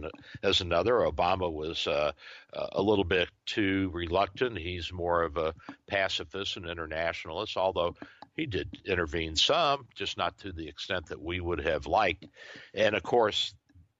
as 0.42 0.60
another. 0.60 0.94
Obama 0.94 1.52
was 1.52 1.86
uh, 1.86 2.12
a 2.52 2.82
little 2.82 3.04
bit 3.04 3.28
too 3.44 3.90
reluctant. 3.92 4.58
He's 4.58 4.92
more 4.92 5.22
of 5.22 5.36
a 5.36 5.54
pacifist 5.86 6.56
and 6.56 6.66
internationalist, 6.66 7.56
although 7.56 7.94
he 8.34 8.46
did 8.46 8.78
intervene 8.84 9.36
some, 9.36 9.86
just 9.94 10.16
not 10.16 10.38
to 10.38 10.52
the 10.52 10.68
extent 10.68 11.06
that 11.06 11.22
we 11.22 11.40
would 11.40 11.60
have 11.60 11.86
liked. 11.86 12.26
And 12.74 12.94
of 12.94 13.02
course, 13.02 13.54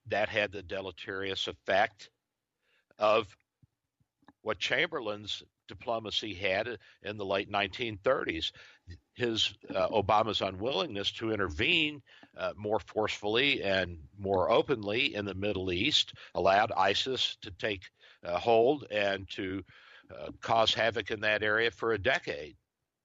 that 0.09 0.28
had 0.28 0.53
the 0.53 0.62
deleterious 0.62 1.49
effect 1.49 2.11
of 2.99 3.26
what 4.47 4.61
Chamberlain's 4.61 5.42
diplomacy 5.66 6.32
had 6.32 6.78
in 7.03 7.16
the 7.16 7.24
late 7.24 7.51
1930s. 7.51 8.53
His 9.14 9.53
uh, 9.74 9.88
Obama's 9.88 10.40
unwillingness 10.40 11.11
to 11.12 11.32
intervene 11.32 12.01
uh, 12.38 12.53
more 12.57 12.78
forcefully 12.78 13.64
and 13.64 13.99
more 14.16 14.49
openly 14.49 15.16
in 15.16 15.24
the 15.24 15.34
Middle 15.34 15.72
East 15.72 16.14
allowed 16.36 16.70
ISIS 16.76 17.36
to 17.42 17.51
take 17.51 17.82
uh, 18.24 18.38
hold 18.38 18.86
and 18.92 19.28
to 19.30 19.64
uh, 20.16 20.30
cause 20.40 20.72
havoc 20.72 21.11
in 21.11 21.18
that 21.22 21.42
area 21.42 21.72
for 21.72 21.94
a 21.94 21.99
decade 21.99 22.55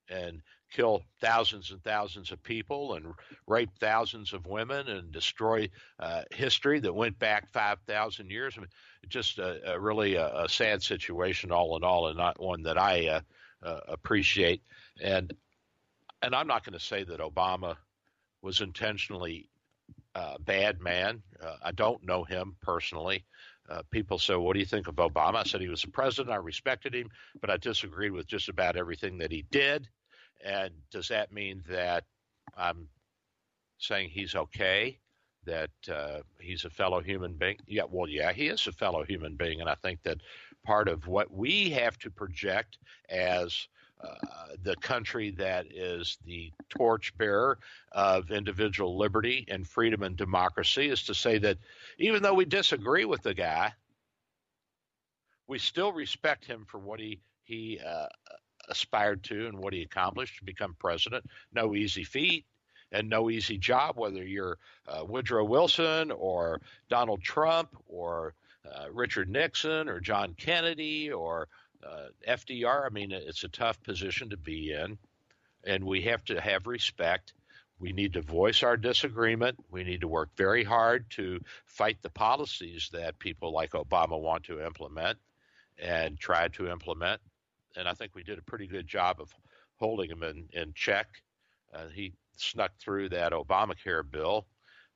and 0.09 0.43
kill 0.71 1.03
thousands 1.19 1.71
and 1.71 1.83
thousands 1.83 2.31
of 2.31 2.41
people 2.41 2.95
and 2.95 3.13
rape 3.47 3.69
thousands 3.79 4.33
of 4.33 4.47
women 4.47 4.87
and 4.87 5.11
destroy 5.11 5.69
uh, 5.99 6.23
history 6.31 6.79
that 6.79 6.93
went 6.93 7.19
back 7.19 7.51
5,000 7.51 8.29
years. 8.29 8.55
I 8.57 8.61
mean, 8.61 8.69
just 9.07 9.37
a, 9.39 9.73
a 9.73 9.79
really 9.79 10.15
a, 10.15 10.43
a, 10.43 10.49
sad 10.49 10.81
situation, 10.81 11.51
all 11.51 11.75
in 11.75 11.83
all, 11.83 12.07
and 12.07 12.17
not 12.17 12.41
one 12.41 12.63
that 12.63 12.77
I 12.77 13.07
uh, 13.07 13.21
uh, 13.63 13.79
appreciate. 13.87 14.63
And 15.01 15.33
and 16.23 16.35
I'm 16.35 16.47
not 16.47 16.63
going 16.63 16.77
to 16.77 16.85
say 16.85 17.03
that 17.03 17.19
Obama 17.19 17.77
was 18.43 18.61
intentionally 18.61 19.49
a 20.13 20.19
uh, 20.19 20.37
bad 20.39 20.79
man. 20.79 21.23
Uh, 21.43 21.55
I 21.63 21.71
don't 21.71 22.05
know 22.05 22.23
him 22.23 22.55
personally. 22.61 23.25
Uh, 23.69 23.81
people 23.91 24.19
say, 24.19 24.35
"What 24.35 24.53
do 24.53 24.59
you 24.59 24.65
think 24.65 24.87
of 24.87 24.95
Obama?" 24.95 25.35
I 25.35 25.43
said 25.43 25.61
he 25.61 25.69
was 25.69 25.83
a 25.83 25.89
president. 25.89 26.33
I 26.33 26.37
respected 26.37 26.93
him, 26.93 27.09
but 27.39 27.49
I 27.49 27.57
disagreed 27.57 28.11
with 28.11 28.27
just 28.27 28.49
about 28.49 28.75
everything 28.75 29.17
that 29.19 29.31
he 29.31 29.43
did. 29.49 29.87
And 30.43 30.73
does 30.91 31.07
that 31.09 31.31
mean 31.31 31.63
that 31.69 32.05
I'm 32.57 32.87
saying 33.77 34.09
he's 34.09 34.35
okay? 34.35 34.99
That 35.45 35.71
uh, 35.91 36.19
he's 36.39 36.65
a 36.65 36.69
fellow 36.69 37.01
human 37.01 37.33
being? 37.33 37.57
Yeah, 37.67 37.83
well, 37.89 38.07
yeah, 38.07 38.31
he 38.31 38.47
is 38.47 38.67
a 38.67 38.71
fellow 38.71 39.03
human 39.03 39.35
being, 39.35 39.59
and 39.59 39.69
I 39.69 39.75
think 39.75 40.03
that 40.03 40.19
part 40.63 40.87
of 40.87 41.07
what 41.07 41.31
we 41.31 41.71
have 41.71 41.97
to 41.99 42.11
project 42.11 42.77
as 43.09 43.67
uh, 44.03 44.55
the 44.63 44.75
country 44.77 45.31
that 45.31 45.65
is 45.71 46.17
the 46.25 46.51
torchbearer 46.69 47.59
of 47.91 48.31
individual 48.31 48.97
liberty 48.97 49.45
and 49.47 49.67
freedom 49.67 50.01
and 50.03 50.15
democracy 50.15 50.89
is 50.89 51.03
to 51.03 51.13
say 51.13 51.37
that 51.37 51.57
even 51.99 52.23
though 52.23 52.33
we 52.33 52.45
disagree 52.45 53.05
with 53.05 53.21
the 53.21 53.33
guy, 53.33 53.71
we 55.47 55.59
still 55.59 55.91
respect 55.91 56.45
him 56.45 56.65
for 56.67 56.79
what 56.79 56.99
he 56.99 57.19
he 57.43 57.79
uh, 57.85 58.07
aspired 58.71 59.23
to 59.25 59.47
and 59.47 59.59
what 59.59 59.73
he 59.73 59.83
accomplished 59.83 60.39
to 60.39 60.45
become 60.45 60.75
president. 60.79 61.25
No 61.53 61.75
easy 61.75 62.03
feat 62.03 62.45
and 62.91 63.09
no 63.09 63.29
easy 63.29 63.57
job, 63.57 63.97
whether 63.97 64.23
you're 64.23 64.57
uh, 64.87 65.03
Woodrow 65.05 65.45
Wilson 65.45 66.11
or 66.11 66.61
Donald 66.89 67.21
Trump 67.21 67.69
or 67.87 68.33
uh, 68.65 68.85
Richard 68.91 69.29
Nixon 69.29 69.89
or 69.89 69.99
John 69.99 70.33
Kennedy 70.37 71.11
or 71.11 71.47
uh, 71.85 72.07
FDR. 72.27 72.85
I 72.85 72.89
mean, 72.89 73.11
it's 73.11 73.43
a 73.43 73.49
tough 73.49 73.81
position 73.83 74.29
to 74.29 74.37
be 74.37 74.71
in, 74.71 74.97
and 75.63 75.83
we 75.83 76.01
have 76.03 76.23
to 76.25 76.39
have 76.39 76.67
respect. 76.67 77.33
We 77.79 77.93
need 77.93 78.13
to 78.13 78.21
voice 78.21 78.61
our 78.61 78.77
disagreement. 78.77 79.57
We 79.71 79.83
need 79.83 80.01
to 80.01 80.07
work 80.07 80.29
very 80.37 80.63
hard 80.63 81.09
to 81.11 81.39
fight 81.65 81.97
the 82.01 82.11
policies 82.11 82.89
that 82.93 83.17
people 83.17 83.51
like 83.51 83.71
Obama 83.71 84.19
want 84.21 84.43
to 84.45 84.63
implement 84.63 85.17
and 85.79 86.19
try 86.19 86.47
to 86.49 86.69
implement 86.69 87.21
and 87.75 87.87
I 87.87 87.93
think 87.93 88.15
we 88.15 88.23
did 88.23 88.37
a 88.37 88.43
pretty 88.43 88.67
good 88.67 88.87
job 88.87 89.19
of 89.19 89.33
holding 89.75 90.09
him 90.09 90.23
in, 90.23 90.47
in 90.53 90.73
check. 90.73 91.07
Uh, 91.73 91.87
he 91.93 92.13
snuck 92.37 92.71
through 92.79 93.09
that 93.09 93.33
Obamacare 93.33 94.09
bill, 94.09 94.45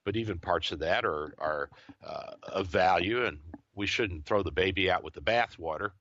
but 0.04 0.16
even 0.16 0.40
parts 0.40 0.72
of 0.72 0.80
that 0.80 1.06
are 1.06 1.34
are 1.38 1.70
uh, 2.06 2.34
of 2.44 2.68
value, 2.68 3.26
and 3.26 3.40
we 3.74 3.88
shouldn't 3.88 4.26
throw 4.26 4.44
the 4.44 4.52
baby 4.52 4.90
out 4.90 5.04
with 5.04 5.14
the 5.14 5.22
bathwater. 5.22 5.92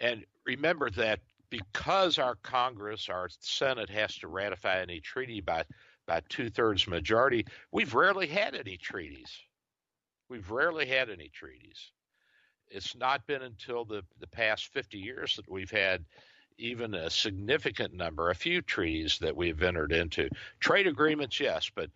And 0.00 0.24
remember 0.44 0.90
that 0.90 1.20
because 1.50 2.18
our 2.18 2.36
Congress, 2.36 3.08
our 3.08 3.28
Senate 3.40 3.90
has 3.90 4.14
to 4.16 4.28
ratify 4.28 4.80
any 4.80 5.00
treaty 5.00 5.40
by 5.40 5.64
by 6.06 6.22
two 6.28 6.48
thirds 6.48 6.86
majority, 6.88 7.44
we've 7.70 7.94
rarely 7.94 8.26
had 8.26 8.54
any 8.54 8.78
treaties. 8.78 9.30
We've 10.28 10.50
rarely 10.50 10.86
had 10.86 11.10
any 11.10 11.28
treaties. 11.28 11.92
It's 12.70 12.96
not 12.96 13.26
been 13.26 13.42
until 13.42 13.84
the, 13.84 14.02
the 14.20 14.26
past 14.26 14.72
50 14.72 14.98
years 14.98 15.36
that 15.36 15.50
we've 15.50 15.70
had 15.70 16.04
even 16.58 16.94
a 16.94 17.08
significant 17.08 17.94
number, 17.94 18.30
a 18.30 18.34
few 18.34 18.60
treaties 18.60 19.18
that 19.20 19.36
we've 19.36 19.62
entered 19.62 19.92
into. 19.92 20.28
Trade 20.60 20.86
agreements, 20.86 21.38
yes, 21.38 21.70
but 21.74 21.90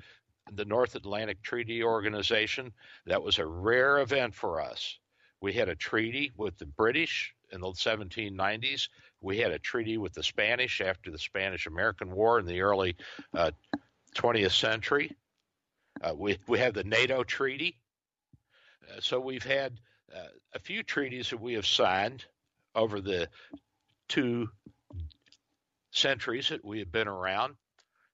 the 0.52 0.64
North 0.64 0.94
Atlantic 0.94 1.42
Treaty 1.42 1.82
Organization, 1.82 2.72
that 3.06 3.22
was 3.22 3.38
a 3.38 3.46
rare 3.46 3.98
event 4.00 4.34
for 4.34 4.60
us. 4.60 4.98
We 5.40 5.52
had 5.52 5.68
a 5.68 5.74
treaty 5.74 6.30
with 6.36 6.56
the 6.58 6.66
British 6.66 7.34
in 7.50 7.60
the 7.60 7.68
1790s. 7.68 8.88
We 9.20 9.38
had 9.38 9.50
a 9.50 9.58
treaty 9.58 9.98
with 9.98 10.14
the 10.14 10.22
Spanish 10.22 10.80
after 10.80 11.10
the 11.10 11.18
Spanish 11.18 11.66
American 11.66 12.12
War 12.12 12.38
in 12.38 12.46
the 12.46 12.60
early 12.60 12.96
uh, 13.34 13.50
20th 14.16 14.52
century. 14.52 15.12
Uh, 16.00 16.14
we, 16.16 16.38
we 16.46 16.58
have 16.58 16.74
the 16.74 16.84
NATO 16.84 17.22
treaty. 17.24 17.76
Uh, 18.88 19.00
so 19.00 19.20
we've 19.20 19.44
had 19.44 19.78
uh, 20.14 20.28
a 20.54 20.58
few 20.58 20.82
treaties 20.82 21.30
that 21.30 21.40
we 21.40 21.54
have 21.54 21.66
signed 21.66 22.24
over 22.74 23.00
the 23.00 23.28
two 24.08 24.48
centuries 25.90 26.48
that 26.48 26.64
we 26.64 26.80
have 26.80 26.92
been 26.92 27.08
around. 27.08 27.54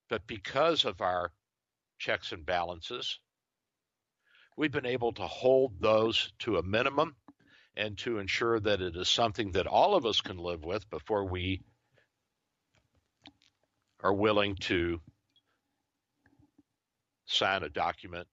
But 0.08 0.26
because 0.26 0.84
of 0.84 1.00
our 1.00 1.32
checks 1.98 2.32
and 2.32 2.46
balances, 2.46 3.18
we've 4.56 4.72
been 4.72 4.86
able 4.86 5.12
to 5.12 5.22
hold 5.22 5.80
those 5.80 6.32
to 6.40 6.56
a 6.56 6.62
minimum 6.62 7.14
and 7.76 7.96
to 7.98 8.18
ensure 8.18 8.58
that 8.58 8.80
it 8.80 8.96
is 8.96 9.08
something 9.08 9.52
that 9.52 9.66
all 9.66 9.94
of 9.94 10.04
us 10.04 10.20
can 10.20 10.36
live 10.36 10.64
with 10.64 10.88
before 10.90 11.24
we 11.24 11.62
are 14.02 14.14
willing 14.14 14.56
to 14.56 15.00
sign 17.26 17.62
a 17.62 17.68
document, 17.68 18.26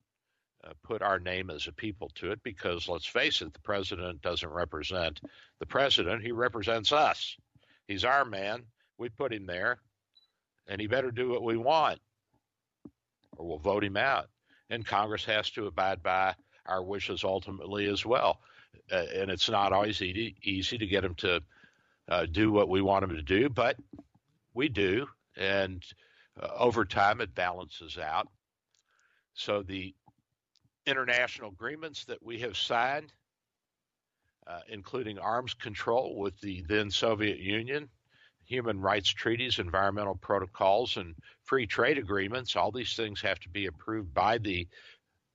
uh, 0.65 0.73
put 0.83 1.01
our 1.01 1.19
name 1.19 1.49
as 1.49 1.67
a 1.67 1.71
people 1.71 2.09
to 2.15 2.31
it, 2.31 2.41
because 2.43 2.87
let's 2.87 3.05
face 3.05 3.41
it, 3.41 3.53
the 3.53 3.59
president 3.59 4.21
doesn't 4.21 4.49
represent 4.49 5.21
the 5.59 5.65
president, 5.65 6.23
he 6.23 6.31
represents 6.31 6.91
us. 6.91 7.37
He's 7.87 8.03
our 8.03 8.25
man. 8.25 8.63
We 8.97 9.09
put 9.09 9.33
him 9.33 9.45
there, 9.45 9.77
and 10.67 10.81
he 10.81 10.87
better 10.87 11.11
do 11.11 11.29
what 11.29 11.43
we 11.43 11.57
want, 11.57 11.99
or 13.37 13.45
we'll 13.45 13.57
vote 13.59 13.83
him 13.83 13.97
out. 13.97 14.29
And 14.69 14.85
Congress 14.85 15.25
has 15.25 15.49
to 15.51 15.67
abide 15.67 16.01
by 16.01 16.33
our 16.65 16.81
wishes 16.81 17.23
ultimately 17.23 17.87
as 17.87 18.03
well 18.05 18.39
uh, 18.91 19.05
and 19.15 19.31
it's 19.31 19.49
not 19.49 19.73
always 19.73 20.01
easy, 20.01 20.35
easy 20.43 20.77
to 20.77 20.85
get 20.85 21.01
them 21.01 21.15
to 21.15 21.41
uh, 22.07 22.25
do 22.25 22.51
what 22.51 22.69
we 22.69 22.81
want 22.81 23.07
them 23.07 23.15
to 23.15 23.21
do, 23.21 23.49
but 23.49 23.77
we 24.53 24.69
do, 24.69 25.07
and 25.35 25.83
uh, 26.41 26.47
over 26.57 26.85
time 26.85 27.21
it 27.21 27.33
balances 27.33 27.97
out. 27.97 28.27
So 29.33 29.63
the 29.63 29.93
international 30.85 31.49
agreements 31.49 32.05
that 32.05 32.23
we 32.23 32.39
have 32.39 32.57
signed, 32.57 33.11
uh, 34.47 34.59
including 34.69 35.19
arms 35.19 35.53
control 35.53 36.15
with 36.17 36.39
the 36.41 36.63
then 36.67 36.91
Soviet 36.91 37.39
Union, 37.39 37.89
human 38.45 38.79
rights 38.79 39.09
treaties, 39.09 39.59
environmental 39.59 40.15
protocols, 40.15 40.97
and 40.97 41.15
free 41.43 41.65
trade 41.65 41.97
agreements, 41.97 42.55
all 42.55 42.71
these 42.71 42.95
things 42.95 43.21
have 43.21 43.39
to 43.39 43.49
be 43.49 43.65
approved 43.65 44.13
by 44.13 44.37
the 44.37 44.67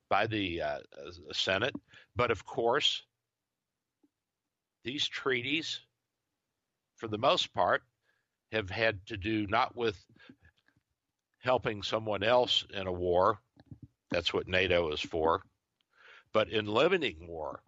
by 0.09 0.27
the 0.27 0.61
uh, 0.61 0.79
Senate. 1.31 1.73
But 2.15 2.31
of 2.31 2.45
course, 2.45 3.03
these 4.83 5.07
treaties, 5.07 5.79
for 6.97 7.07
the 7.07 7.17
most 7.17 7.53
part, 7.53 7.83
have 8.51 8.69
had 8.69 9.05
to 9.05 9.17
do 9.17 9.47
not 9.47 9.75
with 9.75 9.97
helping 11.39 11.81
someone 11.81 12.23
else 12.23 12.65
in 12.73 12.87
a 12.87 12.91
war. 12.91 13.39
That's 14.11 14.33
what 14.33 14.47
NATO 14.47 14.91
is 14.91 14.99
for. 14.99 15.41
But 16.33 16.49
in 16.49 16.65
limiting 16.65 17.27
war, 17.27 17.61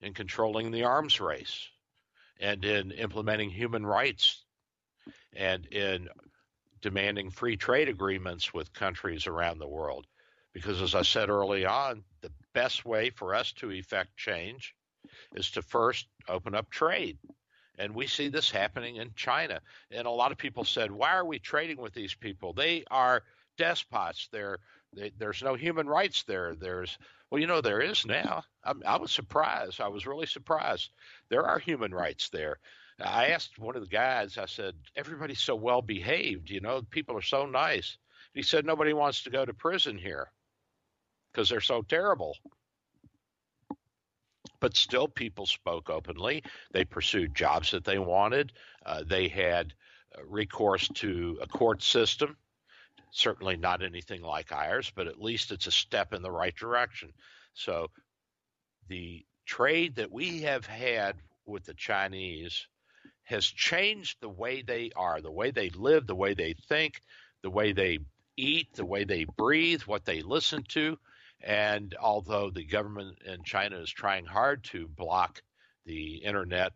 in 0.00 0.14
controlling 0.14 0.70
the 0.70 0.84
arms 0.84 1.20
race, 1.20 1.68
and 2.38 2.64
in 2.64 2.90
implementing 2.92 3.50
human 3.50 3.84
rights, 3.84 4.44
and 5.34 5.66
in 5.66 6.08
demanding 6.82 7.30
free 7.30 7.56
trade 7.56 7.88
agreements 7.88 8.52
with 8.52 8.72
countries 8.72 9.26
around 9.26 9.58
the 9.58 9.68
world. 9.68 10.06
Because 10.52 10.80
as 10.80 10.94
I 10.94 11.02
said 11.02 11.28
early 11.28 11.64
on, 11.66 12.04
the 12.20 12.30
best 12.54 12.84
way 12.84 13.10
for 13.10 13.34
us 13.34 13.52
to 13.54 13.70
effect 13.70 14.16
change 14.16 14.74
is 15.34 15.50
to 15.52 15.62
first 15.62 16.06
open 16.28 16.54
up 16.54 16.70
trade. 16.70 17.18
And 17.78 17.94
we 17.94 18.06
see 18.06 18.28
this 18.28 18.50
happening 18.50 18.96
in 18.96 19.12
China. 19.14 19.60
And 19.90 20.06
a 20.06 20.10
lot 20.10 20.32
of 20.32 20.38
people 20.38 20.64
said, 20.64 20.90
why 20.90 21.14
are 21.14 21.26
we 21.26 21.38
trading 21.38 21.76
with 21.78 21.92
these 21.92 22.14
people? 22.14 22.52
They 22.54 22.84
are 22.90 23.22
despots. 23.58 24.28
They're, 24.32 24.58
there's 25.18 25.42
no 25.42 25.54
human 25.54 25.86
rights 25.86 26.24
there. 26.24 26.54
There's, 26.54 26.96
well, 27.30 27.40
you 27.40 27.46
know, 27.46 27.60
there 27.60 27.80
is 27.80 28.06
now. 28.06 28.44
I, 28.64 28.72
I 28.86 28.96
was 28.96 29.12
surprised. 29.12 29.80
I 29.80 29.88
was 29.88 30.06
really 30.06 30.26
surprised. 30.26 30.90
There 31.28 31.46
are 31.46 31.58
human 31.58 31.92
rights 31.92 32.28
there. 32.30 32.58
I 33.00 33.28
asked 33.28 33.58
one 33.58 33.76
of 33.76 33.82
the 33.82 33.88
guys, 33.88 34.38
I 34.38 34.46
said, 34.46 34.74
everybody's 34.96 35.40
so 35.40 35.54
well 35.54 35.82
behaved, 35.82 36.48
you 36.48 36.60
know, 36.60 36.80
people 36.90 37.16
are 37.16 37.22
so 37.22 37.44
nice. 37.44 37.98
He 38.32 38.42
said, 38.42 38.64
nobody 38.64 38.94
wants 38.94 39.24
to 39.24 39.30
go 39.30 39.44
to 39.44 39.52
prison 39.52 39.98
here 39.98 40.30
because 41.32 41.50
they're 41.50 41.60
so 41.60 41.82
terrible 41.82 42.34
but 44.60 44.76
still 44.76 45.08
people 45.08 45.46
spoke 45.46 45.90
openly. 45.90 46.42
They 46.72 46.84
pursued 46.84 47.34
jobs 47.34 47.70
that 47.70 47.84
they 47.84 47.98
wanted. 47.98 48.52
Uh, 48.84 49.02
they 49.06 49.28
had 49.28 49.72
uh, 50.16 50.24
recourse 50.24 50.88
to 50.94 51.38
a 51.40 51.46
court 51.46 51.82
system. 51.82 52.36
Certainly 53.10 53.56
not 53.56 53.82
anything 53.82 54.22
like 54.22 54.52
ours, 54.52 54.92
but 54.94 55.06
at 55.06 55.20
least 55.20 55.52
it's 55.52 55.66
a 55.66 55.72
step 55.72 56.12
in 56.12 56.22
the 56.22 56.30
right 56.30 56.54
direction. 56.54 57.12
So 57.54 57.90
the 58.88 59.24
trade 59.46 59.96
that 59.96 60.12
we 60.12 60.42
have 60.42 60.66
had 60.66 61.16
with 61.46 61.64
the 61.64 61.74
Chinese 61.74 62.66
has 63.24 63.46
changed 63.46 64.18
the 64.20 64.28
way 64.28 64.62
they 64.62 64.90
are, 64.94 65.20
the 65.20 65.30
way 65.30 65.50
they 65.50 65.70
live, 65.70 66.06
the 66.06 66.14
way 66.14 66.34
they 66.34 66.54
think, 66.68 67.00
the 67.42 67.50
way 67.50 67.72
they 67.72 67.98
eat, 68.36 68.72
the 68.74 68.84
way 68.84 69.04
they 69.04 69.24
breathe, 69.24 69.82
what 69.82 70.04
they 70.04 70.22
listen 70.22 70.62
to. 70.68 70.98
And 71.40 71.94
although 72.00 72.50
the 72.50 72.64
government 72.64 73.18
in 73.24 73.42
China 73.44 73.78
is 73.78 73.90
trying 73.90 74.26
hard 74.26 74.64
to 74.64 74.88
block 74.88 75.42
the 75.84 76.16
internet 76.16 76.72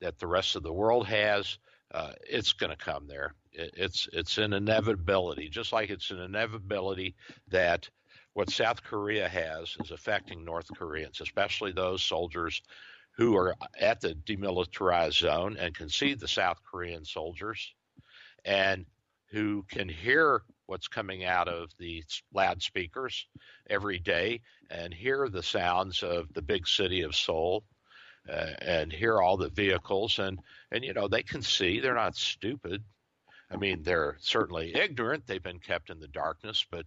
that 0.00 0.18
the 0.18 0.26
rest 0.26 0.56
of 0.56 0.62
the 0.62 0.72
world 0.72 1.06
has, 1.06 1.58
uh, 1.92 2.12
it's 2.28 2.52
going 2.52 2.70
to 2.70 2.76
come 2.76 3.06
there. 3.06 3.34
It, 3.52 3.74
it's 3.76 4.08
it's 4.12 4.38
an 4.38 4.52
inevitability, 4.52 5.48
just 5.48 5.72
like 5.72 5.90
it's 5.90 6.10
an 6.10 6.20
inevitability 6.20 7.14
that 7.48 7.88
what 8.32 8.50
South 8.50 8.82
Korea 8.82 9.28
has 9.28 9.76
is 9.82 9.90
affecting 9.90 10.44
North 10.44 10.68
Koreans, 10.76 11.20
especially 11.20 11.72
those 11.72 12.02
soldiers 12.02 12.60
who 13.16 13.36
are 13.36 13.54
at 13.78 14.00
the 14.00 14.14
demilitarized 14.26 15.18
zone 15.20 15.56
and 15.58 15.74
can 15.74 15.88
see 15.88 16.14
the 16.14 16.26
South 16.26 16.58
Korean 16.68 17.04
soldiers 17.04 17.72
and 18.44 18.86
who 19.30 19.64
can 19.68 19.88
hear 19.88 20.42
what's 20.66 20.88
coming 20.88 21.24
out 21.24 21.48
of 21.48 21.70
the 21.78 22.02
loudspeakers 22.32 23.26
every 23.68 23.98
day 23.98 24.40
and 24.70 24.92
hear 24.92 25.28
the 25.28 25.42
sounds 25.42 26.02
of 26.02 26.32
the 26.32 26.42
big 26.42 26.66
city 26.66 27.02
of 27.02 27.14
Seoul 27.14 27.64
uh, 28.28 28.52
and 28.60 28.92
hear 28.92 29.20
all 29.20 29.36
the 29.36 29.50
vehicles 29.50 30.18
and 30.18 30.40
and 30.70 30.84
you 30.84 30.92
know 30.92 31.08
they 31.08 31.22
can 31.22 31.42
see. 31.42 31.80
They're 31.80 31.94
not 31.94 32.16
stupid. 32.16 32.82
I 33.50 33.56
mean 33.56 33.82
they're 33.82 34.16
certainly 34.20 34.74
ignorant. 34.74 35.26
They've 35.26 35.42
been 35.42 35.60
kept 35.60 35.90
in 35.90 36.00
the 36.00 36.08
darkness 36.08 36.64
but 36.70 36.86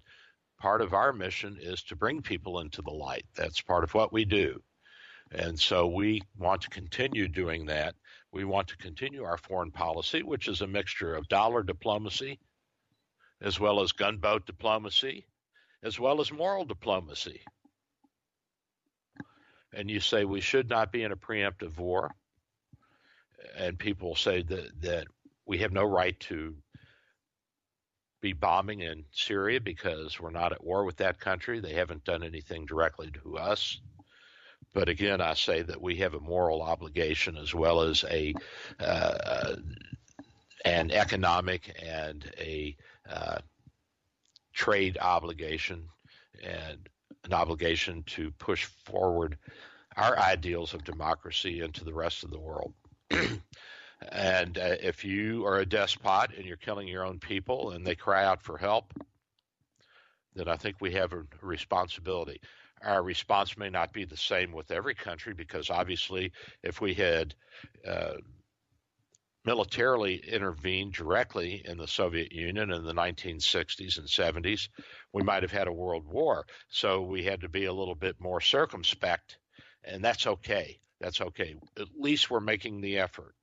part 0.59 0.81
of 0.81 0.93
our 0.93 1.13
mission 1.13 1.57
is 1.59 1.83
to 1.83 1.95
bring 1.95 2.21
people 2.21 2.59
into 2.59 2.81
the 2.81 2.91
light. 2.91 3.25
That's 3.35 3.61
part 3.61 3.83
of 3.83 3.93
what 3.93 4.11
we 4.11 4.25
do. 4.25 4.61
And 5.31 5.59
so 5.59 5.87
we 5.87 6.21
want 6.37 6.61
to 6.61 6.69
continue 6.69 7.27
doing 7.27 7.65
that. 7.67 7.95
We 8.31 8.45
want 8.45 8.69
to 8.69 8.77
continue 8.77 9.23
our 9.23 9.37
foreign 9.37 9.71
policy 9.71 10.23
which 10.23 10.47
is 10.47 10.61
a 10.61 10.67
mixture 10.67 11.15
of 11.15 11.27
dollar 11.27 11.63
diplomacy 11.63 12.39
as 13.41 13.59
well 13.59 13.81
as 13.81 13.91
gunboat 13.91 14.45
diplomacy, 14.45 15.25
as 15.83 15.99
well 15.99 16.19
as 16.19 16.31
moral 16.31 16.65
diplomacy. 16.65 17.41
And 19.73 19.89
you 19.89 19.99
say 19.99 20.25
we 20.25 20.41
should 20.41 20.69
not 20.69 20.91
be 20.91 21.03
in 21.03 21.11
a 21.11 21.17
preemptive 21.17 21.77
war, 21.77 22.15
and 23.57 23.77
people 23.77 24.15
say 24.15 24.41
that, 24.43 24.81
that 24.81 25.07
we 25.45 25.59
have 25.59 25.71
no 25.71 25.83
right 25.83 26.19
to 26.21 26.55
be 28.21 28.33
bombing 28.33 28.81
in 28.81 29.05
Syria 29.11 29.61
because 29.61 30.19
we're 30.19 30.31
not 30.31 30.51
at 30.51 30.63
war 30.63 30.85
with 30.85 30.97
that 30.97 31.19
country. 31.19 31.59
They 31.59 31.73
haven't 31.73 32.03
done 32.03 32.23
anything 32.23 32.65
directly 32.65 33.11
to 33.23 33.37
us. 33.37 33.79
But 34.73 34.89
again, 34.89 35.21
I 35.21 35.33
say 35.33 35.61
that 35.61 35.81
we 35.81 35.97
have 35.97 36.13
a 36.13 36.19
moral 36.19 36.61
obligation 36.61 37.37
as 37.37 37.53
well 37.53 37.81
as 37.81 38.03
a 38.09 38.33
uh, 38.79 39.55
an 40.65 40.91
economic 40.91 41.73
and 41.83 42.29
a 42.37 42.75
uh, 43.09 43.37
trade 44.53 44.97
obligation 44.99 45.87
and 46.43 46.89
an 47.27 47.33
obligation 47.33 48.03
to 48.07 48.31
push 48.31 48.65
forward 48.65 49.37
our 49.95 50.17
ideals 50.17 50.73
of 50.73 50.83
democracy 50.83 51.61
into 51.61 51.83
the 51.83 51.93
rest 51.93 52.23
of 52.23 52.31
the 52.31 52.39
world. 52.39 52.73
And 54.09 54.57
uh, 54.57 54.75
if 54.81 55.03
you 55.03 55.45
are 55.45 55.59
a 55.59 55.65
despot 55.65 56.31
and 56.35 56.45
you're 56.45 56.57
killing 56.57 56.87
your 56.87 57.03
own 57.03 57.19
people 57.19 57.71
and 57.71 57.85
they 57.85 57.95
cry 57.95 58.23
out 58.23 58.41
for 58.41 58.57
help, 58.57 58.93
then 60.35 60.47
I 60.47 60.55
think 60.55 60.77
we 60.79 60.91
have 60.93 61.13
a 61.13 61.23
responsibility. 61.41 62.39
Our 62.83 63.01
response 63.01 63.57
may 63.57 63.69
not 63.69 63.91
be 63.91 64.05
the 64.05 64.17
same 64.17 64.51
with 64.51 64.69
every 64.69 64.93
country 64.93 65.33
because 65.33 65.71
obviously, 65.71 66.31
if 66.61 66.79
we 66.79 66.93
had 66.93 67.33
uh, 67.87 68.17
militarily 69.47 70.21
intervened 70.27 70.91
directly 70.91 71.61
in 71.63 71.77
the 71.77 71.87
Soviet 71.87 72.33
Union 72.33 72.69
in 72.69 72.83
the 72.83 72.93
1960s 72.93 73.97
and 73.97 74.05
70s, 74.05 74.67
we 75.13 75.23
might 75.23 75.41
have 75.41 75.53
had 75.53 75.69
a 75.69 75.73
world 75.73 76.05
war. 76.05 76.45
So 76.67 77.01
we 77.01 77.23
had 77.23 77.39
to 77.39 77.47
be 77.47 77.63
a 77.63 77.73
little 77.73 77.95
bit 77.95 78.19
more 78.19 78.41
circumspect, 78.41 79.37
and 79.85 80.03
that's 80.03 80.27
okay. 80.27 80.81
That's 80.99 81.21
okay. 81.21 81.55
At 81.79 81.87
least 81.97 82.29
we're 82.29 82.41
making 82.41 82.81
the 82.81 82.97
effort. 82.97 83.35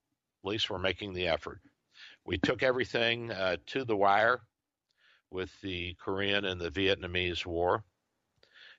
At 0.45 0.51
least 0.51 0.69
we're 0.69 0.79
making 0.79 1.15
the 1.15 1.29
effort. 1.29 1.63
We 2.27 2.37
took 2.37 2.63
everything 2.63 3.31
uh, 3.31 3.57
to 3.69 3.87
the 3.87 3.97
wire 3.97 4.43
with 5.31 5.59
the 5.63 5.95
Korean 5.95 6.45
and 6.45 6.61
the 6.61 6.71
Vietnamese 6.71 7.47
War 7.47 7.83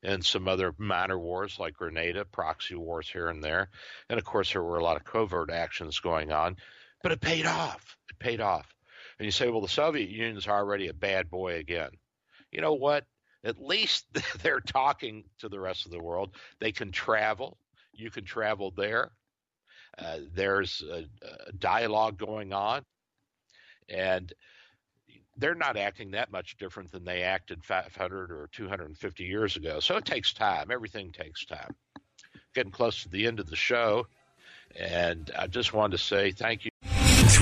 and 0.03 0.23
some 0.23 0.47
other 0.47 0.75
minor 0.77 1.17
wars 1.17 1.57
like 1.57 1.73
Grenada, 1.73 2.23
proxy 2.23 2.75
wars 2.75 3.09
here 3.09 3.29
and 3.29 3.43
there. 3.43 3.69
And 4.11 4.19
of 4.19 4.25
course, 4.25 4.53
there 4.53 4.61
were 4.61 4.77
a 4.77 4.83
lot 4.83 4.97
of 4.97 5.05
covert 5.05 5.49
actions 5.49 5.99
going 5.99 6.31
on 6.31 6.57
but 7.05 7.11
it 7.11 7.21
paid 7.21 7.45
off. 7.45 7.97
It 8.09 8.17
paid 8.17 8.41
off. 8.41 8.65
And 9.19 9.27
you 9.27 9.31
say, 9.31 9.47
well, 9.47 9.61
the 9.61 9.67
Soviet 9.67 10.09
Union's 10.09 10.47
already 10.47 10.87
a 10.87 10.93
bad 10.93 11.29
boy 11.29 11.57
again. 11.57 11.91
You 12.51 12.61
know 12.61 12.73
what? 12.73 13.05
At 13.43 13.61
least 13.61 14.07
they're 14.41 14.59
talking 14.59 15.23
to 15.37 15.47
the 15.47 15.59
rest 15.59 15.85
of 15.85 15.91
the 15.91 16.01
world. 16.01 16.31
They 16.59 16.71
can 16.71 16.91
travel. 16.91 17.59
You 17.93 18.09
can 18.09 18.25
travel 18.25 18.73
there. 18.75 19.11
Uh, 19.99 20.17
there's 20.33 20.81
a, 20.81 21.05
a 21.47 21.51
dialogue 21.51 22.17
going 22.17 22.53
on. 22.53 22.81
And 23.87 24.33
they're 25.37 25.53
not 25.53 25.77
acting 25.77 26.09
that 26.11 26.31
much 26.31 26.57
different 26.57 26.91
than 26.91 27.05
they 27.05 27.21
acted 27.21 27.63
500 27.63 28.31
or 28.31 28.49
250 28.51 29.23
years 29.23 29.57
ago. 29.57 29.79
So 29.79 29.95
it 29.97 30.05
takes 30.05 30.33
time. 30.33 30.71
Everything 30.71 31.11
takes 31.11 31.45
time. 31.45 31.75
Getting 32.55 32.71
close 32.71 33.03
to 33.03 33.09
the 33.09 33.27
end 33.27 33.39
of 33.39 33.47
the 33.47 33.55
show. 33.55 34.07
And 34.75 35.29
I 35.37 35.45
just 35.45 35.71
wanted 35.71 35.97
to 35.97 36.03
say 36.03 36.31
thank 36.31 36.65
you. 36.65 36.71